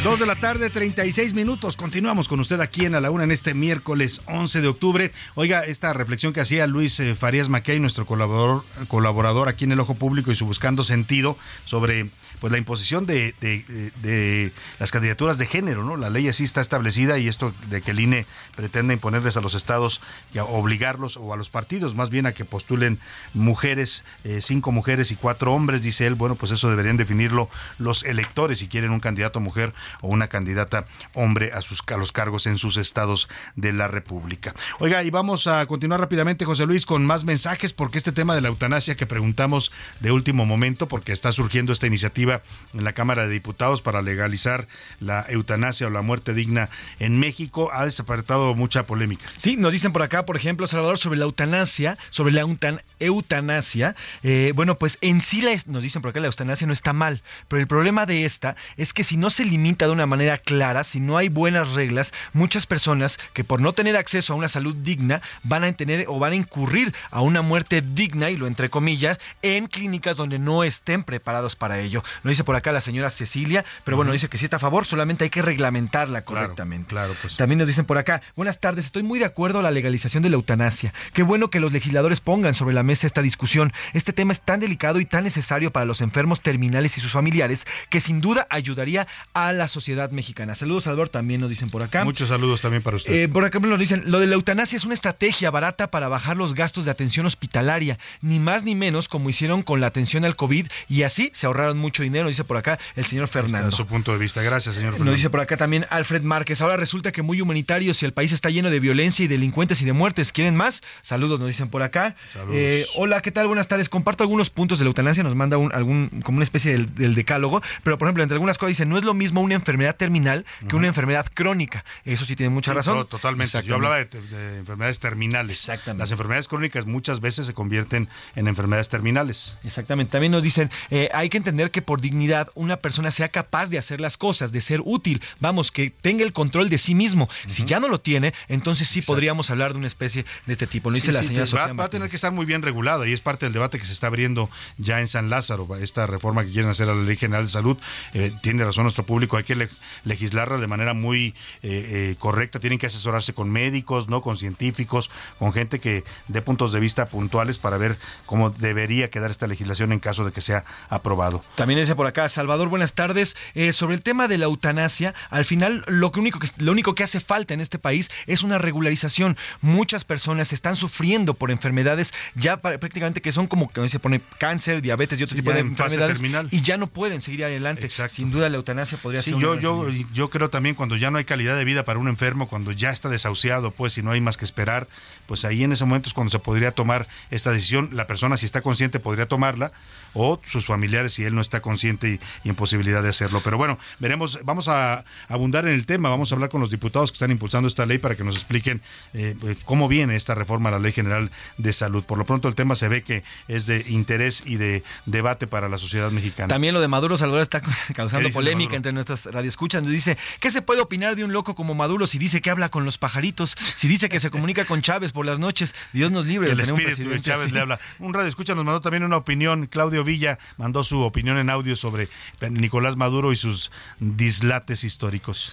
[0.05, 1.77] Dos de la tarde, 36 minutos.
[1.77, 5.11] Continuamos con usted aquí en la Una en este miércoles 11 de octubre.
[5.33, 9.79] Oiga, esta reflexión que hacía Luis eh, Farías Mackay, nuestro colaborador, colaborador aquí en el
[9.79, 15.45] Ojo Público y su Buscando Sentido, sobre pues la imposición de, de- las candidaturas de
[15.45, 15.97] género, ¿no?
[15.97, 18.25] La ley así está establecida y esto de que el INE
[18.55, 20.01] pretende imponerles a los estados,
[20.33, 22.99] y obligarlos o a los partidos más bien a que postulen
[23.33, 28.03] mujeres, eh, cinco mujeres y cuatro hombres, dice él, bueno, pues eso deberían definirlo los
[28.03, 32.47] electores si quieren un candidato mujer o una candidata hombre a, sus, a los cargos
[32.47, 34.53] en sus estados de la República.
[34.79, 38.41] Oiga, y vamos a continuar rápidamente, José Luis, con más mensajes, porque este tema de
[38.41, 42.24] la eutanasia que preguntamos de último momento, porque está surgiendo esta iniciativa
[42.73, 44.67] en la Cámara de Diputados para legalizar
[44.99, 46.69] la eutanasia o la muerte digna
[46.99, 49.25] en México, ha despertado mucha polémica.
[49.37, 53.95] Sí, nos dicen por acá, por ejemplo, Salvador, sobre la eutanasia, sobre la eutan- eutanasia.
[54.23, 57.21] Eh, bueno, pues en sí la nos dicen por acá la eutanasia no está mal,
[57.47, 60.83] pero el problema de esta es que si no se limita de una manera clara,
[60.83, 64.75] si no hay buenas reglas, muchas personas que por no tener acceso a una salud
[64.75, 68.69] digna van a tener o van a incurrir a una muerte digna, y lo entre
[68.69, 72.03] comillas, en clínicas donde no estén preparados para ello.
[72.23, 74.85] Lo dice por acá la señora Cecilia, pero bueno, dice que sí está a favor,
[74.85, 76.89] solamente hay que reglamentarla correctamente.
[76.89, 77.37] Claro, pues.
[77.37, 80.29] También nos dicen por acá, buenas tardes, estoy muy de acuerdo a la legalización de
[80.29, 80.93] la eutanasia.
[81.13, 83.73] Qué bueno que los legisladores pongan sobre la mesa esta discusión.
[83.93, 87.65] Este tema es tan delicado y tan necesario para los enfermos terminales y sus familiares
[87.89, 90.55] que sin duda ayudaría a la sociedad mexicana.
[90.55, 92.03] Saludos, Salvador, también nos dicen por acá.
[92.03, 93.13] Muchos saludos también para usted.
[93.13, 96.37] Eh, por acá nos dicen, lo de la eutanasia es una estrategia barata para bajar
[96.37, 100.35] los gastos de atención hospitalaria, ni más ni menos como hicieron con la atención al
[100.35, 103.71] COVID y así se ahorraron mucho dinero, dice por acá el señor Fernando.
[103.71, 104.41] su punto de vista.
[104.41, 105.11] Gracias, señor Fernando.
[105.11, 106.61] Nos dice por acá también Alfred Márquez.
[106.61, 109.85] Ahora resulta que muy humanitario si el país está lleno de violencia y delincuentes y
[109.85, 110.31] de muertes.
[110.31, 110.81] ¿Quieren más?
[111.01, 112.15] Saludos, nos dicen por acá.
[112.51, 113.47] Eh, hola, ¿qué tal?
[113.47, 113.89] Buenas tardes.
[113.89, 115.23] Comparto algunos puntos de la eutanasia.
[115.23, 117.61] Nos manda un, algún, como una especie del, del decálogo.
[117.83, 120.75] Pero, por ejemplo, entre algunas cosas dice, no es lo mismo una enfermedad terminal que
[120.75, 121.83] una enfermedad crónica.
[122.05, 122.97] Eso sí tiene mucha Sí, razón.
[122.97, 123.61] to- totalmente.
[123.63, 125.59] Yo hablaba de, de enfermedades terminales.
[125.59, 126.01] Exactamente.
[126.03, 129.57] Las enfermedades crónicas muchas veces se convierten en enfermedades terminales.
[129.63, 130.11] Exactamente.
[130.11, 133.77] También nos dicen, eh, hay que entender que por dignidad una persona sea capaz de
[133.77, 137.29] hacer las cosas, de ser útil, vamos, que tenga el control de sí mismo.
[137.47, 140.89] Si ya no lo tiene, entonces sí podríamos hablar de una especie de este tipo.
[140.89, 142.61] Lo dice Sí, la sí, señora Sofía va, va a tener que estar muy bien
[142.61, 145.67] regulada y es parte del debate que se está abriendo ya en San Lázaro.
[145.77, 147.77] Esta reforma que quieren hacer a la Ley General de Salud,
[148.13, 149.69] eh, tiene razón nuestro público, hay que le-
[150.03, 151.27] legislarla de manera muy
[151.63, 152.59] eh, eh, correcta.
[152.59, 157.05] Tienen que asesorarse con médicos, no con científicos, con gente que dé puntos de vista
[157.05, 161.43] puntuales para ver cómo debería quedar esta legislación en caso de que sea aprobado.
[161.55, 163.35] También por acá, Salvador, buenas tardes.
[163.53, 166.95] Eh, sobre el tema de la eutanasia, al final lo, que único que, lo único
[166.95, 169.35] que hace falta en este país es una regularización.
[169.59, 174.81] Muchas personas están sufriendo por enfermedades ya prácticamente que son como que se pone cáncer,
[174.81, 176.47] diabetes y otro Sí, tipo de en enfermedades terminal.
[176.49, 177.89] y ya no pueden seguir adelante.
[178.07, 181.11] Sin duda la eutanasia podría Sí, ser yo, una yo, yo creo también cuando ya
[181.11, 184.11] no hay calidad de vida para un enfermo, cuando ya está desahuciado, pues y no
[184.11, 184.87] hay más que esperar,
[185.27, 187.89] pues ahí en ese momento es cuando se podría tomar esta decisión.
[187.93, 189.71] La persona, si está consciente, podría tomarla,
[190.13, 193.41] o sus familiares, si él no está consciente y, y en posibilidad de hacerlo.
[193.43, 197.11] Pero bueno, veremos, vamos a abundar en el tema, vamos a hablar con los diputados
[197.11, 198.81] que están impulsando esta ley para que nos expliquen
[199.13, 202.03] eh, eh, cómo viene esta reforma a la Ley General de Salud.
[202.03, 205.69] Por lo pronto el tema se ve que es de interés y de debate para
[205.69, 206.47] la sociedad mexicana.
[206.47, 207.61] También lo de Maduro Salvador está
[207.93, 208.77] causando polémica Maduro?
[208.77, 209.83] entre nuestras radioescuchas.
[209.83, 212.69] Nos dice, ¿qué se puede opinar de un loco como Maduro si dice que habla
[212.69, 213.57] con los pajaritos?
[213.75, 215.73] Si dice que se comunica con Chávez por las noches.
[215.93, 217.53] Dios nos libre El de tener un espíritu de Chávez así.
[217.53, 217.79] le habla.
[217.97, 219.65] Un radio escucha nos mandó también una opinión.
[219.65, 222.09] Claudio Villa mandó su opinión en audio sobre
[222.47, 225.51] Nicolás Maduro y sus dislates históricos.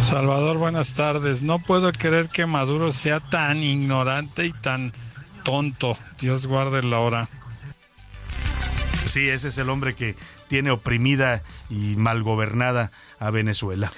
[0.00, 1.42] Salvador, buenas tardes.
[1.42, 4.94] No puedo creer que Maduro sea tan ignorante y tan
[5.44, 5.98] tonto.
[6.18, 7.28] Dios guarde la hora.
[9.06, 10.16] Sí, ese es el hombre que
[10.48, 12.90] tiene oprimida y mal gobernada
[13.26, 13.92] a Venezuela.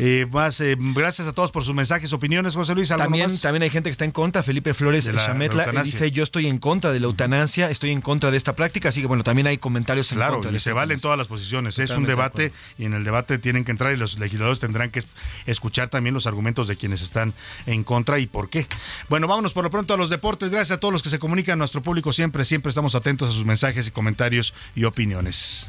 [0.00, 2.90] Eh, más, eh, gracias a todos por sus mensajes, opiniones, José Luis.
[2.92, 3.40] ¿algo También, más?
[3.40, 4.44] también hay gente que está en contra.
[4.44, 8.00] Felipe Flores De la- Chametla dice: Yo estoy en contra de la eutanasia, estoy en
[8.00, 8.90] contra de esta práctica.
[8.90, 10.52] Así que, bueno, también hay comentarios en Claro, contra.
[10.52, 11.78] de y se valen todas las posiciones.
[11.80, 15.00] es un debate y en el debate tienen que entrar y los legisladores tendrán que
[15.00, 15.08] es-
[15.46, 17.34] escuchar también los argumentos de quienes están
[17.66, 18.66] en contra y por qué.
[19.08, 20.50] Bueno, vámonos por lo pronto a los deportes.
[20.50, 23.44] Gracias a todos los que se comunican nuestro público siempre, siempre estamos atentos a sus
[23.44, 25.68] mensajes y comentarios y opiniones.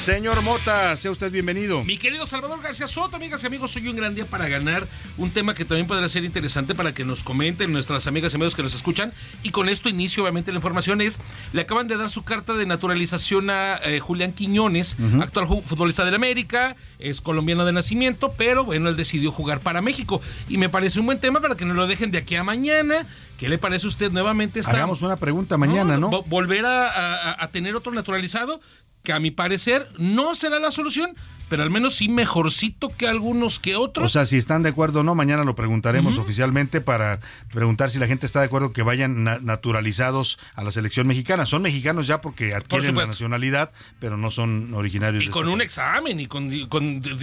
[0.00, 1.84] Señor Mota, sea usted bienvenido.
[1.84, 5.30] Mi querido Salvador García Soto, amigas y amigos, soy un gran día para ganar un
[5.30, 8.62] tema que también podrá ser interesante para que nos comenten nuestras amigas y amigos que
[8.62, 9.12] nos escuchan.
[9.42, 11.20] Y con esto inicio, obviamente, la información es,
[11.52, 16.14] le acaban de dar su carta de naturalización a eh, Julián Quiñones, actual futbolista del
[16.14, 20.22] América, es colombiano de nacimiento, pero bueno, él decidió jugar para México.
[20.48, 23.06] Y me parece un buen tema para que nos lo dejen de aquí a mañana.
[23.38, 24.60] ¿Qué le parece a usted nuevamente?
[24.60, 26.10] Está, Hagamos una pregunta mañana, ¿no?
[26.10, 28.60] vo- Volver a, a- a tener otro naturalizado,
[29.02, 31.14] que a mi parecer no será la solución,
[31.50, 34.06] pero al menos sí mejorcito que algunos que otros.
[34.06, 37.20] O sea, si están de acuerdo o no, mañana lo preguntaremos oficialmente para
[37.52, 41.44] preguntar si la gente está de acuerdo que vayan na- naturalizados a la selección mexicana.
[41.44, 45.52] Son mexicanos ya porque adquieren la nacionalidad, pero no son originarios y de con este
[45.52, 45.70] un país.
[45.70, 46.66] examen y con, y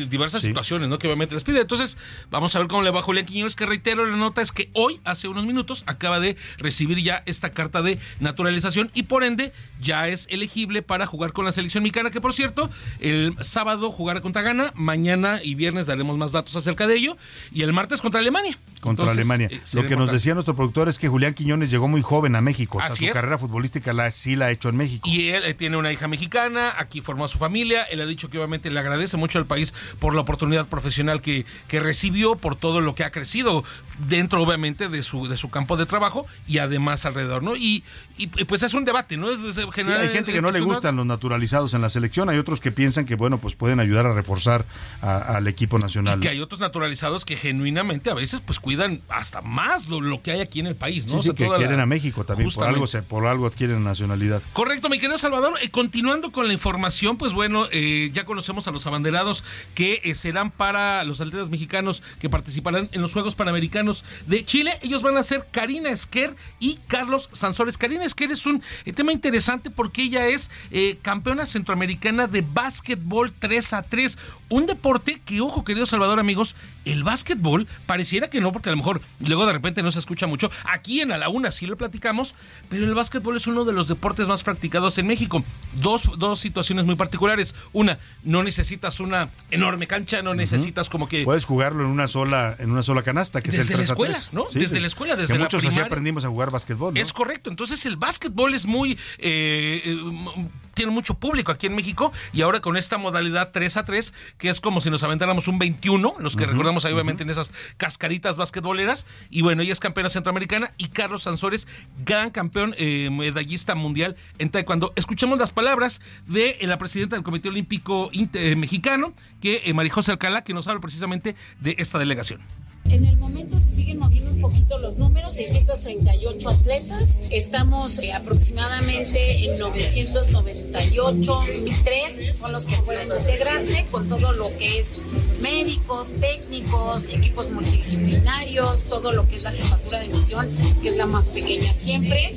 [0.08, 0.50] diversas Sí.
[0.50, 1.00] situaciones, ¿no?
[1.00, 1.62] Que obviamente les pide.
[1.62, 1.98] Entonces,
[2.30, 5.00] vamos a ver cómo le va Julián Quiñones, que reitero, la nota es que hoy,
[5.06, 10.08] hace unos minutos, acaba de recibir ya esta carta de naturalización y por ende ya
[10.10, 14.42] es elegible para jugar con la selección mexicana, que por cierto, el sábado jugará contra
[14.42, 17.18] Ghana, mañana y viernes daremos más datos acerca de ello,
[17.52, 18.58] y el martes contra Alemania.
[18.82, 19.48] Contra Entonces, Alemania.
[19.52, 22.42] eh, Lo que nos decía nuestro productor es que Julián Quiñones llegó muy joven a
[22.42, 22.78] México.
[22.78, 23.14] O sea, Así su es.
[23.14, 25.08] carrera futbolística la, sí la ha hecho en México.
[25.10, 28.30] Y él eh, tiene una hija mexicana, aquí formó a su familia, él ha dicho
[28.30, 32.56] que obviamente le agradece mucho al país por la oportunidad profesional que, que recibió, por
[32.56, 33.64] todo lo que ha crecido
[34.08, 37.56] dentro obviamente de su, de su campo de trabajo y además alrededor, ¿no?
[37.56, 37.84] Y,
[38.18, 39.32] y, pues es un debate, ¿no?
[39.32, 42.30] Es, es- Sí, general- hay gente que no le gustan los naturalizados en la selección,
[42.30, 44.66] hay otros que piensan que bueno, pues pueden ayudar a reforzar
[45.02, 46.20] al equipo nacional.
[46.20, 50.22] Y que hay otros naturalizados que genuinamente a veces pues cuidan hasta más lo, lo
[50.22, 51.12] que hay aquí en el país, ¿no?
[51.12, 53.46] Sí, O sí, sea, que la- quieren a México también, por algo, se, por algo
[53.48, 54.42] adquieren nacionalidad.
[54.52, 55.54] Correcto, mi querido Salvador.
[55.62, 60.16] Eh, continuando con la información, pues bueno, eh, ya conocemos a los abanderados que eh,
[60.16, 64.78] serán para los atletas mexicanos que participarán en los Juegos Panamericanos de Chile.
[64.82, 67.78] Ellos van a ser Karina Esquer y Carlos Sansores.
[67.78, 73.32] Karina Esquer es un eh, tema interesante porque ella es eh, campeona centroamericana de básquetbol
[73.32, 74.18] 3 a 3.
[74.50, 76.56] Un deporte que, ojo, querido Salvador, amigos,
[76.86, 80.26] el básquetbol pareciera que no, porque a lo mejor luego de repente no se escucha
[80.28, 80.50] mucho.
[80.64, 82.36] Aquí en A la Una sí lo platicamos,
[82.70, 85.44] pero el básquetbol es uno de los deportes más practicados en México.
[85.82, 87.56] Dos, dos situaciones muy particulares.
[87.74, 91.24] Una, no necesitas una enorme cancha, no necesitas como que...
[91.24, 93.94] Puedes jugarlo en una sola en una sola canasta, que es el la 3 a
[93.94, 94.34] escuela, 3.
[94.34, 94.46] ¿no?
[94.54, 97.00] Desde la escuela, desde que la muchos así aprendimos a jugar básquetbol, ¿no?
[97.00, 97.50] Es correcto.
[97.50, 98.94] Entonces el básquetbol es muy...
[99.18, 100.48] eh, eh,
[100.78, 104.50] tiene mucho público aquí en México y ahora con esta modalidad 3 a 3, que
[104.50, 108.38] es como si nos aventáramos un 21, los que recordamos ahí obviamente en esas cascaritas
[108.38, 109.06] basquetboleras.
[109.30, 111.68] Y bueno, ella es campeona centroamericana y Carlos Sansores,
[112.06, 114.94] gran campeón eh, medallista mundial en taekwondo.
[114.96, 119.94] Escuchemos las palabras de eh, la presidenta del Comité Olímpico eh, Mexicano, que eh, María
[119.94, 122.42] José Alcalá, que nos habla precisamente de esta delegación.
[122.86, 124.00] En el momento se siguen
[124.38, 132.76] un poquito los números, 638 atletas, estamos eh, aproximadamente en 998, 1003 son los que
[132.78, 135.02] pueden integrarse con todo lo que es
[135.42, 141.06] médicos, técnicos, equipos multidisciplinarios, todo lo que es la jefatura de misión, que es la
[141.06, 142.32] más pequeña siempre.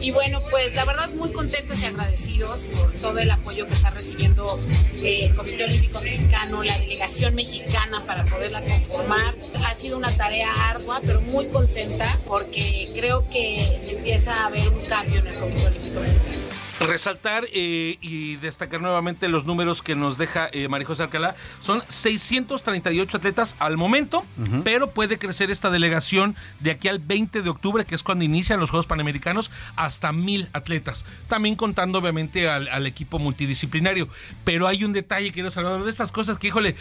[0.00, 3.90] Y bueno, pues la verdad muy contentos y agradecidos por todo el apoyo que está
[3.90, 4.60] recibiendo
[5.02, 9.34] eh, el Comité Olímpico Mexicano, la delegación mexicana para poderla conformar.
[9.66, 14.68] Ha sido una tarea ardua, pero muy contenta porque creo que se empieza a ver
[14.68, 16.63] un cambio en el Comité Olímpico Mexicano.
[16.80, 21.34] Resaltar eh, y destacar nuevamente los números que nos deja eh, María José Alcalá.
[21.60, 24.24] Son 638 atletas al momento,
[24.64, 28.60] pero puede crecer esta delegación de aquí al 20 de octubre, que es cuando inician
[28.60, 31.06] los Juegos Panamericanos, hasta mil atletas.
[31.28, 34.08] También contando obviamente al, al equipo multidisciplinario.
[34.44, 36.76] Pero hay un detalle, quiero Salvador, de estas cosas que, híjole,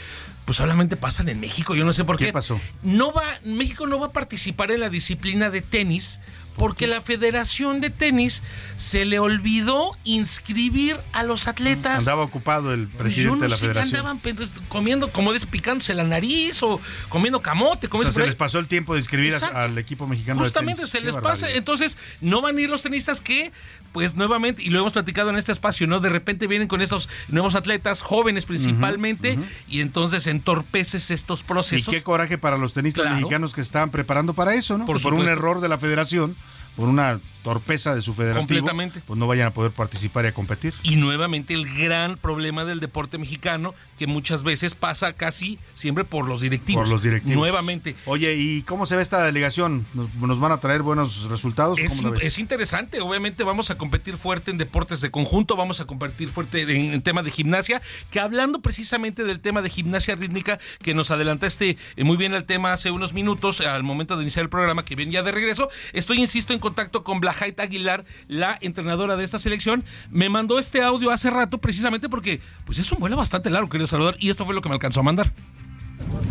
[0.45, 1.75] pues solamente pasan en México.
[1.75, 2.25] Yo no sé por qué.
[2.25, 2.59] ¿Qué pasó?
[2.81, 6.19] No va, México no va a participar en la disciplina de tenis.
[6.57, 8.43] Porque la Federación de Tenis
[8.75, 11.99] se le olvidó inscribir a los atletas.
[11.99, 13.95] Andaba ocupado el presidente yo no de la sé, federación.
[13.97, 17.87] andaban pues, comiendo, como dice, picándose la nariz o comiendo camote.
[17.87, 19.57] O Como sea, dice se les pasó el tiempo de inscribir Exacto.
[19.57, 20.91] al equipo mexicano Justamente de tenis.
[20.91, 21.49] se Qué les pasa.
[21.51, 23.51] Entonces, no van a ir los tenistas que,
[23.91, 25.99] pues nuevamente, y lo hemos platicado en este espacio, ¿no?
[25.99, 31.93] De repente vienen con estos nuevos atletas, jóvenes principalmente, y entonces entorpeces estos Y procesos.
[31.93, 33.15] qué coraje para los tenistas Claro.
[33.17, 34.85] mexicanos que estaban preparando para eso, ¿no?
[34.85, 36.35] Por un error de la federación,
[36.75, 39.01] por una torpeza de su federativo, Completamente.
[39.05, 40.73] pues no vayan a poder participar y a competir.
[40.83, 46.27] Y nuevamente el gran problema del deporte mexicano, que muchas veces pasa casi siempre por
[46.27, 46.83] los directivos.
[46.83, 47.35] Por los directivos.
[47.35, 47.95] Nuevamente.
[48.05, 49.85] Oye, ¿y cómo se ve esta delegación?
[49.93, 51.77] ¿Nos, nos van a traer buenos resultados?
[51.79, 56.61] Es, interesante, obviamente vamos a competir fuerte en deportes de conjunto, vamos a competir fuerte
[56.61, 61.11] en, en tema de gimnasia, que hablando precisamente del tema de gimnasia rítmica, que nos
[61.11, 64.85] adelantaste eh, muy bien al tema hace unos minutos, al momento de iniciar el programa,
[64.85, 69.23] que viene ya de regreso, estoy, insisto, en contacto con Blajait Aguilar, la entrenadora de
[69.23, 73.49] esta selección, me mandó este audio hace rato precisamente porque pues es un vuelo bastante
[73.49, 75.33] largo, querido Salvador, y esto fue lo que me alcanzó a mandar.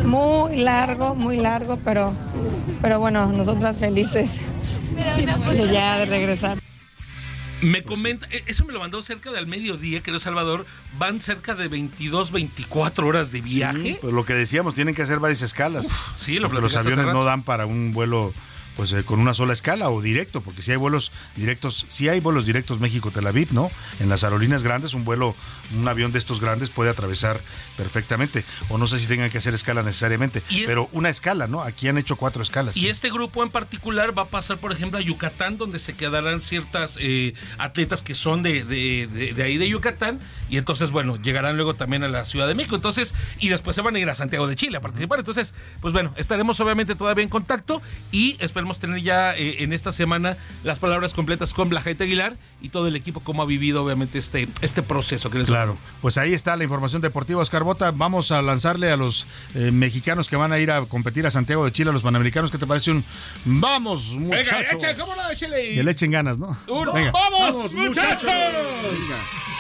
[0.05, 2.15] Muy largo, muy largo, pero,
[2.81, 4.31] pero bueno, nosotras felices
[4.95, 6.63] de ya de regresar.
[7.63, 10.67] Me comenta, e- eso me lo mandó cerca del mediodía, querido Salvador.
[10.99, 13.83] Van cerca de 22, 24 horas de viaje.
[13.83, 15.89] Sí, pues lo que decíamos, tienen que hacer varias escalas.
[16.17, 18.35] sí, lo porque los aviones no dan para un vuelo
[18.77, 22.21] pues eh, con una sola escala o directo, porque si hay vuelos directos, si hay
[22.21, 23.71] vuelos directos México-Tel Aviv, ¿no?
[24.01, 25.35] En las aerolíneas grandes, un vuelo,
[25.77, 27.41] un avión de estos grandes puede atravesar
[27.77, 31.47] perfectamente, o no sé si tengan que hacer escala necesariamente, Y es- pero una escala,
[31.49, 31.63] ¿no?
[31.63, 32.77] Aquí han hecho cuatro escalas.
[32.77, 36.41] Y este grupo en particular va a pasar, por ejemplo, a Yucatán, donde se quedarán
[36.41, 40.21] ciertas eh, atletas que son de, de- de- de ahí de Yucatán.
[40.49, 42.77] Y entonces, bueno, llegarán luego también a la Ciudad de México.
[42.77, 45.19] Entonces, y después se van a ir a Santiago de Chile a participar.
[45.19, 47.81] Entonces, pues bueno, estaremos obviamente todavía en contacto
[48.11, 52.37] y esperemos esperemos tener ya eh, en esta semana las palabras completas con Blajaite Aguilar
[52.61, 55.31] y todo el equipo cómo ha vivido obviamente este, este proceso.
[55.31, 57.91] Que claro, pues ahí está la información deportiva, Oscar Bota.
[57.91, 59.27] Vamos a lanzarle a los
[59.57, 62.53] eh, mexicanos que van a ir a competir a Santiago de Chile, a los panamericanos,
[62.53, 63.05] ¿qué te parece un
[63.45, 64.81] vamos, muchachos?
[64.81, 65.31] Venga, ¿cómo no?
[65.31, 65.75] Échale.
[65.75, 66.57] Que le echen ganas, ¿no?
[66.95, 68.31] Venga, ¡Vamos, muchachos!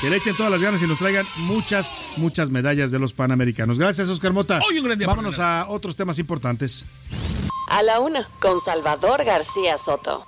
[0.01, 3.79] que le echen todas las ganas y nos traigan muchas, muchas medallas de los panamericanos.
[3.79, 4.61] Gracias, Oscar Mota.
[4.69, 6.87] Hoy un gran día Vámonos a otros temas importantes.
[7.73, 10.27] A la una, con Salvador García Soto.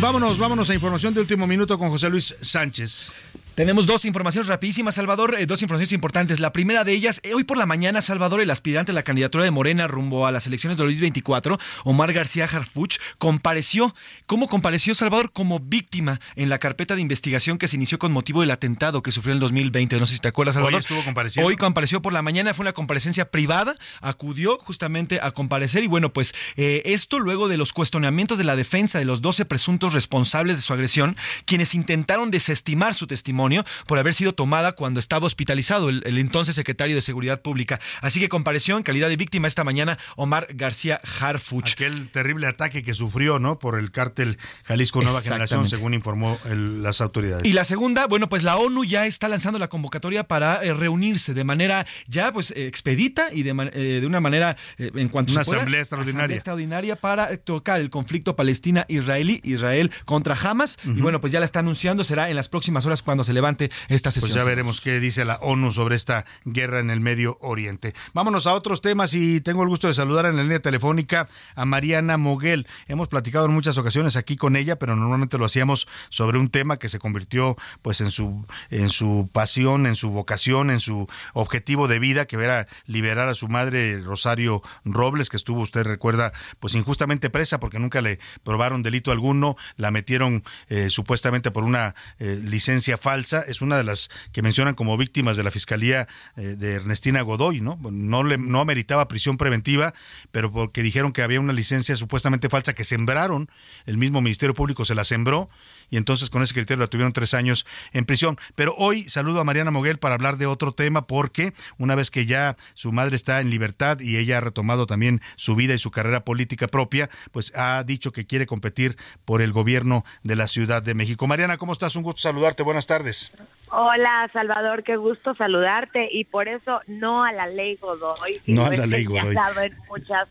[0.00, 3.12] Vámonos, vámonos a información de último minuto con José Luis Sánchez.
[3.60, 6.40] Tenemos dos informaciones rapidísimas, Salvador, eh, dos informaciones importantes.
[6.40, 9.44] La primera de ellas, eh, hoy por la mañana, Salvador, el aspirante a la candidatura
[9.44, 13.94] de Morena rumbo a las elecciones de 2024, Omar García Harfuch, compareció.
[14.24, 15.30] ¿Cómo compareció Salvador?
[15.34, 19.12] Como víctima en la carpeta de investigación que se inició con motivo del atentado que
[19.12, 20.00] sufrió en el 2020.
[20.00, 20.76] No sé si te acuerdas, Salvador.
[20.76, 21.46] Hoy estuvo compareciendo.
[21.46, 26.14] Hoy compareció por la mañana, fue una comparecencia privada, acudió justamente a comparecer y bueno,
[26.14, 30.56] pues eh, esto luego de los cuestionamientos de la defensa de los 12 presuntos responsables
[30.56, 31.14] de su agresión,
[31.44, 33.49] quienes intentaron desestimar su testimonio
[33.86, 37.80] por haber sido tomada cuando estaba hospitalizado el, el, entonces secretario de Seguridad Pública.
[38.00, 41.72] Así que compareció en calidad de víctima esta mañana Omar García Harfuch.
[41.72, 43.58] Aquel terrible ataque que sufrió, ¿no?
[43.58, 47.44] Por el cártel Jalisco Nueva Generación, según informó el, las autoridades.
[47.44, 51.34] Y la segunda, bueno, pues la ONU ya está lanzando la convocatoria para eh, reunirse
[51.34, 55.32] de manera ya pues eh, expedita y de, eh, de una manera eh, en cuanto
[55.32, 56.18] una se pueda, asamblea extraordinaria.
[56.18, 60.78] Asamblea extraordinaria para tocar el conflicto Palestina-Israelí, Israel contra Hamas.
[60.84, 60.98] Uh -huh.
[60.98, 63.70] Y bueno, pues ya la está anunciando, será en las próximas horas cuando se levante
[63.88, 64.32] esta sesión.
[64.32, 67.94] Pues ya veremos qué dice la ONU sobre esta guerra en el Medio Oriente.
[68.12, 71.64] Vámonos a otros temas y tengo el gusto de saludar en la línea telefónica a
[71.64, 72.66] Mariana Moguel.
[72.88, 76.78] Hemos platicado en muchas ocasiones aquí con ella, pero normalmente lo hacíamos sobre un tema
[76.78, 81.88] que se convirtió pues en su en su pasión, en su vocación, en su objetivo
[81.88, 86.74] de vida, que era liberar a su madre Rosario Robles, que estuvo, usted recuerda, pues
[86.74, 92.40] injustamente presa porque nunca le probaron delito alguno, la metieron eh, supuestamente por una eh,
[92.42, 93.19] licencia falsa.
[93.46, 97.60] Es una de las que mencionan como víctimas de la Fiscalía eh, de Ernestina Godoy,
[97.60, 97.78] ¿no?
[97.90, 99.94] No, le, no meritaba prisión preventiva,
[100.30, 103.48] pero porque dijeron que había una licencia supuestamente falsa que sembraron,
[103.86, 105.48] el mismo Ministerio Público se la sembró
[105.90, 108.38] y entonces con ese criterio la tuvieron tres años en prisión.
[108.54, 112.26] Pero hoy saludo a Mariana Moguel para hablar de otro tema porque una vez que
[112.26, 115.90] ya su madre está en libertad y ella ha retomado también su vida y su
[115.90, 120.82] carrera política propia, pues ha dicho que quiere competir por el gobierno de la Ciudad
[120.82, 121.26] de México.
[121.26, 121.96] Mariana, ¿cómo estás?
[121.96, 122.62] Un gusto saludarte.
[122.62, 123.32] Buenas tardes.
[123.72, 128.40] Hola, Salvador, qué gusto saludarte y por eso no a la ley Godoy.
[128.46, 129.36] No a la ley Godoy.
[129.36, 130.28] en muchas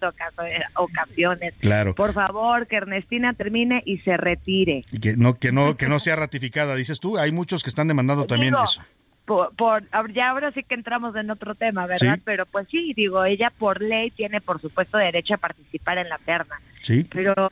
[0.75, 1.53] ocasiones.
[1.59, 1.95] Claro.
[1.95, 4.83] Por favor, que Ernestina termine y se retire.
[4.91, 7.17] Y que no que no que no sea ratificada, dices tú.
[7.17, 8.81] Hay muchos que están demandando Digo, también eso.
[9.23, 12.15] Por, por, ya ahora sí que entramos en otro tema, ¿verdad?
[12.15, 12.21] Sí.
[12.25, 16.17] Pero pues sí, digo, ella por ley tiene por supuesto derecho a participar en la
[16.17, 16.59] terna.
[16.81, 17.05] Sí.
[17.09, 17.51] Pero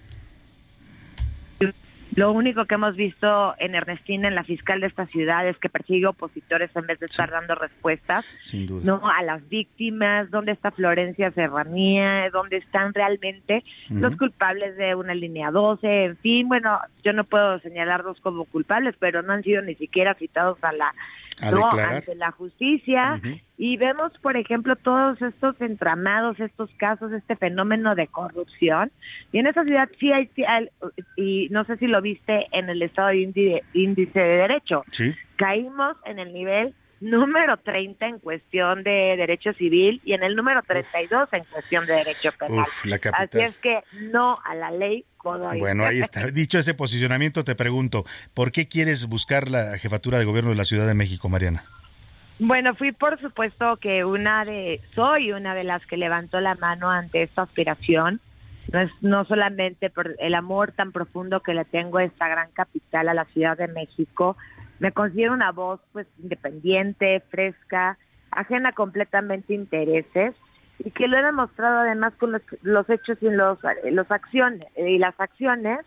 [2.18, 5.69] lo único que hemos visto en Ernestina, en la fiscal de esta ciudad, es que
[5.69, 8.81] persigue opositores en vez de estar dando respuestas Sin duda.
[8.84, 15.14] no a las víctimas, dónde está Florencia Serranía, dónde están realmente los culpables de una
[15.14, 19.61] línea 12, en fin, bueno, yo no puedo señalarlos como culpables, pero no han sido
[19.61, 20.95] ni siquiera citados a la
[21.41, 21.95] A no, declarar.
[21.97, 23.22] ante la justicia
[23.57, 28.91] y vemos, por ejemplo, todos estos entramados, estos casos, este fenómeno de corrupción.
[29.31, 30.30] Y en esa ciudad sí hay,
[31.15, 35.14] y no sé si lo viste en el estado de índice, índice de derecho, Sí.
[35.35, 40.61] caímos en el nivel número 30 en cuestión de derecho civil y en el número
[40.61, 42.65] 32 en cuestión de derecho penal.
[42.68, 42.99] Uf, la.
[43.14, 45.60] Así es que no a la ley Godoy.
[45.60, 46.28] Bueno, ahí está.
[46.28, 50.65] Dicho ese posicionamiento, te pregunto, ¿por qué quieres buscar la jefatura de gobierno de la
[50.65, 51.64] Ciudad de México, Mariana?
[52.40, 56.90] Bueno, fui por supuesto que una de, soy una de las que levantó la mano
[56.90, 58.22] ante esta aspiración.
[58.72, 62.52] No es no solamente por el amor tan profundo que le tengo a esta gran
[62.52, 64.38] capital, a la Ciudad de México.
[64.79, 67.97] Me considero una voz pues independiente, fresca,
[68.31, 70.35] ajena completamente a intereses
[70.79, 73.57] y que lo he demostrado además con los, los hechos y los,
[73.91, 75.79] los acciones y las acciones.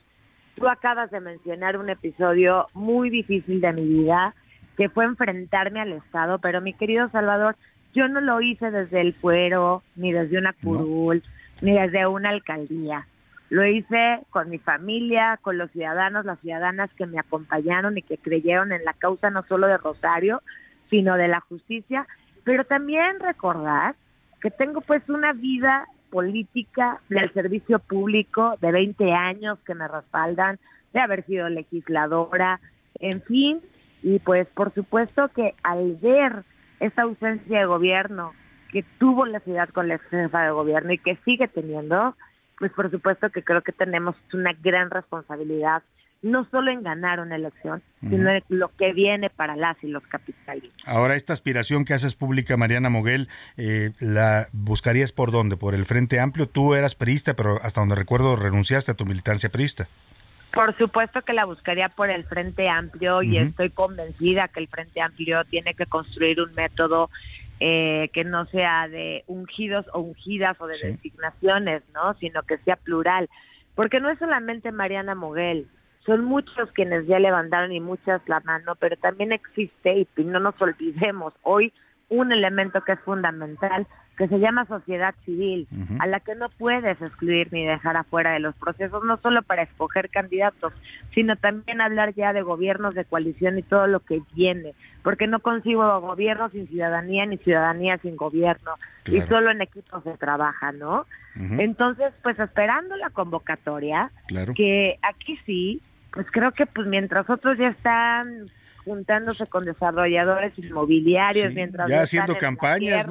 [0.56, 4.34] Tú acabas de mencionar un episodio muy difícil de mi vida
[4.76, 7.56] que fue enfrentarme al Estado, pero mi querido Salvador,
[7.94, 11.22] yo no lo hice desde el fuero, ni desde una curul,
[11.60, 13.06] ni desde una alcaldía.
[13.50, 18.16] Lo hice con mi familia, con los ciudadanos, las ciudadanas que me acompañaron y que
[18.16, 20.40] creyeron en la causa no solo de Rosario,
[20.88, 22.06] sino de la justicia,
[22.44, 23.96] pero también recordar
[24.40, 30.58] que tengo pues una vida política del servicio público de 20 años que me respaldan,
[30.92, 32.60] de haber sido legisladora,
[32.98, 33.60] en fin,
[34.02, 36.44] y pues por supuesto que al ver
[36.80, 38.32] esa ausencia de gobierno
[38.72, 42.16] que tuvo la ciudad con la jefa de gobierno y que sigue teniendo,
[42.60, 45.82] pues por supuesto que creo que tenemos una gran responsabilidad
[46.22, 50.06] no solo en ganar una elección, sino en lo que viene para las y los
[50.06, 50.86] capitalistas.
[50.86, 55.56] Ahora, esta aspiración que haces pública, Mariana Moguel, eh, ¿la buscarías por dónde?
[55.56, 56.46] ¿Por el Frente Amplio?
[56.46, 59.88] Tú eras perista, pero hasta donde recuerdo renunciaste a tu militancia perista.
[60.52, 65.00] Por supuesto que la buscaría por el Frente Amplio y estoy convencida que el Frente
[65.00, 67.08] Amplio tiene que construir un método
[67.60, 72.14] eh, que no sea de ungidos o ungidas o de designaciones, ¿no?
[72.14, 73.28] Sino que sea plural.
[73.74, 75.68] Porque no es solamente Mariana Moguel,
[76.04, 80.60] son muchos quienes ya levantaron y muchas la mano, pero también existe, y no nos
[80.60, 81.72] olvidemos, hoy
[82.10, 83.86] un elemento que es fundamental,
[84.18, 85.66] que se llama sociedad civil,
[85.98, 89.62] a la que no puedes excluir ni dejar afuera de los procesos, no solo para
[89.62, 90.74] escoger candidatos,
[91.14, 95.40] sino también hablar ya de gobiernos de coalición y todo lo que viene, porque no
[95.40, 98.72] consigo gobierno sin ciudadanía ni ciudadanía sin gobierno,
[99.06, 101.06] y solo en equipos se trabaja, ¿no?
[101.36, 104.10] Entonces, pues esperando la convocatoria,
[104.54, 105.80] que aquí sí,
[106.12, 108.50] pues creo que pues mientras otros ya están
[108.90, 113.06] juntándose con desarrolladores inmobiliarios mientras ya haciendo campañas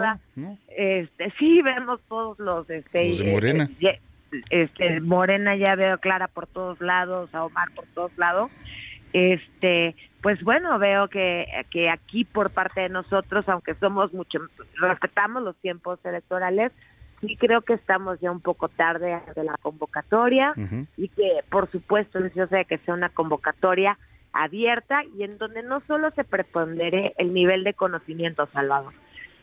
[0.76, 3.69] este sí vemos todos los este, de Morena.
[3.80, 3.99] eh,
[4.49, 8.51] este Morena ya veo Clara por todos lados a Omar por todos lados.
[9.14, 14.39] Este pues bueno veo que, que aquí por parte de nosotros aunque somos mucho
[14.81, 16.73] respetamos los tiempos electorales
[17.22, 20.53] sí creo que estamos ya un poco tarde de la convocatoria
[20.97, 23.97] y que por supuesto deseo que sea una convocatoria
[24.44, 28.94] abierta y en donde no solo se prepondere el nivel de conocimiento, Salvador,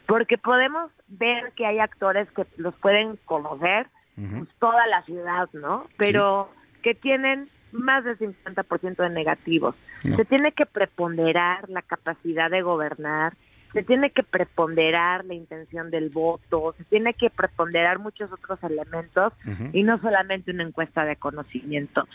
[0.06, 5.86] porque podemos ver que hay actores que los pueden conocer pues, toda la ciudad, ¿no?
[5.96, 6.50] Pero
[6.82, 9.74] que tienen más del 50% de negativos.
[10.02, 13.34] Se tiene que preponderar la capacidad de gobernar,
[13.72, 19.32] se tiene que preponderar la intención del voto, se tiene que preponderar muchos otros elementos
[19.72, 22.08] y no solamente una encuesta de conocimiento.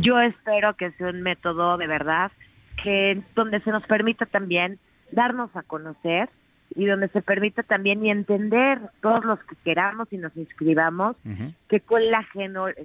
[0.00, 2.30] Yo espero que sea un método de verdad
[2.82, 4.78] que donde se nos permita también
[5.10, 6.28] darnos a conocer
[6.74, 11.16] y donde se permita también y entender todos los que queramos y nos inscribamos
[11.68, 12.24] que con la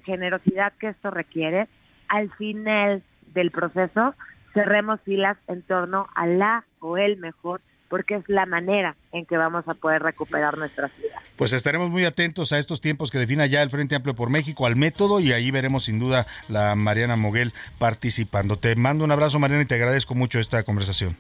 [0.06, 1.68] generosidad que esto requiere,
[2.08, 4.16] al final del proceso
[4.54, 7.62] cerremos filas en torno a la o el mejor
[7.94, 11.20] porque es la manera en que vamos a poder recuperar nuestra ciudad.
[11.36, 14.66] Pues estaremos muy atentos a estos tiempos que defina ya el Frente Amplio por México,
[14.66, 18.58] al método, y ahí veremos sin duda la Mariana Moguel participando.
[18.58, 21.16] Te mando un abrazo, Mariana, y te agradezco mucho esta conversación.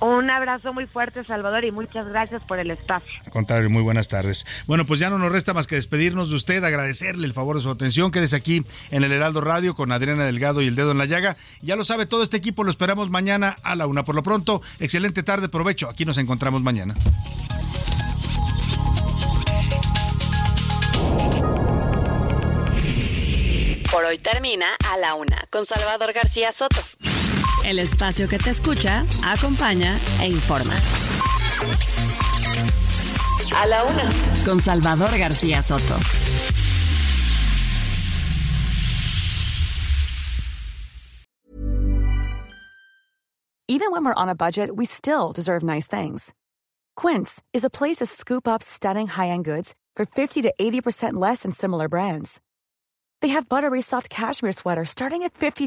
[0.00, 3.08] Un abrazo muy fuerte, Salvador, y muchas gracias por el espacio.
[3.24, 4.46] Al contrario, muy buenas tardes.
[4.66, 7.62] Bueno, pues ya no nos resta más que despedirnos de usted, agradecerle el favor de
[7.62, 8.10] su atención.
[8.10, 11.36] Quédese aquí en el Heraldo Radio con Adriana Delgado y el dedo en la llaga.
[11.60, 14.04] Ya lo sabe todo este equipo, lo esperamos mañana a la una.
[14.04, 15.88] Por lo pronto, excelente tarde, provecho.
[15.88, 16.94] Aquí nos encontramos mañana.
[23.90, 26.82] Por hoy termina a la una con Salvador García Soto
[27.64, 30.76] el espacio que te escucha, acompaña e informa.
[33.56, 34.10] A la una.
[34.44, 35.98] Con Salvador García Soto.
[43.66, 46.34] Even when we're on a budget, we still deserve nice things.
[46.96, 51.14] Quince is a place to scoop up stunning high end goods for 50 to 80%
[51.14, 52.40] less than similar brands.
[53.20, 55.66] They have buttery soft cashmere sweaters starting at $50